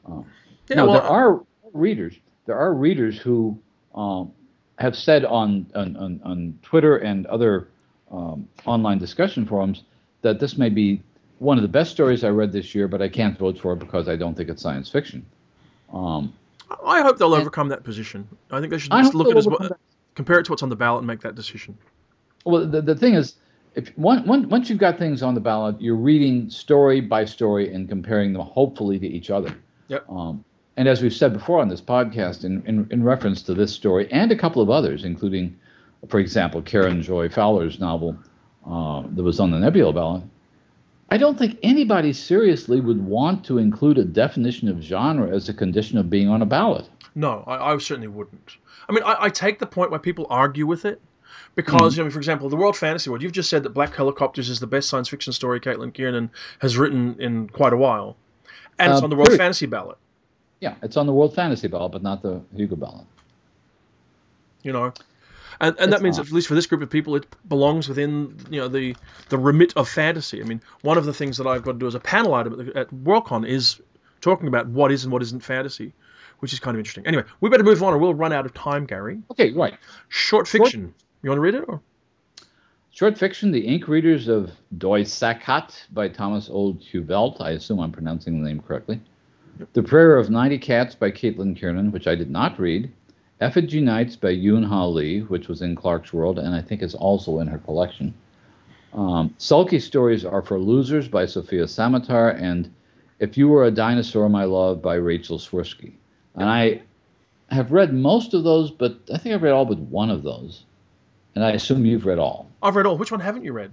Um, 0.06 0.26
Yeah, 0.70 0.76
now 0.78 0.86
well, 0.86 0.94
there 0.94 1.04
are 1.04 1.42
readers. 1.74 2.16
There 2.46 2.58
are 2.58 2.74
readers 2.74 3.18
who 3.18 3.58
um, 3.96 4.32
have 4.78 4.96
said 4.96 5.26
on, 5.26 5.66
on, 5.76 5.96
on, 5.98 6.22
on 6.24 6.60
Twitter 6.62 6.98
and 6.98 7.26
other 7.26 7.68
um, 8.12 8.48
online 8.66 9.00
discussion 9.00 9.46
forums 9.46 9.84
that 10.22 10.40
this 10.40 10.58
may 10.58 10.70
be 10.70 11.02
one 11.40 11.58
of 11.58 11.64
the 11.64 11.68
best 11.68 11.92
stories 11.92 12.24
I 12.24 12.30
read 12.30 12.52
this 12.52 12.76
year, 12.76 12.88
but 12.88 13.02
I 13.02 13.10
can't 13.10 13.38
vote 13.38 13.58
for 13.58 13.74
it 13.74 13.80
because 13.80 14.08
I 14.08 14.16
don't 14.16 14.36
think 14.38 14.50
it's 14.50 14.62
science 14.62 14.90
fiction. 14.90 15.26
Um, 15.94 16.34
I 16.86 17.02
hope 17.02 17.18
they'll 17.18 17.34
and- 17.34 17.42
overcome 17.42 17.70
that 17.70 17.84
position. 17.84 18.28
I 18.52 18.60
think 18.60 18.72
they 18.72 18.78
should 18.78 18.92
just 18.92 19.16
look 19.16 19.30
at 19.30 19.38
as 19.38 19.48
what, 19.48 19.78
compare 20.16 20.40
it 20.40 20.46
to 20.46 20.52
what's 20.52 20.64
on 20.64 20.70
the 20.70 20.76
ballot 20.76 21.00
and 21.00 21.08
make 21.08 21.22
that 21.22 21.36
decision. 21.36 21.78
Well, 22.46 22.66
the, 22.66 22.82
the 22.82 22.96
thing 22.96 23.16
is, 23.16 23.36
if 23.76 23.90
one, 23.98 24.26
one, 24.26 24.50
once 24.50 24.70
you've 24.70 24.80
got 24.80 24.98
things 24.98 25.22
on 25.22 25.34
the 25.36 25.40
ballot, 25.42 25.82
you're 25.82 25.96
reading 25.96 26.50
story 26.50 27.02
by 27.02 27.26
story 27.26 27.74
and 27.74 27.88
comparing 27.88 28.34
them 28.34 28.42
hopefully 28.42 29.00
to 29.00 29.08
each 29.08 29.30
other. 29.30 29.56
Yep. 29.88 30.10
Um, 30.10 30.44
and 30.78 30.88
as 30.88 31.02
we've 31.02 31.14
said 31.14 31.34
before 31.34 31.60
on 31.60 31.68
this 31.68 31.82
podcast, 31.82 32.46
in, 32.46 32.64
in, 32.66 32.88
in 32.92 33.04
reference 33.04 33.42
to 33.44 33.54
this 33.54 33.74
story 33.74 34.12
and 34.12 34.32
a 34.32 34.36
couple 34.36 34.62
of 34.62 34.70
others, 34.70 35.04
including, 35.04 35.58
for 36.08 36.20
example, 36.20 36.62
Karen 36.62 37.02
Joy 37.02 37.30
Fowler's 37.30 37.80
novel 37.80 38.18
uh, 38.66 39.04
that 39.12 39.24
was 39.24 39.40
on 39.40 39.52
the 39.52 39.60
Nebula 39.60 39.94
ballot, 39.94 40.24
I 41.12 41.18
don't 41.18 41.38
think 41.38 41.58
anybody 41.64 42.14
seriously 42.14 42.80
would 42.80 43.04
want 43.04 43.46
to 43.46 43.58
include 43.58 43.98
a 43.98 44.06
definition 44.06 44.68
of 44.70 44.82
genre 44.82 45.34
as 45.36 45.50
a 45.50 45.54
condition 45.54 45.98
of 45.98 46.10
being 46.10 46.30
on 46.30 46.42
a 46.42 46.46
ballot. 46.46 46.88
No, 47.16 47.44
I, 47.48 47.74
I 47.74 47.78
certainly 47.80 48.08
wouldn't. 48.08 48.58
I 48.88 48.92
mean, 48.94 49.04
I, 49.04 49.16
I 49.26 49.30
take 49.30 49.60
the 49.60 49.66
point 49.66 49.92
where 49.92 50.00
people 50.00 50.28
argue 50.30 50.68
with 50.68 50.86
it 50.86 51.02
because, 51.56 51.98
you 51.98 52.04
know, 52.04 52.10
for 52.10 52.20
example, 52.20 52.50
the 52.50 52.56
World 52.56 52.78
Fantasy 52.78 53.10
World, 53.10 53.24
you've 53.24 53.32
just 53.32 53.50
said 53.50 53.64
that 53.64 53.70
Black 53.72 53.96
Helicopters 53.96 54.50
is 54.50 54.60
the 54.60 54.68
best 54.68 54.88
science 54.90 55.10
fiction 55.10 55.34
story 55.34 55.60
Caitlin 55.60 55.94
Kiernan 55.94 56.30
has 56.60 56.78
written 56.78 57.16
in 57.20 57.50
quite 57.50 57.74
a 57.74 57.78
while. 57.78 58.16
And 58.78 58.92
it's 58.92 59.00
Um, 59.00 59.06
on 59.06 59.10
the 59.10 59.16
World. 59.16 59.34
Fantasy 59.34 59.66
ballot, 59.66 59.98
Yeah, 60.62 60.76
it's 60.84 60.96
on 60.96 61.06
the 61.08 61.14
World 61.14 61.34
Fantasy 61.36 61.68
ballot, 61.68 61.92
but 61.92 62.04
not 62.04 62.22
the 62.22 62.42
Hugo 62.56 62.76
ballot. 62.76 63.06
you 64.64 64.72
know. 64.72 64.94
And, 65.62 65.76
and 65.78 65.92
that 65.92 66.02
means, 66.02 66.18
not. 66.18 66.28
at 66.28 66.32
least 66.32 66.48
for 66.48 66.56
this 66.56 66.68
group 66.68 66.82
of 66.82 66.90
people, 66.90 67.16
it 67.16 67.26
belongs 67.48 67.90
within 67.90 68.38
you 68.50 68.62
know 68.62 68.68
the 68.68 68.96
the 69.28 69.38
remit 69.38 69.74
of 69.76 69.90
fantasy. 69.90 70.42
I 70.42 70.46
mean, 70.46 70.62
one 70.82 70.98
of 70.98 71.06
the 71.06 71.14
things 71.14 71.38
that 71.38 71.48
I've 71.48 71.64
got 71.64 71.74
to 71.74 71.80
do 71.80 71.88
as 71.88 71.96
a 71.96 72.00
panel 72.00 72.34
item 72.34 72.60
at, 72.62 72.76
at 72.76 72.90
Worldcon 72.92 73.48
is 73.48 73.82
talking 74.22 74.48
about 74.48 74.68
what 74.68 74.92
is 74.92 75.04
and 75.04 75.12
what 75.12 75.22
isn't 75.22 75.42
fantasy, 75.42 75.94
which 76.40 76.54
is 76.54 76.60
kind 76.60 76.76
of 76.76 76.80
interesting. 76.80 77.06
Anyway, 77.06 77.24
we 77.42 77.50
better 77.50 77.64
move 77.64 77.84
on, 77.84 77.94
or 77.94 77.98
we'll 77.98 78.14
run 78.14 78.34
out 78.34 78.46
of 78.46 78.54
time, 78.54 78.86
Gary. 78.86 79.20
Okay, 79.32 79.52
right. 79.52 79.76
Short 80.08 80.48
fiction. 80.48 80.94
You 81.22 81.30
want 81.30 81.38
to 81.38 81.42
read 81.42 81.56
it? 81.56 81.66
Or? 81.68 81.82
Short 82.92 83.18
fiction, 83.18 83.52
The 83.52 83.66
Ink 83.66 83.88
Readers 83.88 84.28
of 84.28 84.52
Doi 84.78 85.04
Saket 85.04 85.86
by 85.92 86.10
Thomas 86.10 86.50
Olde 86.50 86.82
Heuvelt. 86.82 87.40
I 87.40 87.52
assume 87.52 87.80
I'm 87.80 87.92
pronouncing 87.92 88.42
the 88.42 88.48
name 88.48 88.62
correctly. 88.62 89.00
The 89.74 89.84
Prayer 89.84 90.18
of 90.18 90.30
90 90.30 90.58
Cats 90.60 90.96
by 90.96 91.12
Caitlin 91.12 91.56
Kiernan, 91.56 91.92
which 91.92 92.08
I 92.08 92.16
did 92.16 92.30
not 92.30 92.60
read. 92.60 92.92
Effigy 93.42 93.80
Nights 93.80 94.18
by 94.18 94.36
Yoon 94.36 94.66
Ha 94.66 94.86
Lee, 94.86 95.22
which 95.22 95.48
was 95.48 95.62
in 95.62 95.76
Clarkesworld 95.76 96.38
and 96.38 96.54
I 96.54 96.62
think 96.62 96.82
is 96.82 96.94
also 96.94 97.40
in 97.40 97.48
her 97.48 97.60
collection. 97.60 98.14
Um, 98.94 99.34
Selkie 99.40 99.82
Stories 99.82 100.26
Are 100.26 100.42
for 100.42 100.60
Losers 100.60 101.08
by 101.08 101.26
Sofia 101.26 101.64
Samatar 101.64 102.36
and 102.42 102.74
If 103.20 103.38
You 103.38 103.48
Were 103.48 103.66
a 103.66 103.72
Dinosaur, 103.72 104.28
My 104.28 104.44
Love 104.44 104.82
by 104.82 104.96
Rachel 104.96 105.38
Swirsky. 105.38 105.94
And 106.36 106.50
I 106.50 106.82
have 107.50 107.72
read 107.72 107.94
most 107.94 108.34
of 108.34 108.44
those, 108.44 108.72
but 108.72 108.98
I 109.14 109.18
think 109.18 109.34
I've 109.34 109.44
read 109.44 109.54
all 109.54 109.66
but 109.66 109.80
one 109.80 110.10
of 110.10 110.24
those. 110.24 110.66
And 111.36 111.44
I 111.44 111.52
assume 111.52 111.86
you've 111.86 112.06
read 112.06 112.20
all. 112.20 112.50
I've 112.62 112.76
read 112.76 112.86
all. 112.86 112.98
Which 112.98 113.12
one 113.12 113.22
haven't 113.22 113.46
you 113.46 113.54
read? 113.54 113.72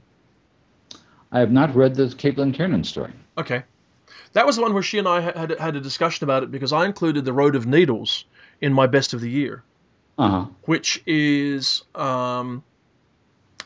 I 1.32 1.40
have 1.40 1.50
not 1.50 1.74
read 1.74 1.96
the 1.96 2.04
Caitlin 2.04 2.54
Kiernan 2.54 2.84
story. 2.84 3.12
Okay. 3.36 3.64
That 4.34 4.46
was 4.46 4.56
the 4.56 4.62
one 4.62 4.74
where 4.74 4.82
she 4.82 4.98
and 4.98 5.08
I 5.08 5.20
had, 5.20 5.36
had, 5.36 5.58
had 5.58 5.76
a 5.76 5.80
discussion 5.80 6.24
about 6.24 6.44
it 6.44 6.52
because 6.52 6.72
I 6.72 6.84
included 6.84 7.24
The 7.24 7.32
Road 7.32 7.56
of 7.56 7.66
Needles 7.66 8.26
in 8.60 8.72
my 8.72 8.86
best 8.86 9.14
of 9.14 9.20
the 9.20 9.30
year, 9.30 9.62
Uh 10.18 10.28
huh. 10.28 10.46
which 10.64 11.02
is, 11.06 11.82
um, 11.94 12.62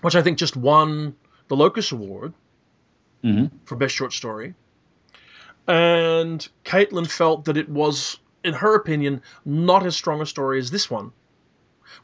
which 0.03 0.17
I 0.17 0.23
think 0.23 0.39
just 0.39 0.57
won 0.57 1.15
the 1.49 1.57
Locus 1.57 1.93
Award 1.93 2.35
hmm 3.23 3.47
for 3.65 3.77
Best 3.77 3.95
Short 3.95 4.13
Story. 4.13 4.55
And 5.69 6.47
Caitlin 6.65 7.09
felt 7.09 7.45
that 7.45 7.57
it 7.57 7.69
was, 7.69 8.19
in 8.43 8.55
her 8.55 8.75
opinion, 8.75 9.23
not 9.45 9.87
as 9.87 9.97
strong 9.97 10.21
a 10.21 10.27
story 10.27 10.59
as 10.59 10.71
this 10.71 10.91
one, 10.91 11.13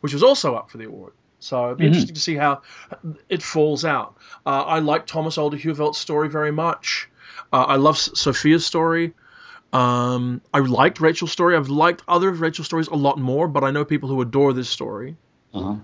which 0.01 0.13
was 0.13 0.23
also 0.23 0.55
up 0.55 0.71
for 0.71 0.79
the 0.79 0.85
award. 0.85 1.15
So 1.41 1.67
it'd 1.67 1.79
be 1.79 1.85
Mhm. 1.85 1.89
interesting 1.89 2.15
to 2.15 2.21
see 2.21 2.37
how 2.37 2.63
it 3.29 3.43
falls 3.43 3.85
out. 3.85 4.17
Uh, 4.45 4.63
I 4.63 4.79
like 4.79 5.07
Thomas 5.07 5.39
Olde 5.39 5.55
Heuvelt's 5.59 5.99
story 5.99 6.29
very 6.29 6.53
much. 6.53 7.09
Uh, 7.53 7.65
I 7.65 7.77
love 7.77 7.97
Sofia's 7.97 8.65
story. 8.65 9.15
Um, 9.77 10.41
I 10.55 10.61
liked 10.61 11.01
Rachel's 11.01 11.33
story. 11.33 11.57
I've 11.57 11.69
liked 11.69 12.03
other 12.09 12.29
of 12.29 12.41
Rachel's 12.41 12.67
stories 12.67 12.89
a 12.89 12.95
lot 12.97 13.19
more, 13.19 13.47
but 13.49 13.63
I 13.63 13.71
know 13.71 13.85
people 13.85 14.09
who 14.09 14.21
adore 14.23 14.53
this 14.53 14.71
story. 14.71 15.17
Uh 15.53 15.63
huh. 15.63 15.75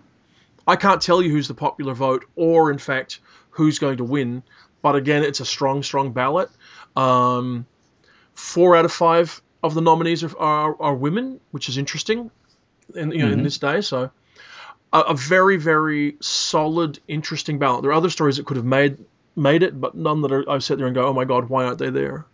I 0.66 0.76
can't 0.76 1.02
tell 1.02 1.20
you 1.20 1.30
who's 1.30 1.48
the 1.48 1.54
popular 1.54 1.92
vote 1.92 2.24
or, 2.36 2.70
in 2.70 2.78
fact, 2.78 3.20
who's 3.50 3.78
going 3.78 3.98
to 3.98 4.04
win. 4.04 4.42
But 4.80 4.96
again, 4.96 5.22
it's 5.24 5.40
a 5.40 5.44
strong, 5.44 5.82
strong 5.82 6.12
ballot. 6.12 6.48
Um, 6.96 7.66
four 8.34 8.76
out 8.76 8.84
of 8.84 8.92
five 8.92 9.42
of 9.62 9.74
the 9.74 9.80
nominees 9.80 10.22
are, 10.24 10.38
are, 10.38 10.76
are 10.80 10.94
women, 10.94 11.40
which 11.50 11.68
is 11.68 11.78
interesting 11.78 12.30
in, 12.94 13.10
you 13.12 13.26
know, 13.26 13.32
in 13.32 13.40
Mhm. 13.40 13.44
this 13.44 13.58
day. 13.58 13.80
So, 13.80 14.10
a, 14.92 15.00
a 15.00 15.14
very, 15.14 15.56
very 15.56 16.16
solid, 16.20 16.98
interesting 17.08 17.58
ballot. 17.58 17.82
There 17.82 17.90
are 17.90 17.94
other 17.94 18.10
stories 18.10 18.36
that 18.38 18.46
could 18.46 18.56
have 18.56 18.66
made 18.66 18.98
made 19.34 19.62
it, 19.62 19.78
but 19.80 19.94
none 19.94 20.20
that 20.22 20.32
are, 20.32 20.48
I 20.48 20.58
sit 20.58 20.78
there 20.78 20.86
and 20.86 20.94
go, 20.94 21.06
oh 21.06 21.12
my 21.12 21.24
God, 21.24 21.48
why 21.48 21.64
aren't 21.64 21.78
they 21.78 21.90
there? 21.90 22.26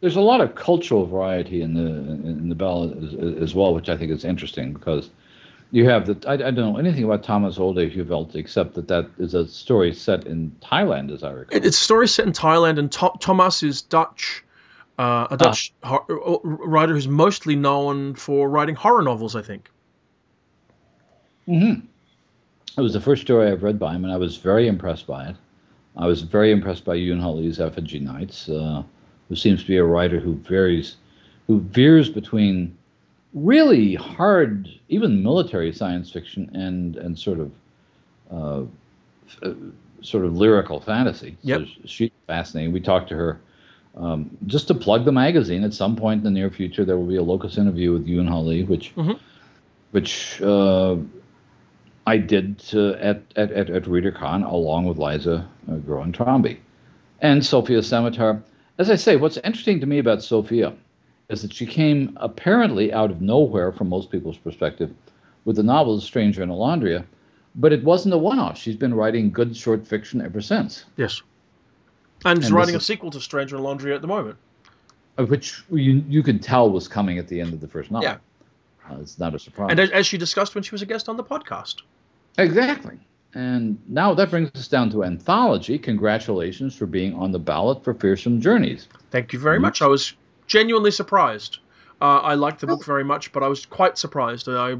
There's 0.00 0.16
a 0.16 0.20
lot 0.20 0.40
of 0.40 0.54
cultural 0.54 1.06
variety 1.06 1.62
in 1.62 1.74
the 1.74 1.80
in 1.80 2.48
the 2.48 2.54
ballot 2.54 2.96
as, 3.02 3.42
as 3.42 3.54
well, 3.54 3.74
which 3.74 3.88
I 3.88 3.96
think 3.96 4.12
is 4.12 4.24
interesting 4.24 4.72
because 4.72 5.10
you 5.70 5.88
have 5.88 6.06
the 6.06 6.28
I, 6.28 6.34
I 6.34 6.36
don't 6.36 6.56
know 6.72 6.76
anything 6.78 7.04
about 7.04 7.24
Thomas 7.24 7.58
Olde 7.58 7.90
Heuvelt 7.90 8.34
except 8.36 8.74
that 8.74 8.88
that 8.88 9.10
is 9.18 9.34
a 9.34 9.46
story 9.48 9.92
set 9.92 10.26
in 10.26 10.52
Thailand, 10.62 11.12
as 11.12 11.22
I 11.22 11.30
recall. 11.32 11.56
It, 11.56 11.66
it's 11.66 11.80
a 11.80 11.84
story 11.84 12.08
set 12.08 12.26
in 12.26 12.32
Thailand, 12.32 12.78
and 12.78 12.90
Thomas 12.92 13.62
is 13.62 13.82
Dutch, 13.82 14.44
uh, 14.98 15.26
a 15.30 15.36
Dutch 15.36 15.72
hor- 15.82 16.06
uh, 16.10 16.38
writer 16.42 16.94
who's 16.94 17.08
mostly 17.08 17.56
known 17.56 18.14
for 18.14 18.48
writing 18.48 18.76
horror 18.76 19.02
novels, 19.02 19.34
I 19.36 19.42
think. 19.42 19.68
hmm 21.46 21.74
It 22.76 22.80
was 22.80 22.92
the 22.92 23.00
first 23.00 23.22
story 23.22 23.50
I've 23.50 23.62
read 23.62 23.78
by 23.78 23.94
him, 23.94 24.04
and 24.04 24.12
I 24.12 24.16
was 24.16 24.36
very 24.36 24.68
impressed 24.68 25.06
by 25.06 25.28
it. 25.28 25.36
I 25.96 26.06
was 26.06 26.22
very 26.22 26.52
impressed 26.52 26.84
by 26.84 26.96
Yoon 26.96 27.20
Ha 27.20 27.30
Lee's 27.30 27.58
Effigy 27.60 27.98
Nights, 27.98 28.48
uh, 28.48 28.84
who 29.28 29.36
seems 29.36 29.60
to 29.62 29.66
be 29.68 29.76
a 29.76 29.84
writer 29.84 30.18
who 30.20 30.34
varies, 30.36 30.96
who 31.46 31.60
veers 31.60 32.08
between 32.08 32.76
really 33.34 33.94
hard, 33.94 34.68
even 34.88 35.22
military 35.22 35.72
science 35.72 36.10
fiction 36.10 36.50
and 36.54 36.96
and 36.96 37.18
sort 37.18 37.40
of, 37.40 37.50
uh, 38.32 38.62
f- 39.28 39.38
uh, 39.42 39.54
sort 40.00 40.24
of 40.24 40.36
lyrical 40.36 40.80
fantasy. 40.80 41.36
Yep. 41.42 41.60
So 41.60 41.66
she's 41.84 42.10
fascinating. 42.26 42.72
We 42.72 42.80
talked 42.80 43.08
to 43.10 43.16
her. 43.16 43.40
Um, 43.96 44.30
just 44.46 44.68
to 44.68 44.74
plug 44.74 45.04
the 45.04 45.12
magazine, 45.12 45.64
at 45.64 45.74
some 45.74 45.96
point 45.96 46.18
in 46.18 46.24
the 46.24 46.30
near 46.30 46.50
future, 46.50 46.84
there 46.84 46.96
will 46.96 47.06
be 47.06 47.16
a 47.16 47.22
locus 47.22 47.58
interview 47.58 47.92
with 47.92 48.06
Yoon 48.06 48.28
Ha 48.28 48.38
Lee, 48.38 48.62
which, 48.62 48.94
Mhm. 48.94 49.18
which 49.90 50.40
uh, 50.40 50.96
I 52.06 52.16
did 52.18 52.62
uh, 52.74 52.90
at, 52.92 53.22
at, 53.34 53.50
at, 53.50 53.70
at 53.70 53.82
ReaderCon 53.84 54.48
along 54.48 54.84
with 54.86 54.98
Liza 54.98 55.48
uh, 55.70 55.74
Groen 55.76 56.12
Trombi. 56.12 56.58
And 57.20 57.44
Sofia 57.44 57.80
Samatar. 57.80 58.40
As 58.78 58.90
I 58.90 58.94
say, 58.96 59.16
what's 59.16 59.36
interesting 59.38 59.80
to 59.80 59.86
me 59.86 59.98
about 59.98 60.22
Sofia 60.22 60.74
is 61.28 61.42
that 61.42 61.52
she 61.52 61.66
came 61.66 62.16
apparently 62.20 62.92
out 62.92 63.10
of 63.10 63.20
nowhere 63.20 63.72
from 63.72 63.88
most 63.88 64.10
people's 64.10 64.38
perspective 64.38 64.92
with 65.44 65.56
the 65.56 65.62
novel 65.62 65.96
The 65.96 66.02
Stranger 66.02 66.42
in 66.42 66.48
Olondria, 66.48 67.04
but 67.54 67.72
it 67.72 67.82
wasn't 67.82 68.14
a 68.14 68.18
one 68.18 68.38
off. 68.38 68.56
She's 68.58 68.76
been 68.76 68.94
writing 68.94 69.30
good 69.30 69.56
short 69.56 69.86
fiction 69.86 70.20
ever 70.20 70.40
since, 70.40 70.84
Yes. 70.96 71.22
And 72.24 72.38
he's 72.38 72.46
And 72.46 72.56
writing 72.56 72.74
this 72.74 72.82
a 72.82 72.82
is- 72.82 72.86
sequel 72.86 73.10
to 73.12 73.20
Stranger 73.20 73.56
in 73.56 73.62
Olondria 73.62 73.94
at 73.94 74.00
the 74.00 74.08
moment. 74.08 74.36
uh, 75.18 75.24
which 75.26 75.62
you, 75.70 76.02
you 76.08 76.22
could 76.22 76.42
tell 76.42 76.70
was 76.70 76.86
coming 76.88 77.18
at 77.18 77.28
the 77.28 77.40
end 77.40 77.52
of 77.52 77.60
the 77.60 77.68
first 77.68 77.90
novel. 77.90 78.08
Yeah. 78.08 78.16
Uh, 78.90 79.00
it's 79.00 79.18
not 79.18 79.34
a 79.34 79.38
surprise. 79.38 79.68
And 79.70 79.78
as, 79.80 79.90
as 79.90 80.06
she 80.06 80.16
discussed 80.18 80.54
when 80.54 80.62
she 80.64 80.70
was 80.72 80.82
a 80.82 80.86
guest 80.86 81.08
on 81.08 81.16
the 81.16 81.24
podcast. 81.24 81.82
Exactly. 82.38 82.98
And 83.34 83.78
now 83.86 84.14
that 84.14 84.30
brings 84.30 84.50
us 84.54 84.68
down 84.68 84.90
to 84.90 85.04
anthology. 85.04 85.78
Congratulations 85.78 86.74
for 86.74 86.86
being 86.86 87.14
on 87.14 87.30
the 87.30 87.38
ballot 87.38 87.84
for 87.84 87.94
Fearsome 87.94 88.40
Journeys. 88.40 88.88
Thank 89.10 89.32
you 89.32 89.38
very 89.38 89.58
Mhm. 89.58 89.62
much. 89.62 89.82
I 89.82 89.86
was 89.86 90.14
genuinely 90.46 90.90
surprised. 90.90 91.58
Uh, 92.00 92.18
I 92.20 92.34
liked 92.34 92.60
the 92.60 92.66
book 92.68 92.84
very 92.84 93.02
much, 93.04 93.32
but 93.32 93.42
I 93.42 93.48
was 93.48 93.66
quite 93.66 93.98
surprised. 93.98 94.48
I 94.48 94.76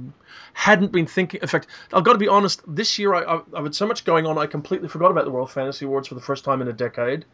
hadn't 0.53 0.92
been 0.92 1.07
thinking. 1.07 1.40
In 1.42 1.49
fact, 1.49 1.66
I've 1.92 2.05
got 2.05 2.12
to 2.12 2.18
be 2.18 2.28
honest. 2.28 2.62
This 2.66 2.99
year, 2.99 3.12
I, 3.12 3.40
I've 3.55 3.64
had 3.64 3.74
so 3.74 3.86
much 3.86 4.05
going 4.05 4.24
on, 4.24 4.38
I 4.38 4.46
completely 4.46 4.88
forgot 4.88 5.11
about 5.11 5.24
the 5.24 5.30
World 5.32 5.51
Fantasy 5.51 5.84
Awards 5.84 6.07
for 6.09 6.14
the 6.14 6.20
first 6.20 6.44
time 6.44 6.62
in 6.62 6.68
a 6.68 6.72
decade. 6.72 7.24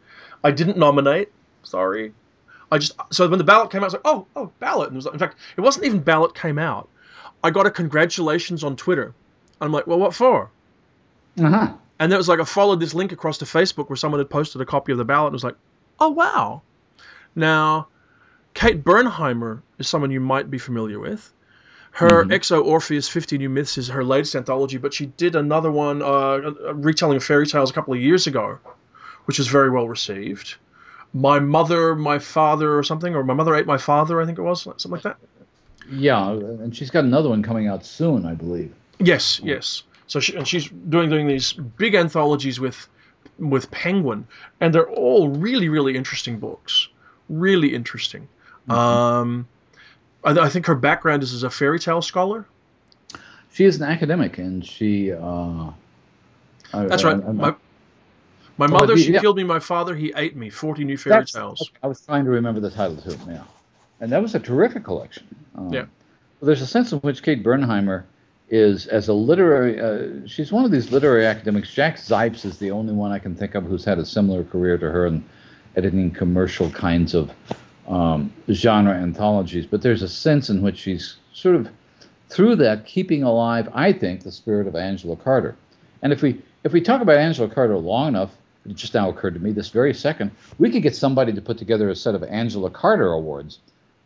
I 0.43 0.51
didn't 0.51 0.77
nominate. 0.77 1.31
Sorry. 1.63 2.13
I 2.71 2.79
just 2.79 2.93
so 3.11 3.29
when 3.29 3.37
the 3.37 3.43
ballot 3.43 3.69
came 3.71 3.81
out, 3.81 3.83
I 3.83 3.87
was 3.87 3.93
like, 3.93 4.01
oh, 4.05 4.25
oh, 4.35 4.51
ballot. 4.59 4.87
And 4.87 4.95
it 4.95 4.97
was 4.97 5.05
like, 5.05 5.13
in 5.13 5.19
fact, 5.19 5.37
it 5.55 5.61
wasn't 5.61 5.85
even 5.85 5.99
ballot 5.99 6.33
came 6.33 6.57
out. 6.57 6.89
I 7.43 7.51
got 7.51 7.67
a 7.67 7.71
congratulations 7.71 8.63
on 8.63 8.75
Twitter. 8.75 9.13
I'm 9.61 9.71
like, 9.71 9.85
well, 9.85 9.99
what 9.99 10.15
for? 10.15 10.49
Uh 11.39 11.49
huh. 11.49 11.73
And 11.99 12.11
there 12.11 12.17
was 12.17 12.27
like 12.27 12.39
I 12.39 12.43
followed 12.45 12.79
this 12.79 12.93
link 12.93 13.11
across 13.11 13.37
to 13.39 13.45
Facebook 13.45 13.89
where 13.89 13.95
someone 13.95 14.19
had 14.19 14.29
posted 14.29 14.61
a 14.61 14.65
copy 14.65 14.91
of 14.91 14.97
the 14.97 15.05
ballot 15.05 15.27
and 15.27 15.33
was 15.33 15.43
like, 15.43 15.55
oh 15.99 16.09
wow. 16.09 16.61
Now, 17.35 17.87
Kate 18.53 18.83
Bernheimer 18.83 19.61
is 19.77 19.87
someone 19.87 20.11
you 20.11 20.19
might 20.21 20.49
be 20.49 20.57
familiar 20.57 20.99
with. 20.99 21.31
Her 21.91 22.25
Mhm. 22.25 22.31
xo 22.39 22.63
Orpheus 22.65 23.07
50 23.07 23.37
New 23.37 23.49
Myths 23.49 23.77
is 23.77 23.87
her 23.89 24.03
latest 24.03 24.35
anthology, 24.35 24.77
but 24.77 24.93
she 24.93 25.05
did 25.05 25.35
another 25.35 25.71
one, 25.71 26.01
uh, 26.01 26.51
a 26.67 26.73
retelling 26.73 27.15
of 27.17 27.23
fairy 27.23 27.47
tales 27.47 27.69
a 27.71 27.73
couple 27.73 27.93
of 27.93 28.01
years 28.01 28.27
ago, 28.27 28.59
which 29.25 29.37
was 29.37 29.47
very 29.47 29.69
well 29.69 29.87
received. 29.87 30.55
My 31.13 31.39
Mother, 31.39 31.95
My 31.95 32.19
Father, 32.19 32.77
or 32.77 32.83
something, 32.83 33.15
or 33.15 33.23
My 33.23 33.33
Mother 33.33 33.55
Ate 33.55 33.65
My 33.65 33.77
Father, 33.77 34.21
I 34.21 34.25
think 34.25 34.37
it 34.37 34.41
was, 34.41 34.63
something 34.63 34.91
like 34.91 35.03
that. 35.03 35.15
Yeah, 35.89 36.31
and 36.31 36.75
she's 36.75 36.89
got 36.91 37.05
another 37.05 37.29
one 37.29 37.43
coming 37.43 37.67
out 37.67 37.85
soon, 37.85 38.25
I 38.25 38.33
believe. 38.33 38.73
Yes, 38.99 39.39
yes. 39.41 39.83
So 40.07 40.19
she, 40.19 40.35
and 40.35 40.47
she's 40.47 40.69
doing 40.69 41.09
doing 41.09 41.27
these 41.27 41.53
big 41.53 41.95
anthologies 41.95 42.59
with 42.59 42.87
with 43.39 43.69
Penguin, 43.71 44.27
and 44.61 44.73
they're 44.73 44.89
all 44.89 45.29
really 45.29 45.67
really 45.69 45.95
interesting 45.95 46.39
books, 46.39 46.87
really 47.29 47.73
interesting. 47.73 48.27
Um, 48.69 49.47
I, 50.23 50.31
I 50.31 50.49
think 50.49 50.65
her 50.67 50.75
background 50.75 51.23
is 51.23 51.33
as 51.33 51.43
a 51.43 51.49
fairy 51.49 51.79
tale 51.79 52.01
scholar. 52.01 52.45
She 53.53 53.63
is 53.65 53.77
an 53.77 53.83
academic, 53.83 54.37
and 54.37 54.65
she. 54.65 55.11
Uh, 55.11 55.71
That's 56.73 57.03
I- 57.03 57.13
right. 57.13 57.23
I- 57.25 57.31
My, 57.31 57.55
my 58.57 58.67
Well, 58.67 58.69
mother, 58.81 58.95
the- 58.95 59.01
she 59.01 59.13
yeah. 59.13 59.21
killed 59.21 59.37
me. 59.37 59.43
My 59.43 59.59
father, 59.59 59.95
he 59.95 60.13
ate 60.15 60.35
me. 60.35 60.49
Forty 60.49 60.83
new 60.83 60.97
fairy 60.97 61.13
That's- 61.15 61.31
tales. 61.31 61.69
I 61.83 61.87
was 61.87 62.01
trying 62.05 62.25
to 62.25 62.31
remember 62.31 62.59
the 62.61 62.71
title 62.71 62.97
too. 62.97 63.17
Yeah, 63.27 63.43
and 64.01 64.11
that 64.11 64.21
was 64.21 64.35
a 64.35 64.39
terrific 64.39 64.83
collection. 64.83 65.25
Um, 65.55 65.73
Yeah. 65.73 65.81
well, 66.39 66.47
there's 66.47 66.61
a 66.61 66.67
sense 66.67 66.91
in 66.91 66.99
which 66.99 67.23
Kate 67.23 67.43
Bernheimer 67.43 68.03
is, 68.49 68.87
as 68.87 69.07
a 69.07 69.13
literary, 69.13 69.79
uh, 69.79 70.27
she's 70.27 70.51
one 70.51 70.65
of 70.65 70.71
these 70.71 70.91
literary 70.91 71.25
academics. 71.25 71.73
Jack 71.73 71.97
Zipes 71.97 72.45
is 72.45 72.57
the 72.57 72.71
only 72.71 72.93
one 72.93 73.11
I 73.11 73.19
can 73.19 73.35
think 73.35 73.55
of 73.55 73.63
who's 73.65 73.83
had 73.83 73.97
a 73.97 74.05
similar 74.05 74.43
career 74.43 74.77
to 74.77 74.91
her 74.91 75.07
in 75.07 75.23
editing 75.75 76.11
commercial 76.11 76.69
kinds 76.71 77.13
of 77.13 77.31
um, 77.87 78.31
genre 78.51 78.93
anthologies. 78.93 79.65
But 79.65 79.81
there's 79.81 80.01
a 80.01 80.07
sense 80.07 80.49
in 80.49 80.61
which 80.61 80.77
she's 80.77 81.17
sort 81.33 81.55
of 81.55 81.69
through 82.29 82.55
that 82.57 82.85
keeping 82.85 83.23
alive, 83.23 83.69
I 83.73 83.93
think, 83.93 84.23
the 84.23 84.31
spirit 84.31 84.67
of 84.67 84.75
Angela 84.75 85.15
Carter. 85.15 85.55
And 86.01 86.13
if 86.13 86.21
we 86.21 86.41
if 86.63 86.73
we 86.73 86.81
talk 86.81 87.01
about 87.01 87.17
Angela 87.17 87.47
Carter 87.47 87.77
long 87.77 88.09
enough, 88.09 88.31
it 88.67 88.75
just 88.75 88.93
now 88.93 89.09
occurred 89.09 89.35
to 89.35 89.39
me 89.39 89.51
this 89.51 89.69
very 89.69 89.93
second, 89.93 90.31
we 90.57 90.71
could 90.71 90.81
get 90.81 90.95
somebody 90.95 91.31
to 91.33 91.41
put 91.41 91.57
together 91.57 91.89
a 91.89 91.95
set 91.95 92.15
of 92.15 92.23
Angela 92.23 92.69
Carter 92.69 93.11
awards 93.11 93.59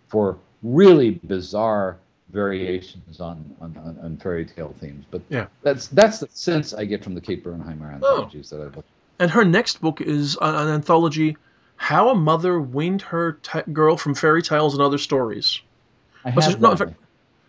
for 0.07 0.37
really 0.61 1.11
bizarre 1.23 1.97
variations 2.31 3.19
on 3.19 3.55
on, 3.61 3.97
on, 4.01 4.17
fairy 4.17 4.45
tale 4.45 4.73
themes. 4.79 5.05
But 5.09 5.21
Yeah. 5.29 5.47
that's 5.63 5.87
that's 5.87 6.19
the 6.19 6.27
sense 6.31 6.73
I 6.73 6.85
get 6.85 7.03
from 7.03 7.15
the 7.15 7.21
Kate 7.21 7.43
Bernheimer 7.43 7.93
anthologies 7.93 8.49
that 8.51 8.61
I've 8.61 8.75
looked. 8.75 8.89
And 9.19 9.29
her 9.31 9.43
next 9.43 9.81
book 9.81 9.99
is 10.01 10.37
an, 10.41 10.55
an 10.55 10.67
anthology, 10.69 11.37
"How 11.75 12.09
a 12.09 12.15
Mother 12.15 12.59
Weaned 12.61 13.01
Her 13.01 13.33
Ta 13.43 13.61
Girl 13.73 13.97
from 13.97 14.15
Fairy 14.15 14.41
Tales 14.41 14.73
and 14.73 14.81
Other 14.81 14.97
Stories." 14.97 15.61
I 16.23 16.31
have 16.31 16.59
no, 16.59 16.71
in 16.71 16.77
fact, 16.77 16.93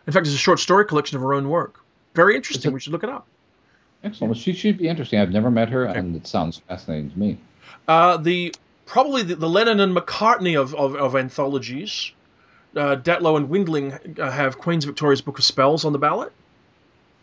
in 0.07 0.13
fact, 0.13 0.27
it's 0.27 0.35
a 0.35 0.39
short 0.39 0.61
story 0.61 0.85
collection 0.85 1.17
of 1.17 1.23
her 1.23 1.35
own 1.35 1.49
work. 1.49 1.81
Very 2.15 2.37
interesting. 2.37 2.71
a- 2.71 2.75
We 2.75 2.81
should 2.81 2.93
look 2.93 3.05
it 3.05 3.11
up. 3.11 3.27
Excellent. 4.03 4.31
Well, 4.33 4.41
she 4.41 4.53
should 4.55 4.79
be 4.79 4.89
interesting. 4.89 5.21
I've 5.21 5.31
never 5.31 5.51
met 5.51 5.69
her, 5.69 5.85
and 5.85 6.17
it 6.17 6.27
sounds 6.27 6.59
fascinating 6.69 7.11
to 7.11 7.19
me. 7.19 7.39
Uh, 7.87 8.17
the 8.17 8.55
probably 8.87 9.23
the, 9.23 9.37
the 9.37 9.49
Lennon 9.49 9.79
and 9.81 9.95
McCartney 9.95 10.59
of, 10.61 10.75
of, 10.75 10.97
of 10.97 11.15
anthologies. 11.17 12.13
Uh, 12.77 12.97
Datlow 12.97 13.37
and 13.37 13.49
Windling 13.49 14.19
uh, 14.21 14.31
have 14.31 14.59
Queen's 14.59 14.85
Victoria's 14.85 15.21
Book 15.21 15.39
of 15.39 15.45
Spells 15.45 15.85
on 15.85 15.93
the 15.93 15.99
ballot. 15.99 16.33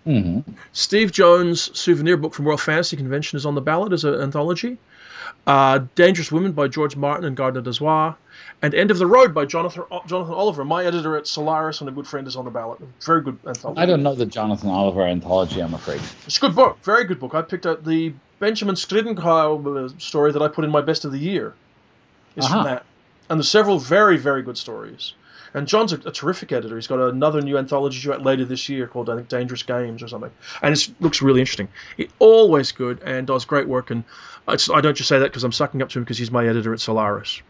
hmm 0.04 0.39
Steve 0.74 1.12
Jones' 1.12 1.78
souvenir 1.80 2.18
book 2.18 2.34
from 2.34 2.45
World 2.45 2.62
Fantasy 2.62 2.98
Convention 2.98 3.38
is 3.38 3.45
on 3.45 3.56
the 3.56 3.62
ballot 3.62 3.93
as 3.93 4.04
an 4.04 4.16
anthology. 4.16 4.78
Uh, 5.45 5.80
Dangerous 5.95 6.32
Women 6.32 6.52
by 6.54 6.68
George 6.68 6.95
Martin 6.95 7.26
and 7.26 7.36
Gardner 7.38 7.62
Dozois. 7.62 8.16
And 8.62 8.74
End 8.74 8.91
of 8.91 8.98
the 8.98 9.06
Road 9.06 9.34
by 9.34 9.45
Jonathan 9.45 9.84
Jonathan 10.08 10.34
Oliver, 10.34 10.66
my 10.66 10.84
editor 10.86 11.16
at 11.16 11.28
Solaris 11.28 11.80
and 11.82 11.89
a 11.89 11.93
good 11.93 12.08
friend, 12.08 12.28
is 12.28 12.36
on 12.36 12.45
the 12.45 12.52
ballot. 12.52 12.80
Very 13.06 13.22
good 13.22 13.38
anthology. 13.45 13.80
I 13.82 13.86
don't 13.86 14.04
know 14.04 14.16
the 14.16 14.26
Jonathan 14.26 14.70
Oliver 14.70 15.04
anthology. 15.04 15.62
I'm 15.62 15.74
afraid. 15.74 16.02
It's 16.26 16.38
a 16.38 16.41
good 16.41 16.56
book, 16.56 16.80
very 16.84 17.06
good 17.06 17.20
book. 17.20 17.36
I 17.36 17.41
picked 17.41 17.66
out 17.66 17.84
the 17.86 18.14
Benjanun 18.41 18.76
Sriduangkaew 18.76 19.86
uh, 19.86 20.00
story 20.00 20.32
that 20.32 20.41
I 20.41 20.48
put 20.48 20.66
in 20.66 20.72
my 20.72 20.82
best 20.82 21.06
of 21.06 21.12
the 21.12 21.20
year. 21.20 21.54
Is 22.36 22.45
Uh-huh. 22.45 22.56
from 22.56 22.64
that, 22.66 22.86
and 23.30 23.39
there's 23.39 23.50
several 23.50 23.80
very 23.80 24.18
very 24.18 24.41
good 24.43 24.58
stories. 24.58 25.14
And 25.54 25.68
John's 25.68 25.93
a, 25.93 25.98
a 26.06 26.12
terrific 26.12 26.52
editor. 26.52 26.76
He's 26.76 26.88
got 26.88 27.00
another 27.00 27.41
new 27.41 27.58
anthology 27.58 28.02
due 28.02 28.14
out 28.14 28.24
later 28.24 28.45
this 28.45 28.70
year 28.70 28.88
called 28.88 29.10
I 29.10 29.16
think 29.16 29.30
Dangerous 29.30 29.64
Games 29.64 30.04
or 30.04 30.08
something, 30.08 30.32
and 30.62 30.76
it 30.76 30.89
looks 31.00 31.22
really 31.22 31.39
interesting. 31.39 31.68
He 31.95 32.10
always 32.20 32.72
good 32.72 33.02
and 33.04 33.28
does 33.28 33.45
great 33.45 33.68
work. 33.68 33.91
And 33.91 34.04
it's, 34.48 34.70
I 34.70 34.82
don't 34.82 34.95
just 34.95 35.10
say 35.10 35.20
that 35.20 35.26
because 35.26 35.43
I'm 35.43 35.52
sucking 35.52 35.82
up 35.82 35.89
to 35.89 36.00
him 36.00 36.04
because 36.04 36.18
he's 36.18 36.32
my 36.32 36.48
editor 36.48 36.74
at 36.74 36.80
Solaris. 36.80 37.41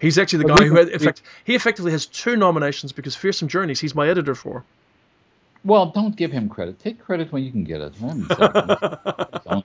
He's 0.00 0.18
actually 0.18 0.44
the 0.44 0.54
guy 0.54 0.64
who, 0.64 0.76
had, 0.76 0.88
in 0.88 0.98
fact, 0.98 1.22
he 1.44 1.54
effectively 1.54 1.92
has 1.92 2.06
two 2.06 2.36
nominations 2.36 2.92
because 2.92 3.14
Fearsome 3.14 3.48
Journeys 3.48 3.80
he's 3.80 3.94
my 3.94 4.08
editor 4.08 4.34
for. 4.34 4.64
Well, 5.64 5.86
don't 5.86 6.14
give 6.14 6.30
him 6.30 6.48
credit. 6.48 6.78
Take 6.78 7.02
credit 7.02 7.32
when 7.32 7.42
you 7.42 7.50
can 7.50 7.64
get 7.64 7.80
it. 7.80 7.96
For 7.96 8.04
heaven's 8.06 8.78
sake. 8.78 9.44
Don't. 9.44 9.64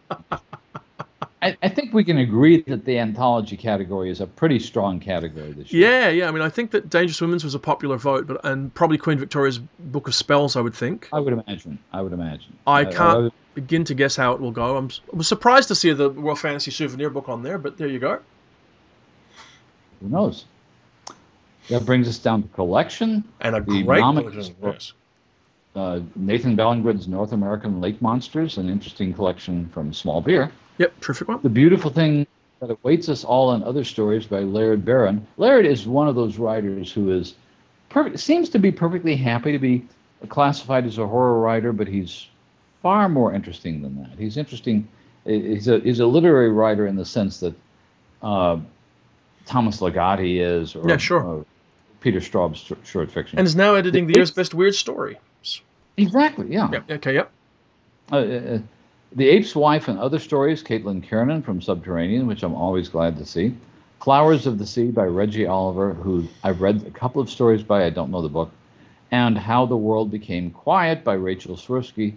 I, 1.42 1.58
I 1.64 1.70
think 1.70 1.94
we 1.94 2.04
can 2.04 2.18
agree 2.18 2.62
that 2.64 2.84
the 2.84 3.00
anthology 3.00 3.56
category 3.56 4.10
is 4.10 4.20
a 4.20 4.28
pretty 4.28 4.60
strong 4.60 5.00
category 5.00 5.54
this 5.54 5.72
year. 5.72 5.90
Yeah, 5.90 6.10
yeah. 6.10 6.28
I 6.28 6.32
mean, 6.32 6.42
I 6.42 6.50
think 6.50 6.72
that 6.72 6.90
Dangerous 6.90 7.22
Women's 7.22 7.46
was 7.46 7.56
a 7.56 7.60
popular 7.60 7.96
vote, 7.96 8.28
but 8.28 8.44
and 8.44 8.74
probably 8.74 8.98
Queen 8.98 9.18
Victoria's 9.18 9.58
Book 9.58 10.10
of 10.10 10.16
Spells, 10.16 10.58
I 10.58 10.62
would 10.62 10.74
think. 10.74 11.08
I 11.14 11.20
would 11.20 11.32
imagine. 11.32 11.80
I 11.94 12.02
would 12.02 12.12
imagine. 12.12 12.58
I 12.68 12.84
can't 12.86 13.24
would- 13.24 13.34
begin 13.56 13.86
to 13.86 13.94
guess 13.94 14.16
how 14.16 14.34
it 14.34 14.42
will 14.42 14.52
go. 14.52 14.76
I'm, 14.78 14.90
I 15.14 15.16
was 15.16 15.28
surprised 15.28 15.70
to 15.70 15.76
see 15.76 15.92
the 15.94 16.10
World 16.10 16.40
Fantasy 16.40 16.72
Souvenir 16.72 17.10
book 17.10 17.30
on 17.30 17.42
there, 17.44 17.58
but 17.58 17.78
there 17.78 17.88
you 17.88 18.00
go. 18.00 18.20
who 20.02 20.10
knows? 20.10 20.46
That 21.70 21.86
brings 21.86 22.08
us 22.08 22.18
down 22.18 22.44
to 22.44 22.48
collection. 22.50 23.24
And 23.40 23.56
a 23.56 23.62
The 23.62 23.84
great 23.84 24.02
collection. 24.02 24.56
Yes. 24.62 24.94
Uh, 25.76 26.00
Nathan 26.16 26.58
Ballingrud's 26.58 27.08
North 27.08 27.32
American 27.32 27.80
Lake 27.80 28.02
Monsters, 28.02 28.58
an 28.58 28.70
interesting 28.70 29.14
collection 29.14 29.70
from 29.70 29.94
Small 29.94 30.20
Beer. 30.20 30.52
Yep, 30.80 31.00
terrific 31.02 31.28
one. 31.28 31.40
The 31.44 31.50
Beautiful 31.50 31.92
Thing 31.92 32.26
That 32.62 32.72
Awaits 32.72 33.10
Us 33.10 33.24
All 33.24 33.54
in 33.54 33.64
Other 33.64 33.84
Stories 33.84 34.26
by 34.26 34.40
Laird 34.40 34.84
Barron. 34.86 35.28
Laird 35.38 35.66
is 35.66 35.86
one 35.88 36.08
of 36.08 36.16
those 36.16 36.38
writers 36.38 36.92
who 36.92 37.12
is 37.12 37.36
perfect, 37.90 38.20
seems 38.20 38.50
to 38.50 38.60
be 38.60 38.72
perfectly 38.72 39.16
happy 39.16 39.52
to 39.52 39.60
be 39.60 39.86
classified 40.30 40.86
as 40.86 40.98
a 40.98 41.06
horror 41.06 41.40
writer, 41.40 41.72
but 41.74 41.88
he's 41.88 42.28
far 42.82 43.08
more 43.10 43.34
interesting 43.34 43.82
than 43.82 44.02
that. 44.02 44.18
He's 44.18 44.38
interesting. 44.38 44.88
He's 45.26 45.68
a, 45.68 45.80
he's 45.80 46.00
a 46.00 46.06
literary 46.06 46.50
writer 46.50 46.88
in 46.88 46.96
the 46.96 47.06
sense 47.06 47.42
that 47.42 47.54
uh, 48.24 48.58
Thomas 49.46 49.82
Ligotti 49.82 50.40
is, 50.40 50.76
or 50.76 50.90
Yeah, 50.90 50.98
sure. 50.98 51.42
uh, 51.42 51.44
Peter 52.00 52.22
Straub's 52.22 52.72
short 52.86 53.12
fiction. 53.12 53.38
And 53.38 53.46
is 53.48 53.56
now 53.56 53.76
editing 53.76 54.08
the 54.08 54.14
year's 54.16 54.32
best 54.32 54.54
weird 54.54 54.76
story. 54.76 55.18
exactly, 55.98 56.48
yeah. 56.54 56.70
Yep. 56.72 56.92
Okay. 56.92 57.14
Yep. 57.16 57.32
Uh, 58.12 58.16
uh, 58.16 58.60
the 59.12 59.28
Ape's 59.30 59.55
Wife 59.55 59.88
and 59.88 59.99
Other 59.99 60.20
Stories, 60.20 60.64
Caitlin 60.64 61.01
Kiernan 61.07 61.41
from 61.41 61.62
Subterranean, 61.62 62.28
which 62.28 62.43
I'm 62.43 62.53
always 62.55 62.89
glad 62.89 63.18
to 63.18 63.26
see. 63.26 63.55
Flowers 64.01 64.45
of 64.47 64.57
the 64.57 64.66
Sea 64.66 64.91
by 64.91 65.05
Reggie 65.05 65.45
Oliver, 65.47 65.93
who 65.93 66.28
I've 66.43 66.62
read 66.62 66.86
a 66.88 66.91
couple 66.91 67.22
of 67.22 67.30
stories 67.30 67.64
by, 67.64 67.84
I 67.86 67.89
don't 67.89 68.12
know 68.12 68.22
the 68.22 68.30
book. 68.30 68.51
And 69.12 69.38
How 69.38 69.66
the 69.66 69.76
World 69.76 70.12
Became 70.12 70.51
Quiet 70.51 71.03
by 71.03 71.14
Rachel 71.16 71.55
Swirsky, 71.57 72.14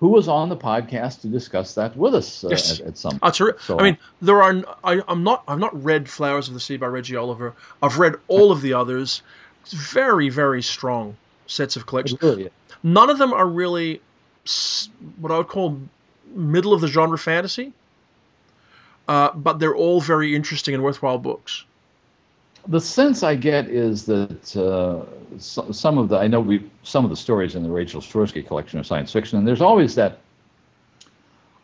who 0.00 0.08
was 0.08 0.26
on 0.28 0.48
the 0.48 0.56
podcast 0.56 1.20
to 1.22 1.28
discuss 1.28 1.74
that 1.76 1.96
with 1.96 2.14
us 2.14 2.44
uh, 2.44 2.48
Yes. 2.50 2.80
at, 2.80 2.86
at 2.88 2.98
some 2.98 3.18
Oh, 3.22 3.28
terri- 3.28 3.58
So- 3.60 3.78
I 3.78 3.84
mean, 3.84 3.98
there 4.20 4.42
are. 4.42 4.50
n- 4.50 4.64
I, 4.84 5.00
am 5.08 5.22
not. 5.22 5.44
I've 5.48 5.60
not 5.60 5.82
read 5.84 6.08
Flowers 6.08 6.48
of 6.48 6.54
the 6.54 6.60
Sea 6.60 6.76
by 6.76 6.86
Reggie 6.86 7.16
Oliver. 7.16 7.54
I've 7.82 7.98
read 7.98 8.16
all 8.28 8.50
of 8.52 8.60
the 8.60 8.74
others. 8.74 9.22
Very, 9.68 10.28
very 10.28 10.62
strong 10.62 11.16
sets 11.46 11.76
of 11.76 11.86
collections. 11.86 12.20
Really. 12.20 12.50
None 12.82 13.08
of 13.08 13.16
them 13.18 13.32
are 13.32 13.46
really 13.46 14.02
what 15.20 15.32
I 15.32 15.38
would 15.38 15.48
call 15.48 15.78
middle 16.34 16.72
of 16.72 16.80
the 16.80 16.88
genre 16.88 17.18
fantasy, 17.18 17.72
uh, 19.08 19.32
but 19.34 19.58
they're 19.58 19.74
all 19.74 20.00
very 20.00 20.34
interesting 20.34 20.74
and 20.74 20.82
worthwhile 20.82 21.18
books. 21.18 21.64
the 22.68 22.80
sense 22.80 23.22
I 23.22 23.36
get 23.36 23.68
is 23.68 24.06
that 24.06 24.56
uh, 24.56 25.04
so, 25.38 25.70
some 25.72 25.98
of 25.98 26.08
the 26.08 26.18
I 26.18 26.26
know 26.26 26.40
we 26.40 26.68
some 26.82 27.04
of 27.04 27.10
the 27.10 27.16
stories 27.16 27.54
in 27.54 27.62
the 27.62 27.70
Rachel 27.70 28.00
Swirsky 28.00 28.46
collection 28.46 28.80
are 28.80 28.84
science 28.84 29.12
fiction, 29.12 29.38
and 29.38 29.46
there's 29.46 29.62
always 29.62 29.94
that 29.94 30.18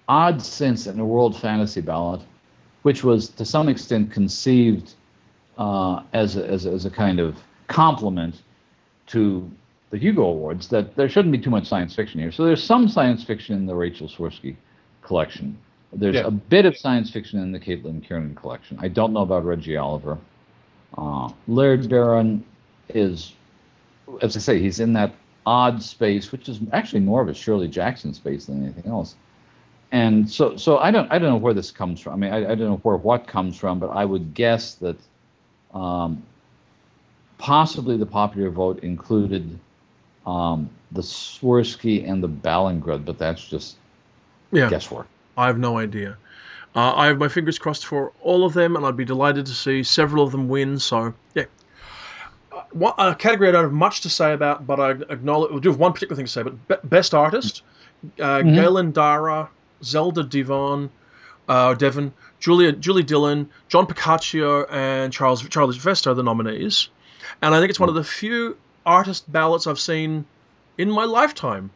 odd 0.08 0.42
sense 0.42 0.86
in 0.86 0.98
a 0.98 1.04
world 1.04 1.38
fantasy 1.38 1.80
ballad, 1.80 2.20
which 2.82 3.04
was 3.04 3.28
to 3.30 3.44
some 3.44 3.68
extent 3.68 4.10
conceived 4.10 4.94
uh, 5.58 6.02
as, 6.12 6.36
a, 6.36 6.46
as, 6.46 6.66
a, 6.66 6.70
as 6.70 6.84
a 6.84 6.90
kind 6.90 7.20
of 7.20 7.36
complement 7.68 8.42
to 9.06 9.50
the 9.93 9.99
Hugo 9.99 10.22
Awards 10.22 10.68
that 10.68 10.97
there 10.97 11.09
shouldn't 11.09 11.32
be 11.32 11.38
too 11.38 11.51
much 11.51 11.66
science 11.66 11.95
fiction 11.95 12.18
here. 12.18 12.32
So 12.32 12.45
there's 12.47 12.64
some 12.64 12.88
science 12.88 13.22
fiction 13.22 13.55
in 13.55 13.66
the 13.66 13.74
Rachel 13.74 14.09
Swirsky 14.09 14.57
collection. 15.03 15.57
There's 15.93 16.14
Yeah. 16.16 16.26
a 16.26 16.30
bit 16.30 16.64
of 16.64 16.76
science 16.78 17.11
fiction 17.11 17.38
in 17.40 17.53
the 17.53 17.61
Caitlin 17.61 18.03
Kiernan 18.03 18.34
collection. 18.34 18.78
I 18.80 18.88
don't 18.88 19.12
know 19.12 19.20
about 19.20 19.45
Reggie 19.45 19.76
Oliver. 19.76 20.16
Uh, 20.97 21.30
Laird 21.47 21.90
Barron 21.90 22.43
is, 22.88 23.34
as 24.22 24.34
I 24.34 24.40
say, 24.40 24.59
he's 24.59 24.80
in 24.80 24.95
that 24.95 25.12
odd 25.45 25.82
space, 25.82 26.32
which 26.32 26.49
is 26.49 26.59
actually 26.72 27.01
more 27.01 27.20
of 27.20 27.28
a 27.28 27.34
Shirley 27.34 27.68
Jackson 27.68 28.14
space 28.14 28.47
than 28.47 28.62
anything 28.64 28.90
else. 28.90 29.16
And 29.90 30.28
so, 30.30 30.57
so 30.57 30.78
I 30.78 30.90
don't, 30.90 31.11
I 31.12 31.18
don't 31.18 31.28
know 31.28 31.36
where 31.36 31.53
this 31.53 31.70
comes 31.70 32.01
from. 32.01 32.14
I 32.14 32.16
mean, 32.16 32.32
I, 32.32 32.53
I 32.53 32.55
don't 32.55 32.70
know 32.70 32.80
where 32.82 32.97
what 32.97 33.26
comes 33.26 33.59
from, 33.59 33.78
but 33.78 33.88
I 33.90 34.07
would 34.07 34.32
guess 34.32 34.76
that 34.76 34.97
um, 35.74 36.22
possibly 37.36 37.99
the 37.99 38.07
popular 38.07 38.49
vote 38.49 38.82
included 38.82 39.59
um, 40.26 40.70
the 40.92 41.02
Swirsky 41.02 42.08
and 42.08 42.22
the 42.22 42.28
Ballingrud, 42.28 43.04
but 43.04 43.18
that's 43.18 43.46
just 43.46 43.76
Yeah. 44.50 44.68
guesswork. 44.68 45.06
I 45.36 45.46
have 45.46 45.58
no 45.58 45.78
idea. 45.78 46.16
Uh, 46.74 46.94
I 46.94 47.06
have 47.06 47.18
my 47.18 47.28
fingers 47.28 47.58
crossed 47.58 47.86
for 47.86 48.12
all 48.22 48.44
of 48.44 48.54
them, 48.54 48.76
and 48.76 48.86
I'd 48.86 48.96
be 48.96 49.04
delighted 49.04 49.46
to 49.46 49.52
see 49.52 49.82
several 49.82 50.24
of 50.24 50.32
them 50.32 50.48
win. 50.48 50.78
So, 50.78 51.14
yeah. 51.34 51.44
Uh, 52.50 52.62
one, 52.72 52.94
a 52.98 53.14
category 53.14 53.48
I 53.48 53.52
don't 53.52 53.64
have 53.64 53.72
much 53.72 54.02
to 54.02 54.10
say 54.10 54.32
about, 54.32 54.66
but 54.66 54.80
I 54.80 54.90
acknowledge, 54.90 55.50
we'll 55.50 55.60
do 55.60 55.70
have 55.70 55.78
one 55.78 55.92
particular 55.92 56.16
thing 56.16 56.26
to 56.26 56.32
say. 56.32 56.42
But 56.42 56.68
be, 56.68 56.76
best 56.84 57.14
artist, 57.14 57.62
uh, 58.20 58.42
Galen 58.42 58.92
Dara, 58.92 59.50
Zelda 59.82 60.22
Devon, 60.22 60.90
uh, 61.48 61.74
Devon, 61.74 62.12
Julia, 62.40 62.72
Julie 62.72 63.02
Dillon, 63.02 63.48
John 63.68 63.86
Picacio, 63.86 64.66
and 64.70 65.12
Charles 65.12 65.46
Charles 65.48 65.76
Vess 65.78 66.06
are 66.06 66.14
the 66.14 66.22
nominees. 66.22 66.88
And 67.40 67.54
I 67.54 67.60
think 67.60 67.70
it's 67.70 67.80
one 67.80 67.88
of 67.88 67.94
the 67.94 68.04
few 68.04 68.56
artist 68.85 69.30
ballots 69.30 69.66
I've 69.66 69.80
seen 69.80 70.24
in 70.78 70.91
my 70.91 71.05
lifetime 71.05 71.70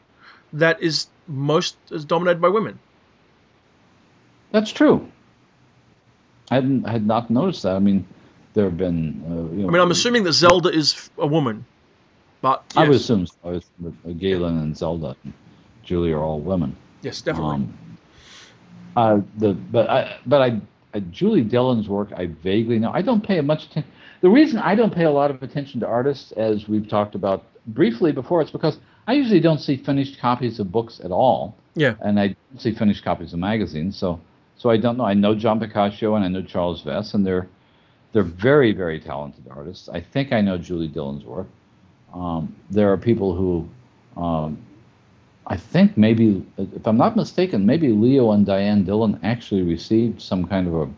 that 0.53 0.83
is 0.83 1.07
most 1.27 1.77
is 1.91 2.05
dominated 2.05 2.41
by 2.41 2.49
women. 2.49 2.79
That's 4.53 4.71
true. 4.73 5.11
I 6.51 6.57
hadn't, 6.57 6.87
I 6.87 6.93
had 6.93 7.07
not 7.07 7.31
noticed 7.31 7.65
that. 7.65 7.75
I 7.75 7.79
mean, 7.81 8.07
there 8.55 8.65
have 8.65 8.77
been. 8.77 9.23
Uh, 9.25 9.55
you 9.55 9.63
know, 9.63 9.69
I 9.69 9.73
mean, 9.73 9.83
I'm 9.83 9.91
assuming 9.91 10.25
that 10.25 10.33
Zelda 10.33 10.71
is 10.71 11.11
a 11.19 11.27
woman, 11.27 11.67
but 12.41 12.65
I 12.77 12.87
would 12.87 12.97
assume 12.97 13.27
so. 13.27 13.61
Uh, 13.85 13.91
Galen 14.19 14.59
and 14.59 14.77
Zelda, 14.77 15.17
and 15.25 15.33
Julie 15.83 16.13
are 16.13 16.23
all 16.23 16.41
women. 16.41 16.77
yes, 17.03 17.21
definitely. 17.21 17.55
Um, 17.55 17.79
uh, 18.97 19.21
the 19.37 19.53
but 19.53 19.91
I 19.91 20.19
but 20.25 20.41
I, 20.41 20.61
I 20.95 21.01
Julie 21.01 21.43
Dillon's 21.43 21.89
work 21.89 22.13
I 22.17 22.27
vaguely 22.27 22.79
know. 22.79 22.93
I 22.93 23.03
don't 23.03 23.27
pay 23.27 23.41
much 23.41 23.67
attention. 23.67 23.93
The 24.27 24.33
reason 24.33 24.59
I 24.59 24.75
don't 24.75 24.93
pay 24.93 25.05
a 25.05 25.11
lot 25.13 25.31
of 25.31 25.41
attention 25.41 25.79
to 25.79 25.87
artists, 25.87 26.33
as 26.33 26.67
we've 26.67 26.89
talked 26.89 27.15
about 27.15 27.45
briefly 27.69 28.11
before, 28.11 28.43
it's 28.43 28.51
because 28.51 28.81
I 29.07 29.13
usually 29.13 29.39
don't 29.39 29.61
see 29.61 29.77
finished 29.77 30.19
copies 30.19 30.59
of 30.59 30.73
books 30.73 30.99
at 30.99 31.13
all, 31.13 31.55
yeah, 31.77 31.95
and 32.01 32.19
I 32.19 32.35
don't 32.51 32.61
see 32.61 32.75
finished 32.75 33.05
copies 33.05 33.33
of 33.33 33.39
magazines. 33.39 33.97
So 33.97 34.21
so 34.57 34.69
I 34.69 34.79
don't 34.79 34.97
know. 34.97 35.05
I 35.05 35.15
know 35.15 35.37
John 35.37 35.61
Picacio 35.61 36.17
and 36.17 36.25
I 36.25 36.29
know 36.29 36.43
Charles 36.43 36.83
Vess, 36.83 37.15
and 37.15 37.25
they're 37.25 37.47
they're 38.13 38.25
very 38.25 38.73
very 38.73 38.99
talented 38.99 39.47
artists. 39.49 39.89
I 39.89 40.01
think 40.01 40.33
I 40.33 40.41
know 40.41 40.59
Julie 40.59 40.89
Dillon's 40.89 41.25
work. 41.25 41.47
Um, 42.13 42.53
there 42.69 42.93
are 42.93 42.97
people 42.97 43.33
who 43.33 43.69
um, 44.21 44.59
I 45.47 45.57
think 45.57 45.97
maybe, 45.97 46.45
if 46.59 46.85
I'm 46.85 46.97
not 46.97 47.15
mistaken, 47.15 47.65
maybe 47.65 47.91
Leo 47.91 48.33
and 48.33 48.45
Diane 48.45 48.83
Dillon 48.83 49.21
actually 49.23 49.63
received 49.63 50.21
some 50.21 50.49
kind 50.49 50.67
of 50.67 50.75
a. 50.75 50.89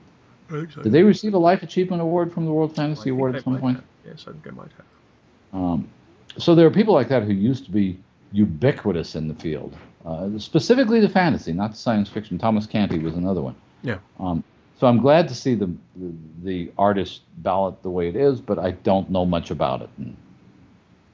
Did 0.51 0.93
they 0.93 1.03
receive 1.03 1.35
a 1.35 1.39
Life 1.39 1.63
Achievement 1.63 2.01
Award 2.03 2.33
from 2.33 2.45
the 2.47 2.53
World 2.53 2.75
Fantasy 2.75 3.11
Award 3.11 3.37
at 3.37 3.45
some 3.45 3.59
point? 3.61 3.77
have. 3.77 3.85
Yes, 4.07 4.25
I 4.27 4.33
think 4.33 4.45
they 4.45 4.51
might 4.51 4.71
have. 4.77 5.61
Um, 5.61 5.89
so 6.37 6.55
there 6.55 6.67
are 6.67 6.71
people 6.71 6.95
like 6.95 7.09
that 7.09 7.23
who 7.25 7.33
used 7.33 7.65
to 7.67 7.71
be 7.71 7.99
ubiquitous 8.33 9.15
in 9.15 9.29
the 9.29 9.35
field, 9.35 9.75
uh, 10.07 10.29
specifically 10.39 11.01
the 11.01 11.09
fantasy, 11.09 11.53
not 11.53 11.73
the 11.73 11.77
science 11.77 12.09
fiction. 12.09 12.39
Thomas 12.39 12.67
Canty 12.67 12.99
was 12.99 13.15
another 13.15 13.41
one. 13.43 13.55
Yeah. 13.83 13.99
Um, 14.21 14.43
so 14.79 14.87
I'm 14.87 14.99
glad 15.01 15.29
to 15.29 15.35
see 15.35 15.55
the, 15.55 15.67
the 15.97 16.13
the 16.45 16.73
artist 16.79 17.23
ballot 17.39 17.83
the 17.83 17.91
way 17.91 18.09
it 18.09 18.17
is, 18.17 18.41
but 18.41 18.59
I 18.59 18.71
don't 18.73 19.11
know 19.11 19.25
much 19.27 19.51
about 19.51 19.83
it 19.83 19.91
and 19.99 20.17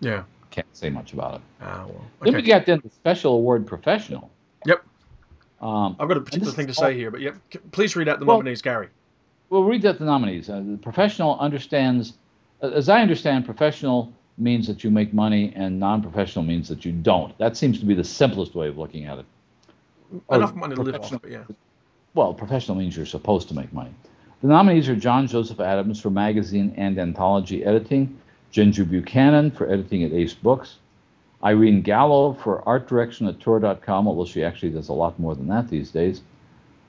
Yeah. 0.00 0.24
can't 0.50 0.66
say 0.76 0.90
much 0.90 1.12
about 1.12 1.36
it. 1.36 1.40
Ah, 1.62 1.84
well. 1.86 2.04
Then 2.22 2.34
we 2.34 2.40
Okay. 2.40 2.48
got 2.48 2.66
then 2.66 2.80
the 2.84 2.90
special 2.90 3.34
award 3.34 3.66
professional. 3.66 4.30
Yep. 4.66 4.84
Um, 5.62 5.96
I've 5.98 6.08
got 6.08 6.16
a 6.18 6.20
particular 6.20 6.52
thing 6.52 6.66
to 6.66 6.74
say 6.74 6.86
all- 6.86 6.90
here, 6.92 7.10
but 7.10 7.20
yep. 7.20 7.36
Please 7.72 7.96
read 7.96 8.08
out 8.08 8.18
the 8.18 8.26
Well- 8.26 8.36
nominees, 8.38 8.60
Gary. 8.62 8.88
Well, 9.54 9.62
read 9.62 9.86
out 9.86 10.00
the 10.00 10.04
nominees. 10.04 10.50
Uh, 10.50 10.64
the 10.66 10.76
professional 10.76 11.38
understands, 11.38 12.14
uh, 12.60 12.70
as 12.70 12.88
I 12.88 13.00
understand, 13.00 13.44
professional 13.44 14.12
means 14.36 14.66
that 14.66 14.82
you 14.82 14.90
make 14.90 15.14
money, 15.14 15.52
and 15.54 15.78
non-professional 15.78 16.44
means 16.44 16.66
that 16.70 16.84
you 16.84 16.90
don't. 16.90 17.38
That 17.38 17.56
seems 17.56 17.78
to 17.78 17.86
be 17.86 17.94
the 17.94 18.02
simplest 18.02 18.56
way 18.56 18.66
of 18.66 18.78
looking 18.78 19.04
at 19.04 19.20
it. 19.20 19.26
Or 20.26 20.38
Enough 20.38 20.56
money 20.56 20.74
to 20.74 20.82
live 20.82 20.96
off, 20.96 21.22
but 21.22 21.30
yeah. 21.30 21.44
Well, 22.14 22.34
professional 22.34 22.76
means 22.76 22.96
you're 22.96 23.06
supposed 23.06 23.46
to 23.46 23.54
make 23.54 23.72
money. 23.72 23.94
The 24.42 24.48
nominees 24.48 24.88
are 24.88 24.96
John 24.96 25.28
Joseph 25.28 25.60
Adams 25.60 26.00
for 26.00 26.10
magazine 26.10 26.74
and 26.76 26.98
anthology 26.98 27.64
editing, 27.64 28.18
Ginger 28.50 28.84
Buchanan 28.84 29.52
for 29.52 29.70
editing 29.70 30.02
at 30.02 30.12
Ace 30.12 30.34
Books, 30.34 30.78
Irene 31.44 31.80
Gallo 31.80 32.32
for 32.32 32.68
art 32.68 32.88
direction 32.88 33.28
at 33.28 33.38
Tor.com, 33.38 34.08
although 34.08 34.24
she 34.24 34.42
actually 34.42 34.70
does 34.70 34.88
a 34.88 34.92
lot 34.92 35.16
more 35.20 35.36
than 35.36 35.46
that 35.46 35.68
these 35.68 35.92
days, 35.92 36.22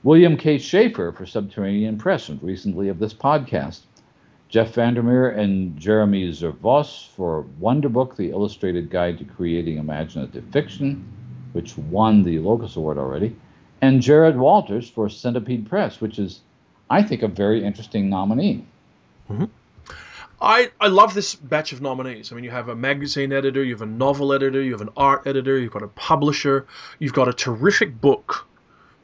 William 0.06 0.36
K. 0.36 0.54
Schafer 0.54 1.12
for 1.12 1.26
Subterranean 1.26 1.98
Press, 1.98 2.28
and 2.28 2.40
recently 2.40 2.90
of 2.90 3.00
this 3.00 3.12
podcast, 3.12 3.80
Jeff 4.48 4.72
Vandermeer 4.72 5.30
and 5.30 5.76
Jeremy 5.76 6.30
Zerfoss 6.30 7.08
for 7.08 7.40
Wonder 7.58 7.88
Book, 7.88 8.14
the 8.14 8.30
illustrated 8.30 8.88
guide 8.88 9.18
to 9.18 9.24
creating 9.24 9.78
imaginative 9.78 10.44
fiction, 10.52 11.04
which 11.54 11.76
won 11.76 12.22
the 12.22 12.38
Locus 12.38 12.76
Award 12.76 12.98
already, 12.98 13.34
and 13.80 14.00
Jerad 14.00 14.36
Walters 14.36 14.88
for 14.88 15.08
Centipede 15.08 15.68
Press, 15.68 16.00
which 16.00 16.20
is, 16.20 16.42
I 16.88 17.02
think, 17.02 17.24
a 17.24 17.28
very 17.28 17.64
interesting 17.64 18.08
nominee. 18.08 18.64
Mm-hmm. 19.28 19.46
I, 20.40 20.70
I 20.80 20.86
love 20.86 21.14
this 21.14 21.34
batch 21.34 21.72
of 21.72 21.80
nominees. 21.82 22.30
I 22.30 22.36
mean, 22.36 22.44
you 22.44 22.52
have 22.52 22.68
a 22.68 22.76
magazine 22.76 23.32
editor, 23.32 23.64
you 23.64 23.74
have 23.74 23.82
a 23.82 23.86
novel 23.86 24.32
editor, 24.32 24.62
you 24.62 24.70
have 24.70 24.82
an 24.82 24.90
art 24.96 25.26
editor, 25.26 25.58
you've 25.58 25.72
got 25.72 25.82
a 25.82 25.88
publisher, 25.88 26.68
you've 27.00 27.12
got 27.12 27.26
a 27.26 27.32
terrific 27.32 28.00
book 28.00 28.46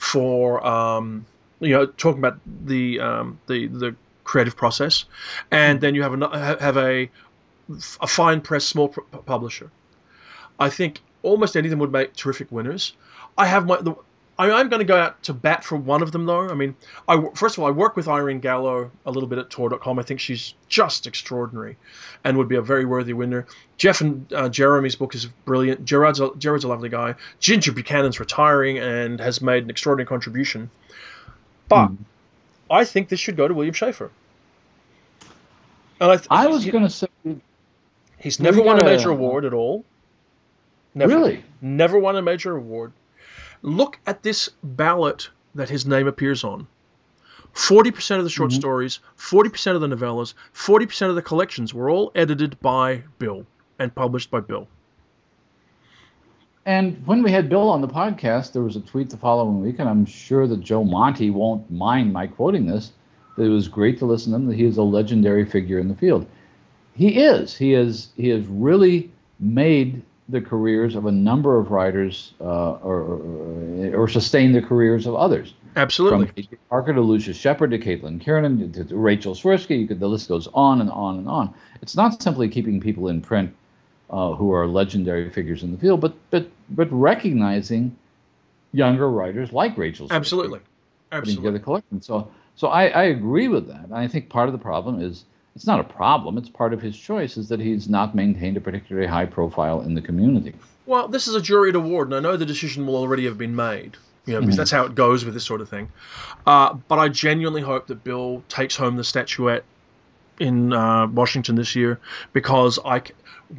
for 0.02 0.66
um, 0.66 1.24
you 1.60 1.70
know 1.70 1.86
talking 1.86 2.18
about 2.18 2.38
the 2.66 2.98
um, 2.98 3.38
the 3.46 3.68
the 3.68 3.94
creative 4.24 4.56
process, 4.56 5.04
and 5.52 5.80
then 5.80 5.94
you 5.94 6.02
have 6.02 6.20
a 6.20 6.56
have 6.60 6.76
a 6.76 7.08
a 8.00 8.06
fine 8.08 8.40
press 8.40 8.64
small 8.64 8.88
pu- 8.88 9.06
publisher. 9.24 9.70
I 10.58 10.70
think 10.70 11.00
almost 11.22 11.56
any 11.56 11.68
of 11.68 11.70
them 11.70 11.78
would 11.78 11.92
make 11.92 12.14
terrific 12.14 12.50
winners. 12.50 12.94
I 13.38 13.46
have 13.46 13.66
my 13.66 13.80
the, 13.80 13.94
I, 14.42 14.58
I'm 14.58 14.68
going 14.68 14.80
to 14.80 14.84
go 14.84 14.96
out 14.96 15.22
to 15.24 15.32
bat 15.32 15.62
for 15.62 15.76
one 15.76 16.02
of 16.02 16.10
them 16.10 16.26
though. 16.26 16.48
I 16.48 16.54
mean, 16.54 16.74
I 17.06 17.22
first 17.34 17.56
of 17.56 17.62
all 17.62 17.68
I 17.68 17.70
work 17.70 17.96
with 17.96 18.08
Irene 18.08 18.40
Gallo 18.40 18.90
a 19.06 19.10
little 19.10 19.28
bit 19.28 19.38
at 19.38 19.50
Tor.com. 19.50 19.98
I 19.98 20.02
think 20.02 20.20
she's 20.20 20.54
just 20.68 21.06
extraordinary, 21.06 21.76
and 22.24 22.36
would 22.36 22.48
be 22.48 22.56
a 22.56 22.62
very 22.62 22.84
worthy 22.84 23.12
winner. 23.12 23.46
Jeff 23.76 24.00
and 24.00 24.30
uh, 24.32 24.48
Jeremy's 24.48 24.96
book 24.96 25.14
is 25.14 25.26
brilliant. 25.26 25.84
Gerard's 25.84 26.20
a, 26.20 26.34
Gerard's 26.36 26.64
a 26.64 26.68
lovely 26.68 26.88
guy. 26.88 27.14
Ginger 27.38 27.72
Buchanan's 27.72 28.18
retiring 28.18 28.78
and 28.78 29.20
has 29.20 29.40
made 29.40 29.62
an 29.64 29.70
extraordinary 29.70 30.06
contribution. 30.06 30.70
But 31.68 31.92
I 32.70 32.84
think 32.84 33.08
this 33.08 33.20
should 33.20 33.36
go 33.36 33.46
to 33.46 33.54
William 33.54 33.74
Schafer. 33.74 34.10
And 36.00 36.10
I, 36.10 36.16
th- 36.16 36.26
I 36.30 36.48
was 36.48 36.66
going 36.66 36.82
to 36.82 36.90
say, 36.90 37.06
He's 38.18 38.40
never 38.40 38.60
won 38.60 38.80
a 38.80 38.84
major 38.84 39.10
award 39.10 39.44
at 39.44 39.52
all. 39.52 39.84
Never. 40.94 41.14
Really? 41.14 41.44
Never 41.60 41.98
won 41.98 42.16
a 42.16 42.22
major 42.22 42.56
award. 42.56 42.92
Look 43.62 43.98
at 44.06 44.22
this 44.22 44.50
ballot 44.62 45.30
that 45.54 45.70
his 45.70 45.86
name 45.86 46.06
appears 46.06 46.44
on. 46.44 46.66
40% 47.54 48.18
of 48.18 48.24
the 48.24 48.30
short 48.30 48.50
Mhm. 48.50 48.54
stories, 48.54 49.00
40% 49.14 49.74
of 49.76 49.80
the 49.82 49.88
novellas, 49.88 50.34
40% 50.52 51.10
of 51.10 51.16
the 51.16 51.22
collections 51.22 51.72
were 51.74 51.90
all 51.90 52.10
edited 52.14 52.58
by 52.60 53.04
Bill 53.18 53.46
and 53.78 53.94
published 53.94 54.30
by 54.30 54.40
Bill. 54.40 54.68
and 56.64 57.04
when 57.06 57.24
we 57.24 57.32
had 57.32 57.48
Bill 57.48 57.68
on 57.68 57.80
the 57.80 57.88
podcast, 57.88 58.52
there 58.52 58.62
was 58.62 58.76
a 58.76 58.80
tweet 58.80 59.10
the 59.10 59.16
following 59.16 59.60
week, 59.60 59.80
and 59.80 59.88
I'm 59.88 60.06
sure 60.06 60.46
that 60.46 60.60
Joe 60.60 60.84
Monti 60.84 61.28
won't 61.28 61.68
mind 61.72 62.12
my 62.12 62.28
quoting 62.28 62.66
this, 62.66 62.92
that 63.36 63.42
it 63.42 63.48
was 63.48 63.66
great 63.66 63.98
to 63.98 64.06
listen 64.06 64.30
to 64.30 64.36
him, 64.36 64.46
that 64.46 64.54
he 64.54 64.64
is 64.64 64.76
a 64.76 64.82
legendary 64.84 65.44
figure 65.44 65.80
in 65.80 65.88
the 65.88 65.96
field. 65.96 66.24
He 66.94 67.16
is. 67.18 67.56
He 67.56 67.74
is. 67.74 68.12
He 68.16 68.28
has 68.28 68.46
really 68.46 69.10
made 69.40 70.02
the 70.32 70.40
careers 70.40 70.94
of 70.96 71.06
a 71.06 71.12
number 71.12 71.58
of 71.58 71.70
writers, 71.70 72.32
uh, 72.40 72.72
or, 72.72 73.02
or, 73.02 73.96
or 73.96 74.08
sustained 74.08 74.54
the 74.54 74.62
careers 74.62 75.06
of 75.06 75.14
others. 75.14 75.54
Absolutely. 75.76 76.26
From 76.26 76.34
A.J. 76.36 76.56
Parker 76.68 76.92
to 76.94 77.00
Lucius 77.00 77.36
Shepard 77.36 77.70
to 77.70 77.78
Caitlin 77.78 78.20
Kiernan 78.20 78.72
to, 78.72 78.84
to 78.84 78.96
Rachel 78.96 79.34
Swirsky, 79.34 79.80
you 79.80 79.86
could, 79.86 80.00
the 80.00 80.08
list 80.08 80.28
goes 80.28 80.48
on 80.52 80.80
and 80.80 80.90
on 80.90 81.18
and 81.18 81.28
on. 81.28 81.54
It's 81.80 81.96
not 81.96 82.22
simply 82.22 82.48
keeping 82.48 82.80
people 82.80 83.08
in 83.08 83.20
print 83.20 83.54
uh, 84.10 84.32
who 84.32 84.52
are 84.52 84.66
legendary 84.66 85.30
figures 85.30 85.62
in 85.62 85.72
the 85.72 85.78
field, 85.78 86.00
but 86.00 86.14
but 86.30 86.48
but 86.70 86.88
recognizing 86.90 87.96
younger 88.72 89.10
writers 89.10 89.52
like 89.52 89.76
Rachel. 89.78 90.08
Swirsky 90.08 90.14
Absolutely. 90.16 90.60
putting 91.10 91.36
together 91.36 91.56
Absolutely. 91.56 91.60
collection. 91.60 92.02
So 92.02 92.30
so 92.56 92.68
I, 92.68 92.88
I 92.88 93.02
agree 93.04 93.48
with 93.48 93.68
that. 93.68 93.90
I 93.92 94.08
think 94.08 94.28
part 94.28 94.48
of 94.48 94.52
the 94.52 94.58
problem 94.58 95.00
is 95.00 95.24
it's 95.54 95.66
not 95.66 95.80
a 95.80 95.84
problem. 95.84 96.38
It's 96.38 96.48
part 96.48 96.72
of 96.72 96.80
his 96.80 96.96
choice 96.96 97.36
is 97.36 97.48
that 97.48 97.60
he's 97.60 97.88
not 97.88 98.14
maintained 98.14 98.56
a 98.56 98.60
particularly 98.60 99.06
high 99.08 99.26
profile 99.26 99.82
in 99.82 99.94
the 99.94 100.00
community. 100.00 100.54
Well, 100.86 101.08
this 101.08 101.28
is 101.28 101.34
a 101.34 101.40
juried 101.40 101.74
award, 101.74 102.08
and 102.08 102.14
I 102.16 102.20
know 102.20 102.36
the 102.36 102.46
decision 102.46 102.86
will 102.86 102.96
already 102.96 103.26
have 103.26 103.38
been 103.38 103.54
made. 103.54 103.96
You 104.24 104.34
know, 104.34 104.40
because 104.40 104.56
that's 104.56 104.70
how 104.70 104.84
it 104.84 104.94
goes 104.94 105.24
with 105.24 105.34
this 105.34 105.44
sort 105.44 105.60
of 105.60 105.68
thing. 105.68 105.90
Uh, 106.46 106.74
but 106.74 107.00
I 107.00 107.08
genuinely 107.08 107.60
hope 107.60 107.88
that 107.88 108.04
Bill 108.04 108.44
takes 108.48 108.76
home 108.76 108.96
the 108.96 109.02
statuette 109.02 109.64
in 110.38 110.72
uh, 110.72 111.08
Washington 111.08 111.56
this 111.56 111.74
year 111.74 111.98
because 112.32 112.78
I, 112.84 113.00
c- 113.00 113.14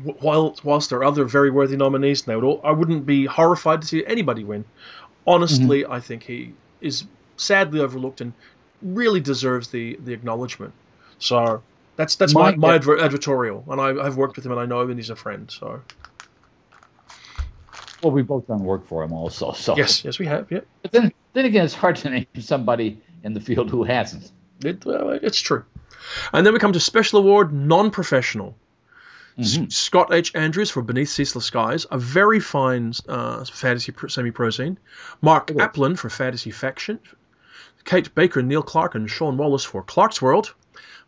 wh- 0.06 0.24
while 0.24 0.56
whilst 0.64 0.90
there 0.90 1.00
are 1.00 1.04
other 1.04 1.26
very 1.26 1.52
worthy 1.52 1.76
nominees, 1.76 2.22
and 2.22 2.28
they 2.32 2.36
would 2.36 2.46
all, 2.46 2.62
I 2.64 2.72
wouldn't 2.72 3.06
be 3.06 3.26
horrified 3.26 3.82
to 3.82 3.88
see 3.88 4.06
anybody 4.06 4.46
win. 4.46 4.64
Honestly, 5.28 5.86
I 5.86 6.00
think 6.00 6.24
he 6.24 6.54
is 6.82 7.06
sadly 7.36 7.82
overlooked 7.82 8.22
and 8.22 8.32
really 8.82 9.20
deserves 9.20 9.68
the 9.68 9.98
the 10.04 10.14
acknowledgement. 10.14 10.74
So 11.20 11.62
that's 11.96 12.16
that's 12.16 12.34
my, 12.34 12.56
My- 12.56 12.76
adver- 12.76 12.98
advertorial, 12.98 13.68
and 13.68 13.80
I, 13.80 14.06
I've 14.06 14.18
worked 14.18 14.36
with 14.36 14.46
him 14.46 14.52
and 14.52 14.62
I 14.62 14.66
know 14.66 14.82
him 14.82 14.90
and 14.90 15.00
he's 15.00 15.10
a 15.10 15.16
friend. 15.16 15.50
So 15.52 15.82
Well, 18.02 18.12
we've 18.12 18.28
both 18.28 18.48
done 18.48 18.64
work 18.64 18.88
for 18.88 19.04
him 19.04 19.14
also. 19.14 19.54
So 19.54 19.78
yes, 19.78 20.04
yes, 20.04 20.20
we 20.20 20.26
have. 20.26 20.52
Yeah, 20.52 20.60
But 20.82 20.92
then, 20.92 21.14
then 21.34 21.46
again, 21.46 21.64
it's 21.66 21.74
hard 21.74 21.96
to 21.98 22.10
name 22.10 22.28
somebody 22.40 23.02
in 23.24 23.34
the 23.34 23.40
field 23.40 23.70
who 23.70 23.84
hasn't. 23.84 24.30
it, 24.64 24.84
well, 24.86 25.10
it's 25.12 25.40
true. 25.40 25.64
And 26.34 26.46
then 26.46 26.52
we 26.54 26.60
come 26.60 26.74
to 26.74 26.80
special 26.82 27.20
award 27.20 27.54
non-professional. 27.54 28.58
S- 29.40 29.58
Scott 29.70 30.14
H. 30.14 30.36
Andrews 30.36 30.70
for 30.70 30.82
Beneath 30.82 31.10
Ceaseless 31.10 31.46
Skies, 31.46 31.86
a 31.90 31.98
very 31.98 32.40
fine 32.42 32.94
uh, 33.08 33.46
fantasy 33.46 33.92
pr- 33.94 34.10
semi-pro 34.10 34.50
scene. 34.50 34.78
Mark. 35.22 35.48
Aplin 35.48 35.98
for 35.98 36.10
Fantasy 36.10 36.52
Faction. 36.52 37.00
Kate 37.86 38.14
Baker, 38.14 38.42
Neil 38.44 38.62
Clarke, 38.62 38.96
and 38.96 39.10
Sean 39.10 39.38
Wallace 39.38 39.64
for 39.64 39.82
Clarkesworld, 39.84 40.54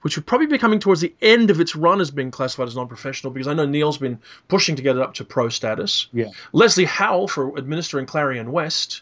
which 0.06 0.18
would 0.18 0.26
probably 0.28 0.46
be 0.46 0.60
coming 0.60 0.80
towards 0.80 1.02
the 1.02 1.16
end 1.20 1.50
of 1.50 1.60
its 1.60 1.76
run 1.76 2.00
as 2.00 2.12
being 2.12 2.30
classified 2.30 2.68
as 2.68 2.76
non-professional 2.76 3.34
because 3.34 3.48
I 3.48 3.56
know 3.56 3.66
Neil's 3.66 3.98
been 3.98 4.20
pushing 4.48 4.76
to 4.76 4.84
get 4.84 4.96
it 4.96 5.02
up 5.02 5.16
to 5.16 5.26
pro 5.26 5.50
status. 5.50 6.10
Yeah. 6.14 6.28
Leslie 6.54 6.86
Howle 6.86 7.28
for 7.28 7.58
administering 7.58 8.06
Clarion 8.06 8.52
West, 8.52 9.02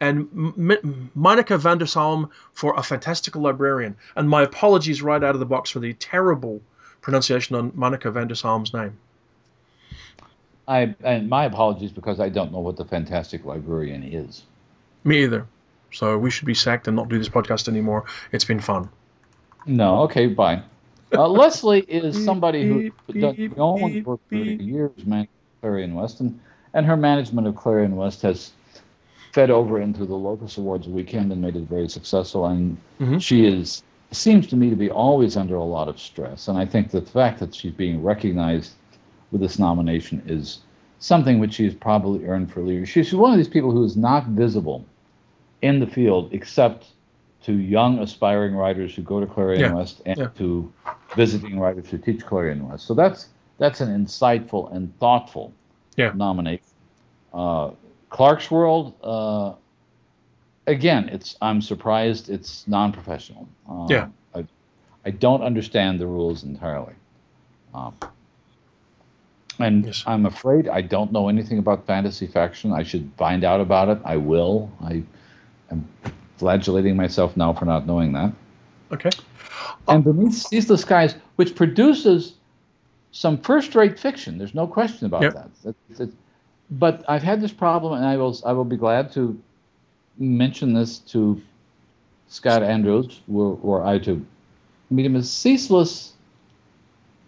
and 0.00 0.28
M- 0.34 0.70
M- 0.72 1.10
Monica 1.14 1.56
van 1.58 1.78
der 1.78 1.86
Salm 1.86 2.28
for 2.54 2.76
A 2.76 2.82
Fantastical 2.82 3.42
Librarian. 3.42 3.94
And 4.16 4.28
my 4.28 4.42
apologies 4.42 5.00
right 5.00 5.22
out 5.22 5.36
of 5.36 5.38
the 5.38 5.46
box 5.46 5.70
for 5.70 5.78
the 5.78 5.92
terrible 5.92 6.60
pronunciation 7.02 7.54
on 7.54 7.70
Monica 7.76 8.10
van 8.10 8.26
der 8.26 8.34
Salm's 8.34 8.74
name. 8.74 8.98
I 10.66 10.96
and 11.04 11.28
my 11.28 11.44
apologies 11.44 11.92
because 11.92 12.18
I 12.18 12.30
don't 12.30 12.50
know 12.50 12.58
what 12.58 12.76
the 12.76 12.84
Fantastic 12.84 13.44
Librarian 13.44 14.02
is. 14.02 14.42
Me 15.04 15.22
either. 15.22 15.46
So 15.92 16.18
we 16.18 16.32
should 16.32 16.46
be 16.46 16.54
sacked 16.54 16.88
and 16.88 16.96
not 16.96 17.08
do 17.08 17.16
this 17.16 17.28
podcast 17.28 17.68
anymore. 17.68 18.06
It's 18.32 18.44
been 18.44 18.58
fun. 18.58 18.90
No, 19.66 20.02
okay, 20.02 20.26
bye. 20.26 20.62
Uh, 21.14 21.28
Leslie 21.40 21.80
is 21.82 22.22
somebody 22.24 22.64
who 22.64 22.78
Beep, 22.78 22.94
does 23.18 23.36
beep, 23.36 23.56
no 23.56 23.72
one 23.72 24.02
worked 24.04 24.22
for 24.30 24.44
beep. 24.44 24.60
years 24.60 24.90
managing 25.06 25.28
Clarion 25.60 25.94
West, 25.94 26.20
and, 26.20 26.40
and 26.74 26.86
her 26.86 26.96
management 26.96 27.46
of 27.46 27.54
Clarion 27.56 27.96
West 27.96 28.22
has 28.22 28.52
fed 29.32 29.50
over 29.50 29.80
into 29.80 30.04
the 30.04 30.14
Locus 30.14 30.58
Awards 30.58 30.88
weekend 30.88 31.32
and 31.32 31.40
made 31.40 31.56
it 31.56 31.62
very 31.68 31.88
successful. 31.88 32.46
And 32.46 32.76
Mhm. 33.00 33.20
she 33.20 33.46
is 33.46 33.82
seems 34.10 34.46
to 34.48 34.56
me 34.56 34.68
to 34.68 34.76
be 34.76 34.90
always 34.90 35.36
under 35.38 35.54
a 35.56 35.64
lot 35.64 35.88
of 35.88 35.98
stress. 35.98 36.48
And 36.48 36.58
I 36.58 36.66
think 36.66 36.90
that 36.90 37.06
the 37.06 37.10
fact 37.10 37.40
that 37.40 37.54
she's 37.54 37.72
being 37.72 38.02
recognized 38.02 38.72
with 39.30 39.40
this 39.40 39.58
nomination 39.58 40.22
is 40.26 40.58
something 40.98 41.38
which 41.38 41.54
she's 41.54 41.74
probably 41.74 42.26
earned 42.26 42.52
for 42.52 42.60
leadership. 42.60 43.06
She's 43.06 43.14
one 43.14 43.30
of 43.32 43.38
these 43.38 43.48
people 43.48 43.70
who 43.70 43.84
is 43.84 43.96
not 43.96 44.26
visible 44.26 44.84
in 45.62 45.80
the 45.80 45.86
field 45.86 46.28
except 46.32 46.88
to 47.44 47.52
young 47.52 47.98
aspiring 47.98 48.54
writers 48.54 48.94
who 48.94 49.02
go 49.02 49.20
to 49.20 49.26
Clarion 49.26 49.60
Yeah, 49.60 49.72
West 49.74 50.02
and 50.06 50.16
yeah. 50.18 50.28
to 50.38 50.72
visiting 51.16 51.58
writers 51.58 51.88
who 51.90 51.98
teach 51.98 52.24
Clarion 52.24 52.68
West. 52.68 52.86
So 52.86 52.94
that's 52.94 53.28
that's 53.58 53.80
an 53.80 53.88
insightful 53.88 54.72
and 54.74 54.96
thoughtful 54.98 55.52
Yeah. 55.96 56.12
nomination. 56.14 56.64
Uh, 57.32 57.70
Clarkesworld, 58.10 58.94
uh, 59.02 59.54
again, 60.66 61.08
it's 61.08 61.36
I'm 61.40 61.60
surprised 61.62 62.28
it's 62.30 62.66
non-professional. 62.68 63.48
Um, 63.68 63.86
Yeah. 63.90 64.08
I, 64.34 64.44
I 65.04 65.10
don't 65.10 65.42
understand 65.42 65.98
the 65.98 66.06
rules 66.06 66.44
entirely. 66.44 66.94
Um, 67.74 67.94
and 69.58 69.86
Yes. 69.86 70.04
I'm 70.06 70.26
afraid 70.26 70.68
I 70.68 70.82
don't 70.82 71.12
know 71.12 71.28
anything 71.28 71.58
about 71.58 71.86
Fantasy 71.86 72.26
Faction. 72.26 72.72
I 72.72 72.82
should 72.82 73.10
find 73.16 73.44
out 73.44 73.60
about 73.60 73.88
it. 73.88 73.98
I 74.04 74.16
will. 74.16 74.70
I 74.82 75.02
am 75.70 75.86
flagellating 76.42 76.96
myself 76.96 77.36
now 77.36 77.52
for 77.52 77.64
not 77.66 77.86
knowing 77.86 78.12
that. 78.12 78.32
Okay. 78.90 79.10
And 79.86 80.02
Beneath 80.02 80.34
Ceaseless 80.34 80.80
Skies, 80.80 81.14
which 81.36 81.54
produces 81.54 82.34
some 83.12 83.38
first-rate 83.38 83.96
fiction. 83.96 84.38
There's 84.38 84.54
no 84.54 84.66
question 84.66 85.06
about 85.06 85.22
Yep. 85.22 85.34
that. 85.34 85.50
That's- 85.62 85.98
that's- 85.98 86.16
but 86.68 87.04
I've 87.08 87.22
had 87.22 87.40
this 87.40 87.52
problem, 87.52 87.92
and 87.92 88.04
I 88.04 88.16
will 88.16 88.36
I 88.44 88.52
will 88.52 88.64
be 88.64 88.76
glad 88.76 89.12
to 89.12 89.38
mention 90.18 90.72
this 90.74 90.98
to 91.12 91.40
Scott 92.26 92.62
Andrews, 92.64 93.20
were, 93.28 93.54
were 93.54 93.84
I 93.86 93.98
to 94.00 94.24
meet 94.90 95.06
him 95.06 95.14
as 95.14 95.30
ceaseless. 95.30 96.12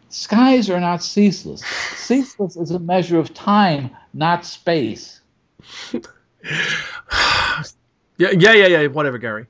Skies 0.09 0.69
are 0.71 0.81
not 0.81 1.03
ceaseless. 1.05 1.61
Ceaseless 1.63 2.57
is 2.57 2.71
a 2.73 2.79
measure 2.81 3.19
of 3.21 3.33
time, 3.33 3.91
not 4.13 4.45
space. 4.45 5.21
Yeah, 8.17 8.31
yeah, 8.33 8.53
yeah, 8.53 8.67
yeah. 8.67 8.87
Whatever, 8.89 9.19
Gary. 9.19 9.47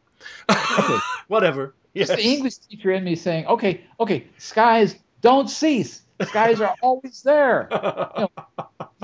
Whatever. 1.29 1.75
It's 1.95 2.11
Yes. 2.11 2.19
the 2.19 2.25
English 2.27 2.57
teacher 2.59 2.91
in 2.93 3.05
me 3.05 3.15
saying, 3.15 3.47
okay, 3.47 3.83
okay, 4.01 4.27
skies 4.39 4.97
don't 5.21 5.49
cease. 5.49 6.03
Skies 6.23 6.61
are 6.61 6.75
always 6.83 7.23
there. 7.23 7.69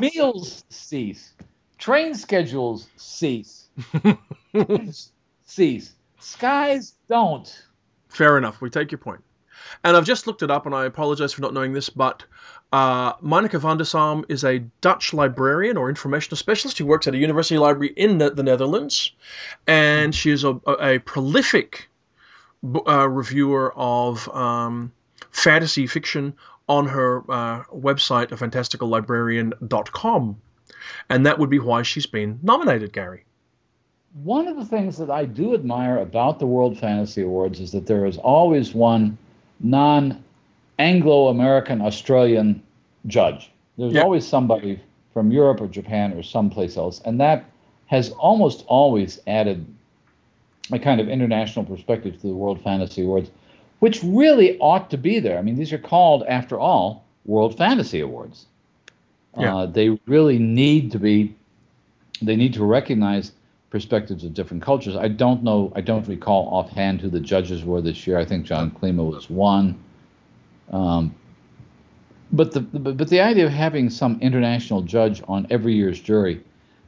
You 0.01 0.11
know, 0.13 0.25
meals 0.25 0.65
cease. 0.71 1.35
Train 1.79 2.15
schedules 2.15 2.89
cease. 2.97 3.69
cease. 5.45 5.93
Skies 6.19 6.95
don't. 7.09 7.65
Fair 8.09 8.39
enough. 8.39 8.61
We 8.61 8.71
take 8.71 8.91
your 8.91 8.99
point. 8.99 9.23
And 9.85 9.97
I've 9.97 10.07
just 10.07 10.27
looked 10.27 10.43
it 10.43 10.51
up, 10.51 10.67
and 10.67 10.75
I 10.75 10.87
apologize 10.87 11.33
for 11.33 11.43
not 11.43 11.53
knowing 11.55 11.73
this, 11.73 11.91
but 11.91 12.25
uh, 12.73 13.15
Monica 13.21 13.59
van 13.59 13.79
der 13.79 13.85
Salm 13.85 14.25
is 14.29 14.45
a 14.45 14.61
Dutch 14.81 15.13
librarian 15.13 15.77
or 15.77 15.89
informational 15.89 16.37
specialist 16.37 16.79
who 16.79 16.87
works 16.87 17.09
at 17.09 17.15
a 17.15 17.19
university 17.19 17.59
library 17.59 17.93
in 17.97 18.19
the, 18.19 18.31
the 18.31 18.45
Netherlands, 18.45 19.11
and 19.67 20.15
she 20.15 20.31
is 20.31 20.45
a, 20.45 20.61
a, 20.67 20.95
a 20.95 20.99
prolific 21.01 21.89
uh, 22.87 23.09
reviewer 23.09 23.73
of 23.75 24.29
um, 24.29 24.93
fantasy 25.31 25.87
fiction 25.87 26.35
on 26.69 26.87
her 26.87 27.19
uh, 27.29 27.65
website, 27.65 28.29
fantasticallibrarian.com. 28.29 30.41
And 31.09 31.27
that 31.27 31.39
would 31.39 31.51
be 31.51 31.59
why 31.59 31.83
she's 31.83 32.07
been 32.07 32.39
nominated, 32.43 32.93
Gary. 32.93 33.25
One 34.23 34.47
of 34.47 34.57
the 34.57 34.65
things 34.65 34.97
that 34.99 35.11
I 35.11 35.25
do 35.25 35.55
admire 35.55 35.99
about 35.99 36.39
the 36.39 36.47
World 36.47 36.79
Fantasy 36.79 37.23
Awards 37.23 37.59
is 37.61 37.73
that 37.73 37.87
there 37.87 38.07
is 38.07 38.19
always 38.19 38.75
one 38.75 39.19
non 39.59 40.23
Anglo 40.81 41.29
American 41.29 41.83
Australian 41.83 42.63
judge. 43.07 43.51
There's 43.77 43.93
Yeah. 43.93 44.03
always 44.03 44.27
somebody 44.27 44.79
from 45.13 45.31
Europe 45.31 45.61
or 45.61 45.67
Japan 45.67 46.13
or 46.15 46.23
someplace 46.23 46.77
else. 46.79 47.03
And 47.05 47.21
that 47.21 47.45
has 47.87 48.11
almost 48.13 48.65
always 48.67 49.21
added 49.27 49.67
a 50.73 50.79
kind 50.79 51.01
of 51.01 51.09
international 51.09 51.65
perspective 51.67 52.19
to 52.21 52.27
the 52.29 52.35
World 52.35 52.61
Fantasy 52.61 53.03
Awards, 53.03 53.31
which 53.81 54.03
really 54.03 54.59
ought 54.59 54.89
to 54.91 54.97
be 54.97 55.19
there. 55.19 55.39
I 55.39 55.43
mean, 55.43 55.57
these 55.57 55.73
are 55.73 55.79
called, 55.79 56.23
after 56.29 56.59
all, 56.59 57.05
World 57.27 57.59
Fantasy 57.59 58.01
Awards. 58.01 58.47
Yeah. 59.39 59.57
Uh, 59.57 59.67
they 59.67 59.91
really 60.07 60.39
need 60.39 60.93
to 60.93 60.99
be, 60.99 61.35
they 62.23 62.37
need 62.37 62.55
to 62.55 62.65
recognize 62.65 63.33
perspectives 63.69 64.25
of 64.25 64.33
different 64.33 64.63
cultures. 64.63 64.97
I 64.97 65.09
don't 65.09 65.43
know, 65.43 65.73
I 65.77 65.83
don't 65.83 66.09
recall 66.09 66.49
offhand 66.49 67.01
who 67.03 67.11
the 67.11 67.21
judges 67.21 67.65
were 67.65 67.83
this 67.83 68.07
year. 68.07 68.19
I 68.19 68.25
think 68.25 68.47
John 68.47 68.71
Klima 68.71 69.05
was 69.13 69.29
one. 69.29 69.77
Um, 70.71 71.15
but 72.33 72.53
the 72.53 72.61
but 72.61 73.09
the 73.09 73.21
idea 73.21 73.47
of 73.47 73.53
having 73.53 73.91
some 73.91 74.19
international 74.21 74.83
judge 74.83 75.23
on 75.27 75.47
every 75.51 75.75
year's 75.75 76.01
jury 76.01 76.43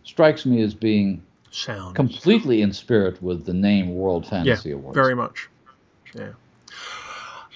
strikes 0.05 0.47
me 0.47 0.63
as 0.63 0.73
being 0.75 1.23
Sound. 1.51 1.95
completely 1.97 2.63
in 2.63 2.73
spirit 2.73 3.21
with 3.23 3.45
the 3.45 3.55
name 3.55 3.95
World 3.95 4.25
yeah, 4.25 4.31
Fantasy 4.31 4.71
Awards. 4.73 4.95
very 4.95 5.15
much. 5.17 5.49
Yeah. 6.15 6.33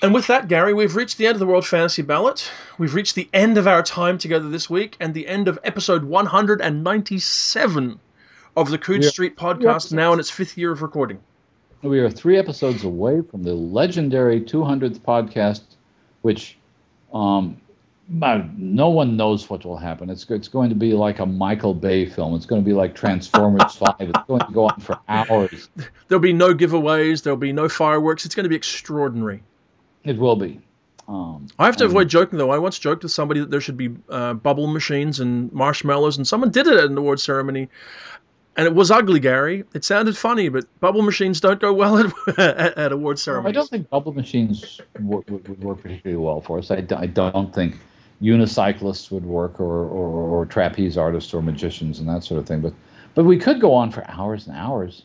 And 0.02 0.12
with 0.12 0.26
that, 0.26 0.48
Gary, 0.48 0.74
we've 0.74 0.94
reached 0.94 1.16
the 1.16 1.26
end 1.26 1.36
of 1.36 1.40
the 1.40 1.46
World 1.46 1.66
Fantasy 1.66 2.02
Ballot. 2.02 2.50
We've 2.76 2.92
reached 2.94 3.14
the 3.14 3.30
end 3.32 3.56
of 3.56 3.66
our 3.66 3.82
time 3.82 4.18
together 4.18 4.48
this 4.50 4.68
week 4.68 4.94
and 5.00 5.14
the 5.14 5.26
end 5.26 5.48
of 5.48 5.58
episode 5.64 6.04
197 6.04 7.98
of 8.56 8.70
the 8.70 8.78
Yeah. 9.00 9.08
Street 9.08 9.36
podcast, 9.36 9.92
now 9.92 10.12
in 10.12 10.20
its 10.20 10.28
fifth 10.30 10.58
year 10.58 10.70
of 10.72 10.82
recording. 10.82 11.20
We 11.82 12.00
are 12.00 12.10
three 12.10 12.36
episodes 12.36 12.84
away 12.84 13.22
from 13.22 13.42
the 13.42 13.54
legendary 13.54 14.40
200th 14.40 15.00
podcast, 15.00 15.62
which 16.26 16.58
um, 17.14 17.56
no 18.08 18.88
one 18.88 19.16
knows 19.16 19.48
what 19.48 19.64
will 19.64 19.76
happen. 19.76 20.10
It's 20.10 20.28
it's 20.28 20.48
going 20.48 20.70
to 20.70 20.74
be 20.74 20.92
like 20.92 21.20
a 21.20 21.26
Michael 21.26 21.72
Bay 21.72 22.04
film. 22.04 22.34
It's 22.34 22.46
going 22.46 22.60
to 22.60 22.66
be 22.66 22.72
like 22.72 22.96
Transformers 22.96 23.76
5. 23.76 23.94
It's 24.00 24.26
going 24.26 24.40
to 24.40 24.52
go 24.52 24.64
on 24.66 24.80
for 24.80 24.98
hours. 25.08 25.68
There'll 26.08 26.20
be 26.20 26.32
no 26.32 26.52
giveaways, 26.52 27.22
there'll 27.22 27.36
be 27.36 27.52
no 27.52 27.68
fireworks. 27.68 28.26
It's 28.26 28.34
going 28.34 28.44
to 28.44 28.48
be 28.50 28.56
extraordinary. 28.56 29.44
It 30.02 30.18
will 30.18 30.36
be. 30.36 30.60
Um, 31.08 31.46
I 31.56 31.66
have 31.66 31.76
to 31.76 31.84
and- 31.84 31.92
avoid 31.92 32.08
joking 32.08 32.38
though. 32.38 32.50
I 32.50 32.58
once 32.58 32.80
joked 32.80 33.04
with 33.04 33.12
somebody 33.12 33.38
that 33.38 33.50
there 33.50 33.60
should 33.60 33.76
be 33.76 33.90
uh, 34.08 34.34
bubble 34.34 34.66
machines 34.66 35.20
and 35.20 35.52
marshmallows, 35.52 36.16
and 36.16 36.26
someone 36.26 36.50
did 36.50 36.66
it 36.66 36.76
at 36.76 36.90
an 36.90 36.98
award 36.98 37.20
ceremony, 37.20 37.68
and 38.56 38.66
it 38.66 38.74
was 38.74 38.90
ugly, 38.90 39.20
Gary. 39.20 39.64
It 39.74 39.84
sounded 39.84 40.16
funny, 40.16 40.48
but 40.48 40.64
bubble 40.80 41.02
machines 41.02 41.40
don't 41.40 41.60
go 41.60 41.72
well 41.72 41.98
at, 41.98 42.12
at, 42.38 42.78
at 42.78 42.92
award 42.92 43.18
ceremonies. 43.18 43.56
I 43.56 43.60
don't 43.60 43.70
think 43.70 43.90
bubble 43.90 44.12
machines 44.12 44.80
would, 45.00 45.28
would, 45.30 45.48
would 45.48 45.62
work 45.62 45.82
particularly 45.82 46.22
well 46.22 46.40
for 46.40 46.58
us. 46.58 46.70
I 46.70 46.80
don't 46.80 47.54
think 47.54 47.76
unicyclists 48.22 49.10
would 49.10 49.26
work, 49.26 49.60
or, 49.60 49.84
or, 49.84 50.08
or 50.08 50.46
trapeze 50.46 50.96
artists, 50.96 51.34
or 51.34 51.42
magicians, 51.42 51.98
and 51.98 52.08
that 52.08 52.24
sort 52.24 52.40
of 52.40 52.46
thing. 52.46 52.60
But 52.60 52.72
but 53.14 53.24
we 53.24 53.38
could 53.38 53.60
go 53.60 53.72
on 53.72 53.90
for 53.90 54.08
hours 54.08 54.46
and 54.46 54.56
hours. 54.56 55.02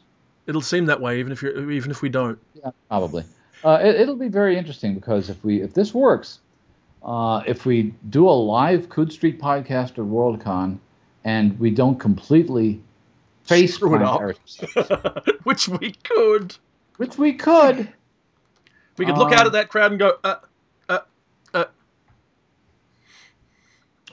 It'll 0.47 0.61
seem 0.61 0.85
that 0.87 1.01
way, 1.01 1.19
even 1.19 1.31
if 1.31 1.41
you're, 1.41 1.71
even 1.71 1.91
if 1.91 2.01
we 2.01 2.09
don't. 2.09 2.39
Yeah, 2.53 2.71
probably. 2.89 3.23
Uh, 3.63 3.79
it, 3.81 3.95
it'll 3.95 4.15
be 4.15 4.27
very 4.27 4.57
interesting 4.57 4.95
because 4.95 5.29
if 5.29 5.43
we 5.43 5.61
if 5.61 5.73
this 5.73 5.93
works, 5.93 6.39
uh, 7.03 7.43
if 7.47 7.65
we 7.65 7.93
do 8.09 8.27
a 8.27 8.31
live 8.31 8.89
Coode 8.89 9.11
Street 9.11 9.41
podcast 9.41 9.91
at 9.91 9.97
WorldCon, 9.97 10.79
and 11.23 11.59
we 11.59 11.71
don't 11.71 11.99
completely 11.99 12.81
face 13.43 13.75
Screw 13.75 13.95
it 13.95 14.01
up. 14.01 14.21
Which 15.43 15.67
we 15.67 15.91
could. 16.03 16.55
which 16.97 17.17
we 17.17 17.33
could. 17.33 17.87
We 18.97 19.05
could 19.05 19.17
look 19.17 19.29
Um, 19.29 19.33
out 19.33 19.45
at 19.47 19.53
that 19.53 19.69
crowd 19.69 19.91
and 19.91 19.99
go, 19.99 20.17
uh, 20.23 20.35
uh, 20.89 20.99
uh. 21.53 21.65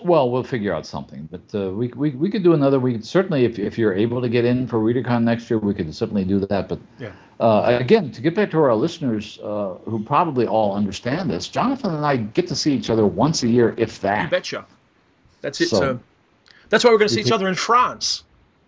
Well, 0.03 0.31
we'll 0.31 0.45
figure 0.45 0.73
out 0.73 0.87
something, 0.87 1.29
but 1.31 1.59
uh, 1.59 1.71
we, 1.73 1.89
we 1.89 2.11
we 2.11 2.31
could 2.31 2.45
do 2.45 2.55
another. 2.55 2.79
We 2.79 2.93
could 2.93 3.05
certainly, 3.05 3.45
if 3.45 3.59
if 3.59 3.77
you're 3.79 3.93
able 3.95 4.23
to 4.23 4.29
get 4.29 4.45
in 4.45 4.69
for 4.69 4.79
Readercon 4.79 5.25
next 5.25 5.51
year, 5.51 5.59
we 5.59 5.75
could 5.75 5.93
certainly 5.93 6.25
do 6.25 6.39
that. 6.47 6.69
But 6.69 6.79
Yeah. 7.01 7.11
uh, 7.41 7.77
again, 7.81 8.13
to 8.13 8.21
get 8.23 8.37
back 8.37 8.53
to 8.53 8.59
our 8.59 8.75
listeners 8.77 9.41
uh, 9.43 9.75
who 9.87 10.05
probably 10.05 10.47
all 10.47 10.77
understand 10.77 11.29
this, 11.29 11.49
Jonathan 11.49 11.95
and 11.97 12.07
I 12.07 12.17
get 12.17 12.47
to 12.49 12.55
see 12.55 12.75
each 12.75 12.91
other 12.91 13.05
once 13.05 13.43
a 13.43 13.49
year, 13.49 13.75
if 13.77 13.97
You 13.97 14.03
that. 14.09 14.31
betcha. 14.31 14.65
That's 15.41 15.61
it. 15.61 15.69
So- 15.69 15.79
So, 15.81 16.01
that's 16.69 16.85
why 16.85 16.91
we're 16.91 16.99
going 16.99 17.09
to 17.09 17.15
see 17.15 17.21
each 17.23 17.33
other 17.33 17.49
in 17.49 17.55
France. 17.57 18.23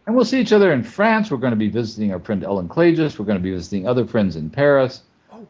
And 0.07 0.17
we'll 0.17 0.25
see 0.25 0.41
each 0.41 0.53
other 0.53 0.73
in 0.73 0.83
France. 0.83 1.31
We're 1.31 1.39
going 1.39 1.53
to 1.53 1.57
be 1.57 1.69
visiting 1.69 2.13
our 2.13 2.19
friend 2.19 2.43
Ellen 2.43 2.69
Klages. 2.69 3.19
We're 3.19 3.27
going 3.27 3.39
to 3.39 3.43
be 3.43 3.53
visiting 3.53 3.87
other 3.87 4.07
friends 4.07 4.37
in 4.37 4.51
Paris. 4.51 5.03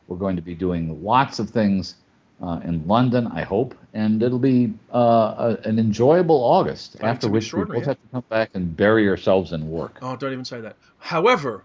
We're 0.06 0.16
going 0.16 0.36
to 0.36 0.42
be 0.42 0.54
doing 0.54 1.02
lots 1.02 1.38
of 1.38 1.50
things 1.50 1.96
uh, 2.42 2.60
in 2.64 2.86
London, 2.86 3.26
I 3.28 3.42
hope. 3.42 3.74
And 3.94 4.22
it'll 4.22 4.38
be 4.38 4.72
uh, 4.92 5.56
a, 5.64 5.68
an 5.68 5.78
enjoyable 5.78 6.36
August, 6.36 6.96
after 7.00 7.28
which 7.28 7.52
we 7.52 7.64
both 7.64 7.78
yeah. 7.78 7.84
have 7.86 7.96
to 7.96 8.08
come 8.12 8.24
back 8.28 8.50
and 8.54 8.76
bury 8.76 9.08
ourselves 9.08 9.52
in 9.52 9.70
work. 9.70 9.98
Oh, 10.02 10.16
don't 10.16 10.32
even 10.32 10.44
say 10.44 10.60
that. 10.60 10.76
However, 10.98 11.64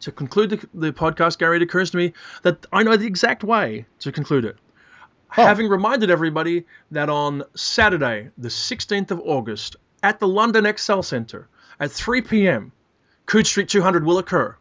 to 0.00 0.12
conclude 0.12 0.50
the, 0.50 0.68
the 0.74 0.92
podcast, 0.92 1.38
Gary, 1.38 1.56
it 1.56 1.62
occurs 1.62 1.90
to 1.92 1.96
me 1.96 2.12
that 2.42 2.66
I 2.72 2.82
know 2.82 2.96
the 2.96 3.06
exact 3.06 3.42
way 3.42 3.86
to 4.00 4.12
conclude 4.12 4.44
it. 4.44 4.56
Oh. 5.36 5.44
Having 5.44 5.68
reminded 5.68 6.10
everybody 6.10 6.64
that 6.90 7.08
on 7.08 7.42
Saturday, 7.54 8.30
the 8.38 8.48
16th 8.48 9.10
of 9.10 9.20
August, 9.20 9.76
at 10.02 10.20
the 10.20 10.28
London 10.28 10.66
Excel 10.66 11.02
Centre 11.02 11.48
at 11.80 11.90
3 11.90 12.22
p.m., 12.22 12.72
Coode 13.26 13.46
Street 13.46 13.68
200 13.68 14.04
will 14.04 14.18
occur. 14.18 14.56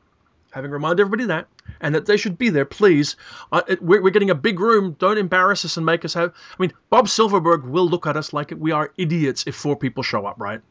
Having 0.51 0.71
reminded 0.71 1.01
everybody 1.01 1.25
that, 1.27 1.47
and 1.81 1.95
that 1.95 2.05
they 2.05 2.15
should 2.17 2.37
be 2.37 2.49
there, 2.49 2.65
please. 2.65 3.15
Uh, 3.51 3.63
it, 3.67 3.81
we're, 3.81 4.01
we're 4.03 4.11
getting 4.11 4.29
a 4.29 4.35
big 4.35 4.59
room. 4.59 4.95
Don't 4.99 5.17
embarrass 5.17 5.65
us 5.65 5.77
and 5.77 5.85
make 5.85 6.05
us 6.05 6.13
have. 6.13 6.29
I 6.31 6.55
mean, 6.61 6.73
Bob 6.91 7.09
Silverberg 7.09 7.63
will 7.63 7.87
look 7.89 8.05
at 8.05 8.15
us 8.15 8.33
like 8.33 8.53
we 8.55 8.71
are 8.71 8.91
idiots 8.97 9.45
if 9.47 9.55
four 9.55 9.75
people 9.75 10.03
show 10.03 10.25
up, 10.27 10.39
right? 10.39 10.61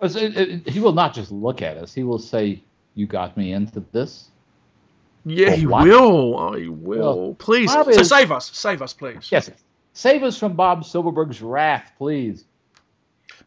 Uh, 0.00 0.08
it- 0.14 0.68
He 0.68 0.80
will 0.80 0.92
not 0.92 1.14
just 1.14 1.32
look 1.32 1.62
at 1.62 1.76
us, 1.78 1.94
he 1.94 2.02
will 2.02 2.18
say, 2.18 2.62
You 2.94 3.06
got 3.06 3.36
me 3.36 3.52
into 3.52 3.80
this? 3.92 4.28
Yeah, 5.24 5.48
Oh, 5.48 5.56
he 5.56 5.66
what? 5.66 5.84
will. 5.84 6.38
Oh, 6.38 6.52
he 6.52 6.68
will. 6.68 6.98
Well, 7.26 7.34
please. 7.34 7.72
So 7.72 7.88
is- 7.88 8.08
save 8.08 8.30
us. 8.30 8.50
Save 8.54 8.82
us, 8.82 8.92
please. 8.92 9.28
Yes. 9.32 9.50
Save 9.94 10.22
us 10.22 10.38
from 10.38 10.52
Bob 10.52 10.84
Silverberg's 10.84 11.40
wrath, 11.42 11.92
please. 11.98 12.44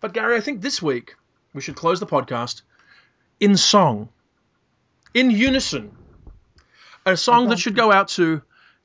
But 0.02 0.14
Gary, 0.14 0.36
I 0.36 0.42
think 0.42 0.62
this 0.62 0.82
week 0.82 1.16
we 1.54 1.62
should 1.62 1.76
close 1.76 2.00
the 2.00 2.08
podcast 2.08 2.62
in 3.40 3.58
song, 3.58 4.10
in 5.14 5.32
unison. 5.32 5.92
A 7.06 7.18
song 7.18 7.50
that 7.50 7.58
should 7.60 7.76
go 7.76 7.92
out 7.92 8.10
to 8.10 8.42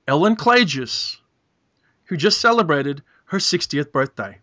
Ellen 0.09 0.37
Klages, 0.37 1.19
who 2.05 2.17
just 2.17 2.41
celebrated 2.41 3.03
her 3.27 3.39
60th 3.39 3.93
birthday. 3.93 4.39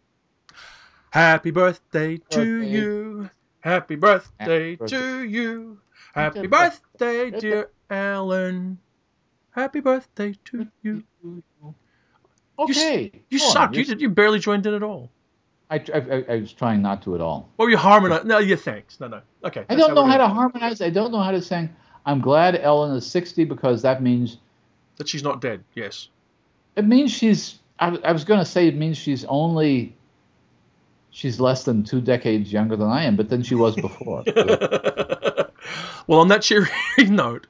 Happy 1.10 1.52
birthday 1.52 2.18
to 2.30 2.62
you. 2.62 3.30
Happy 3.62 3.96
birthday 3.96 4.72
Happy 4.72 4.76
birthday. 4.76 4.98
to 4.98 5.24
you. 5.24 5.80
Happy 6.14 6.48
birthday, 6.48 7.30
birthday. 7.32 7.40
dear 7.40 7.70
Ellen. 7.90 8.78
Happy 9.52 9.80
birthday 9.80 10.36
to 10.46 10.68
you. 10.82 11.04
Okay. 12.58 13.12
You 13.30 13.40
on, 13.40 13.52
suck. 13.52 13.76
You 13.76 13.84
You 13.84 14.10
barely 14.10 14.40
joined 14.40 14.66
in 14.66 14.74
at 14.74 14.84
all. 14.84 15.12
I, 15.74 15.84
I, 15.94 16.26
I 16.30 16.36
was 16.38 16.54
trying 16.54 16.82
not 16.82 17.02
to 17.04 17.16
at 17.16 17.22
all. 17.22 17.50
Or 17.58 17.70
you 17.70 17.78
harmonize? 17.78 18.26
No, 18.26 18.38
you 18.38 18.56
Thanks. 18.56 19.00
No, 19.00 19.08
no. 19.08 19.22
Okay. 19.44 19.66
I 19.68 19.76
don't 19.76 19.96
know 19.96 20.06
how 20.06 20.18
to 20.18 20.28
harmonize. 20.28 20.82
I 20.82 20.90
don't 20.90 21.12
know 21.12 21.22
how 21.22 21.32
to 21.32 21.42
sing. 21.42 21.70
I'm 22.06 22.22
glad 22.22 22.56
Ellen 22.56 22.96
is 22.96 23.10
60 23.10 23.46
because 23.46 23.82
that 23.82 24.04
means 24.04 24.38
That 24.98 25.08
she's 25.08 25.24
not 25.24 25.42
dead. 25.42 25.64
Yes. 25.74 26.10
it 26.76 26.86
means 26.86 27.12
she's. 27.12 27.60
I, 27.80 27.98
I 28.04 28.12
was 28.12 28.24
going 28.24 28.40
to 28.40 28.46
say 28.46 28.68
it 28.68 28.76
means 28.76 28.98
she's 28.98 29.26
only. 29.26 29.96
She's 31.10 31.40
less 31.40 31.64
than 31.64 31.84
two 31.84 32.02
decades 32.02 32.52
younger 32.52 32.76
than 32.76 32.90
I 32.90 33.04
am, 33.06 33.16
but 33.16 33.30
then 33.30 33.44
she 33.44 33.56
was 33.56 33.76
before. 33.76 34.24
well, 36.08 36.20
on 36.20 36.28
that 36.30 36.42
cheery 36.42 36.68
note, 36.98 37.46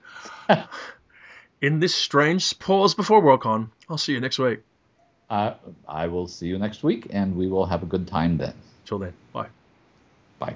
in 1.62 1.80
this 1.80 1.96
strange 1.96 2.60
pause 2.60 2.94
before 2.94 3.22
Worldcon, 3.22 3.70
I'll 3.90 3.98
see 3.98 4.12
you 4.14 4.20
next 4.20 4.38
week. 4.40 4.60
Uh, 5.30 5.56
I 5.88 6.08
will 6.08 6.28
see 6.28 6.48
you 6.48 6.58
next 6.58 6.84
week, 6.84 7.08
and 7.10 7.36
we 7.36 7.48
will 7.48 7.66
have 7.66 7.84
a 7.84 7.88
good 7.88 8.08
time 8.08 8.38
then. 8.38 8.54
Till 8.86 9.00
then, 9.00 9.14
bye. 9.32 9.48
Bye. 10.40 10.56